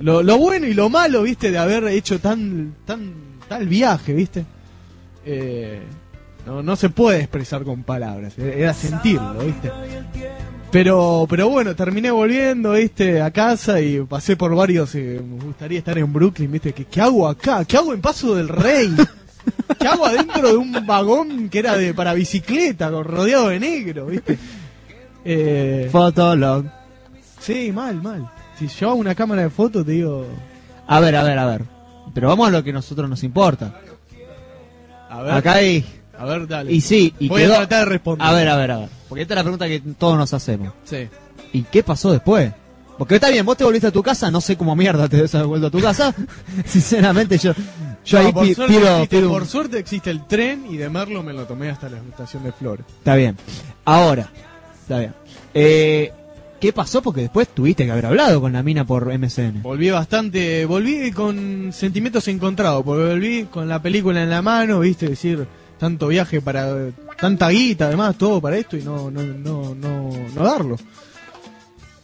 lo, 0.00 0.22
lo 0.22 0.38
bueno 0.38 0.66
y 0.66 0.74
lo 0.74 0.88
malo, 0.88 1.22
¿viste? 1.22 1.50
De 1.50 1.58
haber 1.58 1.84
hecho 1.88 2.18
tan, 2.18 2.74
tan, 2.84 3.12
tal 3.48 3.66
viaje, 3.66 4.12
¿viste? 4.12 4.44
Eh, 5.24 5.80
no, 6.46 6.62
no 6.62 6.76
se 6.76 6.90
puede 6.90 7.20
expresar 7.20 7.64
con 7.64 7.82
palabras, 7.82 8.38
era 8.38 8.72
sentirlo, 8.72 9.40
¿viste? 9.40 9.70
Pero, 10.70 11.26
pero 11.28 11.48
bueno, 11.48 11.74
terminé 11.74 12.10
volviendo, 12.10 12.72
¿viste? 12.72 13.20
A 13.22 13.30
casa 13.30 13.80
y 13.80 14.00
pasé 14.02 14.36
por 14.36 14.54
varios, 14.54 14.94
eh, 14.94 15.20
me 15.24 15.42
gustaría 15.42 15.78
estar 15.78 15.96
en 15.98 16.12
Brooklyn, 16.12 16.52
¿viste? 16.52 16.72
¿Qué, 16.72 16.84
¿Qué 16.84 17.00
hago 17.00 17.26
acá? 17.26 17.64
¿Qué 17.64 17.76
hago 17.76 17.94
en 17.94 18.00
Paso 18.00 18.34
del 18.34 18.48
Rey? 18.48 18.94
¿Qué 19.78 19.86
hago 19.86 20.06
adentro 20.06 20.48
de 20.48 20.56
un 20.56 20.86
vagón 20.86 21.48
que 21.48 21.60
era 21.60 21.76
de 21.76 21.94
para 21.94 22.14
bicicleta, 22.14 22.90
rodeado 22.90 23.48
de 23.48 23.60
negro, 23.60 24.06
¿viste? 24.06 24.38
Eh, 25.24 25.88
Fotolog. 25.90 26.66
sí, 27.40 27.72
mal, 27.72 28.00
mal. 28.02 28.30
Si 28.58 28.68
llevaba 28.68 28.94
una 28.94 29.14
cámara 29.14 29.42
de 29.42 29.50
fotos, 29.50 29.84
te 29.84 29.92
digo... 29.92 30.26
A 30.86 31.00
ver, 31.00 31.16
a 31.16 31.22
ver, 31.22 31.38
a 31.38 31.46
ver. 31.46 31.62
Pero 32.14 32.28
vamos 32.28 32.48
a 32.48 32.50
lo 32.50 32.62
que 32.64 32.70
a 32.70 32.74
nosotros 32.74 33.08
nos 33.10 33.22
importa. 33.24 33.74
A 35.10 35.22
ver, 35.22 35.32
Acá 35.34 35.54
hay. 35.54 35.84
a 36.18 36.24
ver, 36.24 36.46
dale. 36.46 36.72
Y 36.72 36.80
sí, 36.80 37.14
y 37.18 37.28
Voy 37.28 37.42
quedó- 37.42 37.54
a 37.54 37.56
tratar 37.58 37.80
de 37.80 37.92
responder. 37.92 38.26
A 38.26 38.32
ver, 38.32 38.48
a 38.48 38.56
ver, 38.56 38.70
a 38.70 38.78
ver. 38.78 38.88
Porque 39.08 39.22
esta 39.22 39.34
es 39.34 39.36
la 39.36 39.42
pregunta 39.42 39.66
que 39.68 39.80
todos 39.98 40.16
nos 40.16 40.32
hacemos. 40.32 40.72
Sí. 40.84 41.08
¿Y 41.52 41.62
qué 41.62 41.82
pasó 41.82 42.12
después? 42.12 42.52
Porque 42.98 43.16
está 43.16 43.28
bien, 43.28 43.44
vos 43.44 43.56
te 43.58 43.64
volviste 43.64 43.88
a 43.88 43.92
tu 43.92 44.02
casa, 44.02 44.30
no 44.30 44.40
sé 44.40 44.56
cómo 44.56 44.74
mierda 44.74 45.06
te 45.08 45.22
has 45.22 45.44
vuelto 45.46 45.66
a 45.66 45.70
tu 45.70 45.80
casa. 45.80 46.14
Sinceramente, 46.64 47.36
yo, 47.38 47.52
yo 48.04 48.20
No, 48.22 48.26
ahí 48.26 48.32
por, 48.32 48.46
suerte 48.54 48.74
pido, 48.74 48.88
existe, 48.96 49.16
pido 49.16 49.28
un- 49.28 49.34
por 49.38 49.46
suerte 49.46 49.78
existe 49.78 50.10
el 50.10 50.26
tren 50.26 50.64
y 50.70 50.76
de 50.78 50.88
Merlo 50.88 51.22
me 51.22 51.32
lo 51.34 51.44
tomé 51.44 51.68
hasta 51.70 51.88
la 51.90 51.98
estación 51.98 52.42
de 52.44 52.52
Flores. 52.52 52.86
Está 52.88 53.14
bien. 53.16 53.36
Ahora, 53.84 54.30
está 54.82 54.98
bien. 55.00 55.14
Eh, 55.52 56.10
¿Qué 56.60 56.72
pasó? 56.72 57.02
Porque 57.02 57.22
después 57.22 57.48
tuviste 57.48 57.84
que 57.84 57.92
haber 57.92 58.06
hablado 58.06 58.40
con 58.40 58.52
la 58.52 58.62
mina 58.62 58.86
por 58.86 59.06
MSN. 59.06 59.62
Volví 59.62 59.90
bastante, 59.90 60.64
volví 60.64 61.12
con 61.12 61.70
sentimientos 61.72 62.26
encontrados, 62.28 62.82
porque 62.82 63.04
volví 63.04 63.44
con 63.44 63.68
la 63.68 63.82
película 63.82 64.22
en 64.22 64.30
la 64.30 64.40
mano, 64.40 64.80
viste, 64.80 65.08
decir, 65.08 65.46
tanto 65.78 66.08
viaje 66.08 66.40
para, 66.40 66.88
tanta 67.18 67.50
guita, 67.50 67.86
además, 67.86 68.16
todo 68.16 68.40
para 68.40 68.56
esto 68.56 68.76
y 68.76 68.82
no, 68.82 69.10
no, 69.10 69.22
no, 69.22 69.74
no, 69.74 70.10
no 70.34 70.42
darlo. 70.42 70.76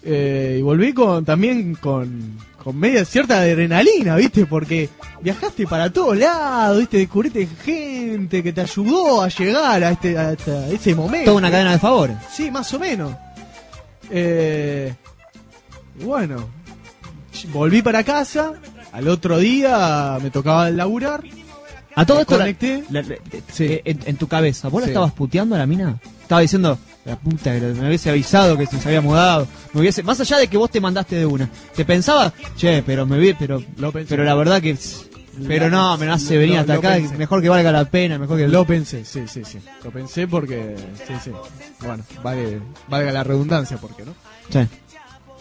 Eh, 0.04 0.56
y 0.58 0.62
volví 0.62 0.92
con, 0.92 1.24
también 1.24 1.76
con, 1.76 2.36
con 2.62 2.76
media 2.76 3.04
cierta 3.06 3.40
adrenalina, 3.40 4.16
viste, 4.16 4.44
porque 4.44 4.90
viajaste 5.22 5.66
para 5.66 5.90
todos 5.90 6.18
lados, 6.18 6.78
viste, 6.80 6.98
descubriste 6.98 7.48
gente 7.64 8.42
que 8.42 8.52
te 8.52 8.60
ayudó 8.60 9.22
a 9.22 9.28
llegar 9.28 9.82
a 9.82 9.90
este, 9.92 10.18
a 10.18 10.28
a 10.30 10.68
ese 10.68 10.94
momento. 10.94 11.26
Toda 11.26 11.38
una 11.38 11.50
cadena 11.50 11.72
de 11.72 11.78
favores. 11.78 12.16
Sí, 12.30 12.50
más 12.50 12.72
o 12.74 12.78
menos. 12.78 13.14
Eh, 14.10 14.94
y 16.00 16.04
bueno, 16.04 16.48
volví 17.52 17.82
para 17.82 18.04
casa. 18.04 18.52
Al 18.92 19.08
otro 19.08 19.38
día 19.38 20.18
me 20.22 20.30
tocaba 20.30 20.70
laburar. 20.70 21.22
A 21.94 22.06
todo 22.06 22.20
esto, 22.20 22.36
conecté. 22.38 22.84
la- 22.90 23.02
la- 23.02 23.16
Sí. 23.52 23.64
eh, 23.64 23.82
en, 23.84 24.00
en 24.06 24.16
tu 24.16 24.26
cabeza, 24.26 24.68
¿vos 24.68 24.80
la 24.82 24.88
estabas 24.88 25.12
puteando 25.12 25.54
a 25.54 25.58
la 25.58 25.66
mina? 25.66 25.98
Estaba 26.22 26.40
diciendo, 26.40 26.78
la 27.04 27.16
puta, 27.18 27.52
que 27.52 27.60
me 27.60 27.88
hubiese 27.88 28.08
avisado 28.08 28.56
que 28.56 28.66
se 28.66 28.76
había 28.88 29.02
mudado. 29.02 29.46
Me 29.74 29.80
hubiese, 29.82 30.02
más 30.02 30.18
allá 30.20 30.38
de 30.38 30.48
que 30.48 30.56
vos 30.56 30.70
te 30.70 30.80
mandaste 30.80 31.16
de 31.16 31.26
una. 31.26 31.50
Te 31.74 31.84
pensaba, 31.84 32.32
che, 32.56 32.82
pero 32.82 33.04
me 33.04 33.18
vi, 33.18 33.34
pero, 33.34 33.62
Lo 33.76 33.92
pensé. 33.92 34.08
pero 34.08 34.24
la 34.24 34.34
verdad 34.34 34.62
que. 34.62 34.76
Pero 35.46 35.70
no, 35.70 35.96
me 35.96 36.08
hace 36.10 36.36
venir 36.36 36.58
hasta 36.58 36.74
acá, 36.74 36.94
pensé. 36.94 37.16
mejor 37.16 37.40
que 37.40 37.48
valga 37.48 37.72
la 37.72 37.84
pena, 37.86 38.18
mejor 38.18 38.38
que. 38.38 38.48
Lo 38.48 38.66
pensé, 38.66 39.04
sí, 39.04 39.22
sí, 39.26 39.44
sí. 39.44 39.58
Lo 39.82 39.90
pensé 39.90 40.28
porque. 40.28 40.76
Sí, 41.06 41.14
sí. 41.24 41.30
Bueno, 41.80 42.04
vale, 42.22 42.60
valga 42.88 43.12
la 43.12 43.24
redundancia, 43.24 43.78
porque 43.78 44.04
no. 44.04 44.14
Sí. 44.50 44.60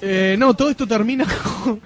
Eh, 0.02 0.36
no, 0.39 0.54
todo 0.54 0.70
esto 0.70 0.88
termina 0.88 1.26
con, 1.64 1.82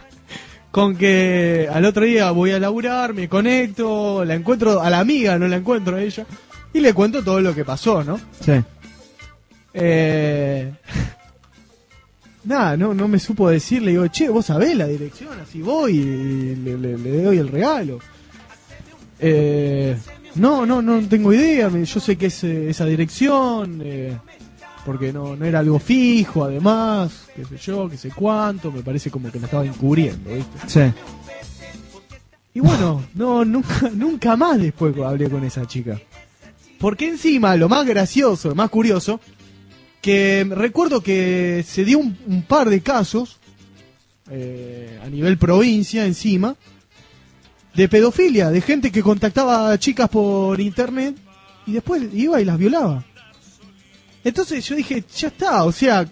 con 0.72 0.96
que 0.96 1.68
al 1.72 1.86
otro 1.86 2.06
día 2.06 2.32
voy 2.32 2.52
a 2.52 2.60
laburar, 2.60 3.14
me 3.14 3.28
conecto, 3.28 4.24
la 4.24 4.36
encuentro 4.36 4.82
a 4.82 4.90
la 4.90 5.00
amiga, 5.00 5.38
no 5.38 5.48
la 5.48 5.58
encuentro 5.58 5.98
a 5.98 6.02
ella, 6.02 6.26
y 6.74 6.80
le 6.80 6.94
cuento 6.94 7.24
todo 7.24 7.42
lo 7.42 7.56
que 7.56 7.66
pasó, 7.66 8.04
¿no? 8.04 8.20
Sí. 8.40 8.54
Eh, 9.74 10.72
nada, 12.46 12.78
no, 12.78 12.94
no 12.94 13.08
me 13.08 13.20
supo 13.20 13.50
decir, 13.50 13.82
le 13.82 13.92
digo, 13.92 14.08
che, 14.08 14.30
vos 14.30 14.46
sabés 14.46 14.76
la 14.76 14.88
dirección, 14.88 15.38
así 15.40 15.62
voy 15.62 15.94
y 15.98 16.56
le, 16.56 16.78
le- 16.78 16.98
le 16.98 17.24
doy 17.24 17.38
el 17.38 17.48
regalo. 17.48 18.00
Eh, 19.20 19.96
no, 20.36 20.66
no, 20.66 20.82
no 20.82 21.00
tengo 21.08 21.34
idea, 21.34 21.70
me- 21.70 21.86
yo 21.86 22.00
sé 22.00 22.18
que 22.18 22.28
es 22.28 22.44
eh, 22.44 22.70
esa 22.70 22.86
dirección, 22.86 23.82
eh, 23.84 24.18
porque 24.86 25.12
no, 25.14 25.36
no 25.36 25.46
era 25.46 25.60
algo 25.60 25.80
fijo, 25.80 26.44
además, 26.44 27.28
qué 27.36 27.46
sé 27.46 27.58
yo, 27.58 27.90
qué 27.90 27.98
sé 27.98 28.10
cuánto, 28.10 28.72
me 28.72 28.82
parece 28.82 29.10
como 29.10 29.32
que 29.32 29.40
la 29.40 29.46
estaba 29.46 29.66
encubriendo, 29.66 30.34
¿viste? 30.34 30.60
Sí. 30.68 30.94
Y 32.54 32.60
bueno, 32.60 33.04
no, 33.16 33.44
nunca, 33.46 33.90
nunca 33.94 34.36
más 34.36 34.60
después 34.60 34.96
hablé 34.98 35.30
con 35.30 35.44
esa 35.44 35.66
chica. 35.66 36.00
Porque 36.80 37.08
encima, 37.08 37.56
lo 37.56 37.70
más 37.70 37.86
gracioso, 37.86 38.50
lo 38.50 38.56
más 38.56 38.70
curioso, 38.70 39.20
que 40.06 40.46
recuerdo 40.52 41.02
que 41.02 41.66
se 41.68 41.84
dio 41.84 41.98
un, 41.98 42.16
un 42.28 42.44
par 42.44 42.70
de 42.70 42.82
casos 42.82 43.40
eh, 44.30 45.00
a 45.04 45.08
nivel 45.10 45.40
provincia 45.40 46.06
encima 46.06 46.56
de 47.74 47.90
pedofilia, 47.90 48.52
de 48.52 48.62
gente 48.62 48.92
que 48.92 49.02
contactaba 49.02 49.72
a 49.72 49.80
chicas 49.80 50.08
por 50.10 50.62
internet 50.62 51.16
y 51.66 51.72
después 51.74 52.04
iba 52.14 52.40
y 52.40 52.46
las 52.46 52.60
violaba. 52.60 53.04
Entonces 54.24 54.64
yo 54.68 54.76
dije, 54.76 55.04
ya 55.18 55.30
está, 55.30 55.64
o 55.64 55.72
sea, 55.72 56.08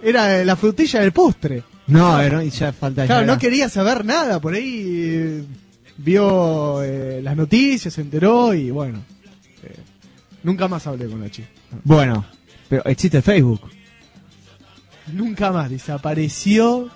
era 0.00 0.44
la 0.44 0.54
frutilla 0.54 1.00
del 1.00 1.10
postre. 1.10 1.64
No, 1.88 2.20
era- 2.20 2.44
y 2.44 2.50
ya 2.50 2.72
falta 2.72 3.06
Claro, 3.06 3.26
no 3.26 3.38
quería 3.38 3.68
saber 3.68 4.04
nada, 4.04 4.40
por 4.40 4.54
ahí 4.54 4.84
eh, 4.86 5.44
vio 5.96 6.80
eh, 6.84 7.20
las 7.24 7.36
noticias, 7.36 7.92
se 7.92 8.02
enteró 8.02 8.54
y 8.54 8.70
bueno, 8.70 9.02
nunca 10.44 10.68
más 10.68 10.86
hablé 10.86 11.06
con 11.08 11.20
la 11.20 11.28
chica. 11.28 11.48
Bueno, 11.82 12.24
pero 12.72 12.86
existe 12.86 13.18
el 13.18 13.22
Facebook. 13.22 13.60
Nunca 15.12 15.52
más, 15.52 15.68
desapareció. 15.68 16.88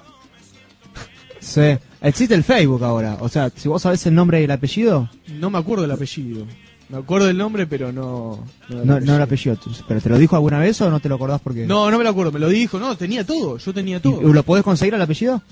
Sí. 1.39 1.77
Existe 2.01 2.35
el 2.35 2.45
Facebook 2.45 2.83
ahora. 2.83 3.19
O 3.21 3.29
sea, 3.29 3.51
si 3.55 3.69
vos 3.69 3.83
sabés 3.83 4.07
el 4.07 4.15
nombre 4.15 4.41
y 4.41 4.45
el 4.45 4.51
apellido, 4.51 5.11
No 5.39 5.51
me 5.51 5.59
acuerdo 5.59 5.85
el 5.85 5.91
apellido. 5.91 6.47
Me 6.89 6.97
acuerdo 6.97 7.27
del 7.27 7.37
nombre, 7.37 7.67
pero 7.67 7.93
no. 7.93 8.43
No, 8.71 8.85
no, 8.87 9.01
no 9.01 9.17
el 9.17 9.21
apellido. 9.21 9.59
¿Pero 9.87 10.01
te 10.01 10.09
lo 10.09 10.17
dijo 10.17 10.35
alguna 10.35 10.61
vez 10.61 10.81
o 10.81 10.89
no 10.89 10.99
te 10.99 11.11
lo 11.11 11.17
acordás 11.17 11.43
porque.? 11.43 11.67
No, 11.67 11.91
no 11.91 11.99
me 11.99 12.05
lo 12.05 12.09
acuerdo, 12.09 12.33
me 12.33 12.41
lo 12.41 12.49
dijo. 12.49 12.79
No, 12.79 12.97
tenía 12.97 13.27
todo, 13.27 13.59
yo 13.59 13.75
tenía 13.75 13.99
¿Y- 13.99 14.01
todo. 14.01 14.23
¿Lo 14.23 14.43
podés 14.45 14.65
conseguir 14.65 14.95
el 14.95 15.03
apellido? 15.03 15.43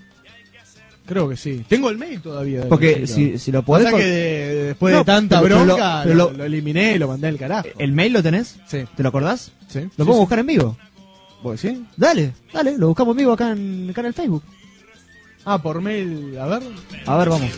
Creo 1.06 1.28
que 1.28 1.36
sí. 1.36 1.64
Tengo 1.68 1.90
el 1.90 1.98
mail 1.98 2.20
todavía. 2.22 2.66
Porque 2.68 3.06
si, 3.06 3.38
si 3.38 3.52
lo 3.52 3.62
podés. 3.62 3.84
Pasa 3.86 3.98
que 3.98 4.04
de- 4.04 4.64
después 4.68 4.92
No, 4.92 4.98
de 5.00 5.04
tanta 5.04 5.42
pero- 5.42 5.62
bronca, 5.64 6.00
pero 6.02 6.14
lo, 6.14 6.30
lo- 6.30 6.36
lo 6.38 6.44
eliminé 6.44 6.94
y 6.94 6.98
lo 6.98 7.08
mandé 7.08 7.28
al 7.28 7.36
carajo. 7.38 7.68
¿El 7.78 7.92
mail 7.92 8.12
lo 8.14 8.22
tenés? 8.22 8.56
Sí. 8.66 8.84
¿Te 8.96 9.02
lo 9.02 9.10
acordás? 9.10 9.52
sí. 9.68 9.80
¿Lo 9.80 9.84
Sí, 9.84 9.90
podemos 9.96 10.16
sí. 10.16 10.20
buscar 10.20 10.38
en 10.38 10.46
vivo? 10.46 10.76
¿Vos 11.42 11.60
decís? 11.60 11.78
Dale, 11.96 12.32
dale, 12.52 12.78
lo 12.78 12.86
buscamos 12.88 13.12
en 13.12 13.18
vivo 13.18 13.32
acá 13.32 13.50
en, 13.52 13.88
acá 13.90 14.00
en 14.00 14.06
el 14.06 14.14
Facebook. 14.14 14.42
Ah, 15.44 15.60
por 15.60 15.82
mail, 15.82 16.38
a 16.40 16.46
ver. 16.46 16.62
A 17.04 17.16
ver, 17.18 17.28
vamos. 17.28 17.50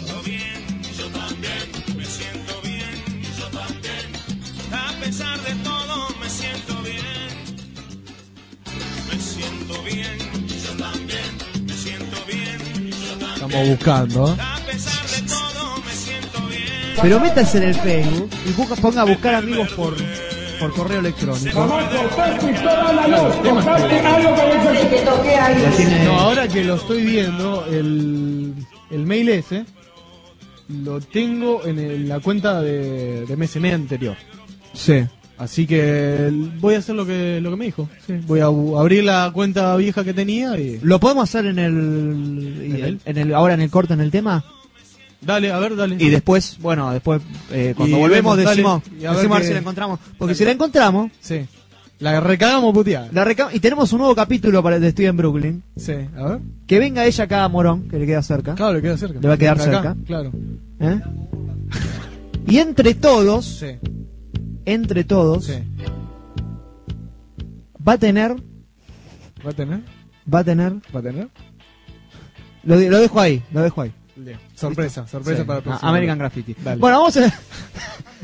Bien. 13.63 13.79
Pero 17.03 17.21
métanse 17.21 17.59
en 17.59 17.65
el 17.65 17.75
Facebook 17.75 18.31
y 18.47 18.53
busca- 18.53 18.77
ponga 18.77 19.03
a 19.03 19.05
buscar 19.05 19.35
amigos 19.35 19.69
por, 19.73 19.95
por 20.59 20.73
correo 20.73 21.01
electrónico. 21.01 21.67
No, 26.05 26.19
ahora 26.21 26.49
que 26.49 26.65
lo 26.65 26.75
estoy 26.77 27.05
viendo, 27.05 27.65
el, 27.67 28.55
el 28.91 29.07
mail 29.07 29.29
ese 29.31 29.65
lo 30.69 31.01
tengo 31.01 31.65
en 31.65 31.79
el- 31.79 32.09
la 32.09 32.21
cuenta 32.21 32.61
de, 32.61 33.25
de 33.27 33.37
MSN 33.37 33.67
anterior. 33.75 34.17
Sí. 34.73 35.05
Así 35.39 35.67
que 35.67 36.31
voy 36.61 36.75
a 36.75 36.79
hacer 36.79 36.95
lo 36.95 37.05
que, 37.07 37.41
lo 37.43 37.51
que 37.51 37.57
me 37.57 37.65
dijo. 37.67 37.89
sí. 38.07 38.15
Voy 38.27 38.41
a 38.41 38.47
abrir 38.47 39.05
la 39.05 39.31
cuenta 39.35 39.77
vieja 39.77 40.03
que 40.03 40.15
tenía 40.15 40.59
y... 40.59 40.79
¿Lo 40.83 40.99
podemos 40.99 41.25
hacer 41.25 41.45
en 41.47 41.59
el, 41.59 42.63
y- 42.67 42.71
¿En 42.77 42.85
el? 42.85 43.01
en 43.05 43.19
el 43.19 43.35
ahora 43.35 43.55
en 43.55 43.61
el 43.61 43.71
corto 43.71 43.93
en 43.95 44.01
el 44.01 44.11
tema? 44.11 44.45
Dale, 45.21 45.51
a 45.53 45.59
ver, 45.59 45.77
dale. 45.77 45.97
Y 45.99 46.09
después, 46.09 46.57
bueno, 46.61 46.91
después 46.93 47.21
eh, 47.51 47.75
cuando 47.77 47.97
Y 47.97 48.01
volvemos 48.01 48.37
vemos, 48.37 48.45
dale, 48.45 48.51
decimos, 48.63 48.83
y 49.01 49.05
a 49.05 49.11
ver 49.11 49.17
decimos 49.19 49.37
a 49.37 49.39
ver 49.41 49.47
si 49.49 49.53
la 49.55 49.61
encontramos. 49.61 49.99
Porque 50.19 50.33
Dale. 50.33 50.35
si 50.39 50.45
la 50.45 50.51
encontramos, 50.53 51.11
Sí. 51.21 51.47
La 51.99 52.21
recagamos 52.21 52.75
puteada. 52.75 53.09
la 53.13 53.25
reca- 53.25 53.49
y 53.55 53.59
tenemos 53.61 53.91
un 53.93 53.99
nuevo 54.01 54.15
capítulo 54.15 54.63
para 54.63 54.77
el 54.77 54.83
de 54.83 54.89
Estoy 54.89 55.07
en 55.07 55.17
Brooklyn. 55.17 55.63
Sí, 55.77 55.93
a 56.17 56.25
ver. 56.29 56.41
Que 56.67 56.79
venga 56.79 57.05
ella 57.07 57.25
acá 57.25 57.43
a 57.45 57.49
Morón, 57.49 57.89
que 57.89 57.99
le 57.99 58.05
queda 58.07 58.23
cerca. 58.23 58.55
Claro, 58.55 58.75
le 58.75 58.83
queda 58.83 58.99
cerca. 58.99 59.19
Le 59.19 59.27
va 59.29 59.35
a 59.35 59.39
quedar 59.39 59.55
Acá, 59.61 59.65
cerca. 59.65 59.97
Claro. 60.07 60.31
¿eh? 60.81 61.01
Y 62.49 62.59
entre 62.59 62.95
todos, 62.95 63.45
Sí, 63.47 63.67
entre 64.67 65.05
todos, 65.05 65.47
sí. 65.47 65.55
va 67.87 67.93
a 67.95 67.99
tener, 67.99 68.37
¿Va 69.47 69.51
a 69.51 69.53
tener? 69.53 69.81
va 70.33 70.39
a 70.41 70.45
tener, 70.45 70.73
¿Va 70.95 71.01
a 71.01 71.03
tener? 71.03 71.29
lo, 72.65 72.79
de- 72.79 72.91
lo 72.91 72.99
dejo 72.99 73.21
ahí, 73.21 73.43
lo 73.53 73.63
dejo 73.63 73.81
ahí. 73.83 73.93
Sorpresa, 74.55 75.07
sorpresa 75.07 75.43
Sí, 75.43 75.47
para 75.47 75.59
el 75.59 75.63
a- 75.63 75.65
próximo. 75.65 75.89
American 75.91 76.19
Graffiti. 76.19 76.57
Dale. 76.65 76.81
Bueno, 76.81 76.99
vamos 76.99 77.17
a, 77.19 77.33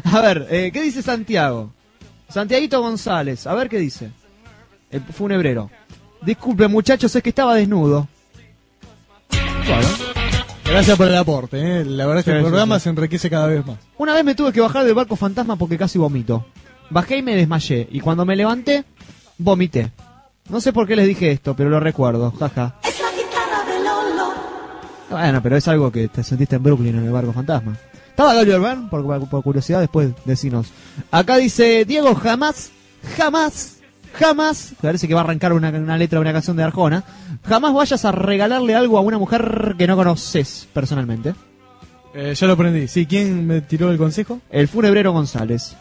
a 0.17 0.21
ver, 0.23 0.47
eh, 0.51 0.71
¿qué 0.73 0.83
dice 0.83 1.03
Santiago? 1.03 1.73
Santiaguito 2.29 2.81
González, 2.81 3.47
a 3.47 3.55
ver 3.55 3.69
qué 3.69 3.79
dice. 3.79 4.11
El 4.91 5.01
funebrero. 5.03 5.71
Disculpe 6.23 6.67
muchachos, 6.69 7.15
es 7.15 7.23
que 7.23 7.29
estaba 7.29 7.55
desnudo. 7.57 8.09
Bueno. 9.67 10.12
Gracias 10.73 10.97
por 10.97 11.07
el 11.09 11.17
aporte, 11.17 11.59
¿eh? 11.81 11.85
La 11.85 12.07
verdad 12.07 12.21
es 12.21 12.25
que 12.25 12.31
Sí, 12.31 12.37
el 12.39 12.43
programa 12.45 12.79
sí. 12.79 12.85
se 12.85 12.89
enriquece 12.91 13.29
cada 13.31 13.47
vez 13.47 13.65
más. 13.67 13.77
Una 13.99 14.15
vez 14.15 14.25
me 14.25 14.35
tuve 14.35 14.53
que 14.53 14.61
bajar 14.61 14.85
del 14.85 14.95
barco 14.95 15.17
fantasma 15.17 15.57
porque 15.57 15.77
casi 15.77 15.99
vomito. 15.99 16.47
Bajé 16.91 17.19
y 17.19 17.23
me 17.23 17.37
desmayé. 17.37 17.87
Y 17.91 18.01
cuando 18.01 18.25
me 18.25 18.35
levanté, 18.37 18.85
vomité. 19.39 19.91
No 20.49 20.61
sé 20.61 20.73
por 20.73 20.87
qué 20.87 20.97
les 20.97 21.07
dije 21.07 21.31
esto, 21.31 21.55
pero 21.55 21.69
lo 21.69 21.79
recuerdo. 21.79 22.33
Jaja. 22.39 22.77
Es 22.85 22.99
la 23.01 23.11
guitarra 23.13 23.65
de 23.71 23.85
Lolo. 23.85 24.33
Bueno, 25.11 25.43
pero 25.43 25.57
es 25.57 25.69
algo 25.69 25.93
que 25.93 26.09
te 26.09 26.25
sentiste 26.25 26.57
en 26.57 26.63
Brooklyn 26.63 26.97
en 26.99 27.05
el 27.05 27.13
barco 27.13 27.33
fantasma. 27.35 27.77
¿Estaba 28.09 28.35
Gary? 28.35 28.53
Por, 28.91 29.03
por- 29.05 29.29
por 29.29 29.43
curiosidad, 29.43 29.81
después 29.81 30.11
decinos. 30.25 30.69
Acá 31.11 31.37
dice 31.37 31.85
Diego, 31.85 32.15
jamás, 32.15 32.71
jamás, 33.17 33.77
jamás, 34.15 34.75
parece 34.81 35.09
que 35.09 35.15
va 35.15 35.21
a 35.21 35.25
arrancar 35.25 35.53
una, 35.53 35.71
una 35.71 35.99
letra 35.99 36.19
de 36.19 36.23
una 36.23 36.33
canción 36.33 36.57
de 36.57 36.63
Arjona, 36.63 37.05
jamás 37.45 37.75
vayas 37.75 38.05
a 38.05 38.13
regalarle 38.13 38.75
algo 38.75 38.99
a 38.99 39.01
una 39.01 39.19
mujer 39.19 39.75
que 39.79 39.87
no 39.87 39.97
conoces 39.97 40.69
personalmente. 40.73 41.35
Eh, 42.15 42.35
ya 42.35 42.47
lo 42.47 42.53
aprendí. 42.55 42.89
Sí, 42.89 43.07
¿quién 43.07 43.47
me 43.47 43.61
tiró 43.63 43.91
el 43.91 43.99
consejo? 43.99 44.41
El 44.51 44.69
funebrero 44.69 45.13
González. 45.13 45.77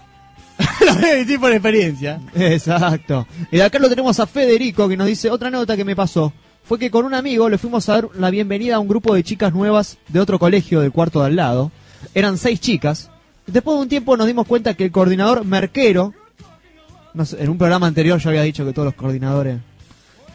lo 0.85 0.95
voy 0.95 1.05
a 1.05 1.15
decir 1.15 1.39
por 1.39 1.51
experiencia. 1.51 2.21
Exacto. 2.35 3.27
Y 3.51 3.57
de 3.57 3.63
acá 3.63 3.79
lo 3.79 3.89
tenemos 3.89 4.19
a 4.19 4.27
Federico 4.27 4.87
que 4.87 4.97
nos 4.97 5.07
dice 5.07 5.29
otra 5.29 5.49
nota 5.49 5.75
que 5.75 5.85
me 5.85 5.95
pasó. 5.95 6.31
Fue 6.63 6.79
que 6.79 6.91
con 6.91 7.05
un 7.05 7.13
amigo 7.13 7.49
le 7.49 7.57
fuimos 7.57 7.89
a 7.89 7.93
dar 7.93 8.09
la 8.15 8.29
bienvenida 8.29 8.75
a 8.75 8.79
un 8.79 8.87
grupo 8.87 9.13
de 9.13 9.23
chicas 9.23 9.53
nuevas 9.53 9.97
de 10.07 10.19
otro 10.19 10.39
colegio 10.39 10.81
del 10.81 10.91
cuarto 10.91 11.19
de 11.19 11.27
al 11.27 11.35
lado. 11.35 11.71
Eran 12.13 12.37
seis 12.37 12.59
chicas. 12.61 13.09
Después 13.47 13.75
de 13.75 13.81
un 13.81 13.89
tiempo 13.89 14.15
nos 14.15 14.27
dimos 14.27 14.47
cuenta 14.47 14.75
que 14.75 14.85
el 14.85 14.91
coordinador 14.91 15.43
Merquero, 15.43 16.13
no 17.13 17.25
sé, 17.25 17.41
en 17.41 17.49
un 17.49 17.57
programa 17.57 17.87
anterior 17.87 18.19
yo 18.19 18.29
había 18.29 18.41
dicho 18.43 18.65
que 18.65 18.73
todos 18.73 18.85
los 18.85 18.95
coordinadores 18.95 19.59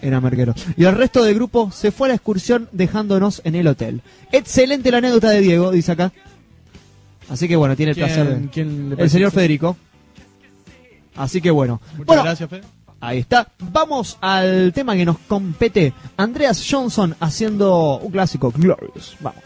eran 0.02 0.22
Merqueros. 0.22 0.66
Y 0.76 0.84
el 0.84 0.94
resto 0.94 1.22
del 1.24 1.34
grupo 1.34 1.70
se 1.70 1.90
fue 1.90 2.08
a 2.08 2.10
la 2.10 2.14
excursión 2.14 2.68
dejándonos 2.72 3.40
en 3.44 3.54
el 3.54 3.66
hotel. 3.66 4.02
Excelente 4.32 4.90
la 4.90 4.98
anécdota 4.98 5.30
de 5.30 5.40
Diego, 5.40 5.70
dice 5.70 5.92
acá. 5.92 6.12
Así 7.28 7.48
que 7.48 7.56
bueno, 7.56 7.76
tiene 7.76 7.92
el 7.92 7.96
placer 7.96 8.26
de... 8.26 8.48
¿Quién, 8.50 8.90
le 8.90 9.02
El 9.02 9.10
señor 9.10 9.28
eso? 9.28 9.36
Federico. 9.36 9.76
Así 11.16 11.40
que 11.40 11.50
bueno. 11.50 11.80
Muchas 11.92 12.06
bueno, 12.06 12.22
gracias, 12.22 12.48
Fede. 12.48 12.62
ahí 13.00 13.18
está. 13.18 13.48
Vamos 13.58 14.18
al 14.20 14.72
tema 14.72 14.94
que 14.94 15.04
nos 15.04 15.18
compete. 15.18 15.92
Andreas 16.16 16.64
Johnson 16.68 17.16
haciendo 17.18 17.98
un 17.98 18.12
clásico, 18.12 18.52
Glorious. 18.52 19.16
Vamos. 19.20 19.42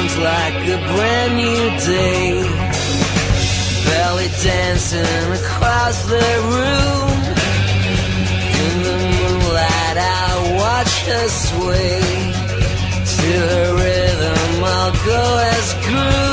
Comes 0.00 0.18
like 0.18 0.54
a 0.68 0.78
brand 0.94 1.36
new 1.36 1.62
day, 1.86 2.42
belly 3.84 4.28
dancing 4.42 5.32
across 5.40 6.04
the 6.06 6.26
room. 6.52 7.10
In 8.62 8.82
the 8.86 8.96
moonlight, 9.18 9.96
I 9.98 10.56
watch 10.56 10.94
her 11.10 11.28
sway. 11.28 12.00
To 13.16 13.32
the 13.52 13.66
rhythm, 13.80 14.64
I'll 14.64 14.92
go 15.04 15.22
as 15.52 15.74
groom 15.84 16.29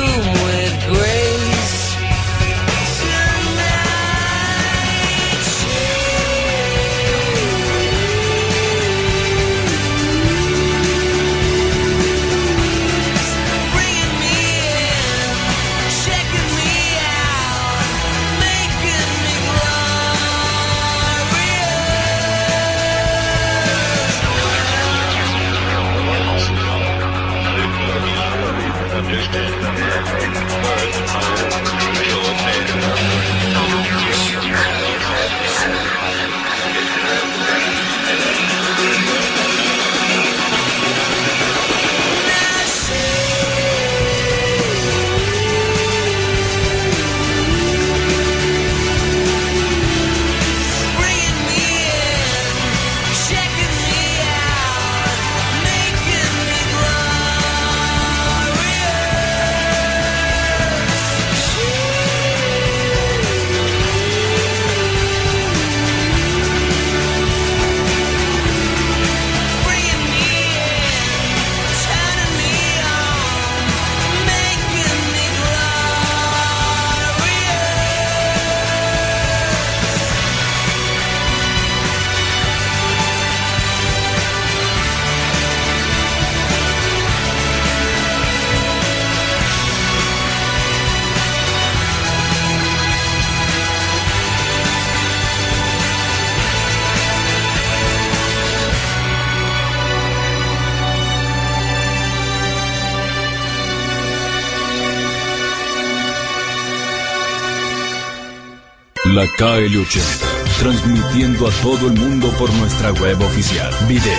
KL80, 109.38 110.26
transmitiendo 110.60 111.48
a 111.48 111.52
todo 111.62 111.88
el 111.88 111.94
mundo 111.94 112.28
por 112.40 112.52
nuestra 112.54 112.92
web 112.94 113.22
oficial. 113.22 113.72
Video, 113.88 114.18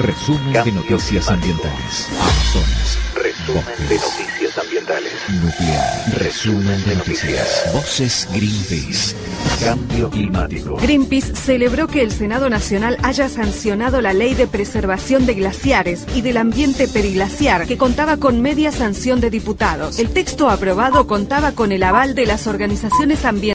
Resumen 0.02 0.64
de 0.64 0.72
noticias 0.72 1.30
ambientales. 1.30 2.10
Amazonas. 2.20 2.98
Resumen 3.14 3.64
de 3.88 3.94
noticias. 3.94 4.33
Nuclear. 5.28 6.18
Resumen 6.18 6.84
de 6.84 6.96
noticias. 6.96 7.70
Voces 7.72 8.28
Greenpeace. 8.32 9.14
Cambio 9.64 10.10
climático. 10.10 10.76
Greenpeace 10.76 11.34
celebró 11.34 11.86
que 11.86 12.02
el 12.02 12.12
Senado 12.12 12.50
Nacional 12.50 12.98
haya 13.02 13.28
sancionado 13.28 14.00
la 14.00 14.12
Ley 14.12 14.34
de 14.34 14.46
Preservación 14.46 15.24
de 15.24 15.34
Glaciares 15.34 16.06
y 16.14 16.20
del 16.20 16.36
Ambiente 16.36 16.88
Periglaciar, 16.88 17.66
que 17.66 17.78
contaba 17.78 18.16
con 18.18 18.42
media 18.42 18.72
sanción 18.72 19.20
de 19.20 19.30
diputados. 19.30 19.98
El 19.98 20.10
texto 20.10 20.50
aprobado 20.50 21.06
contaba 21.06 21.52
con 21.52 21.72
el 21.72 21.82
aval 21.84 22.14
de 22.14 22.26
las 22.26 22.46
organizaciones 22.46 23.24
ambientales 23.24 23.44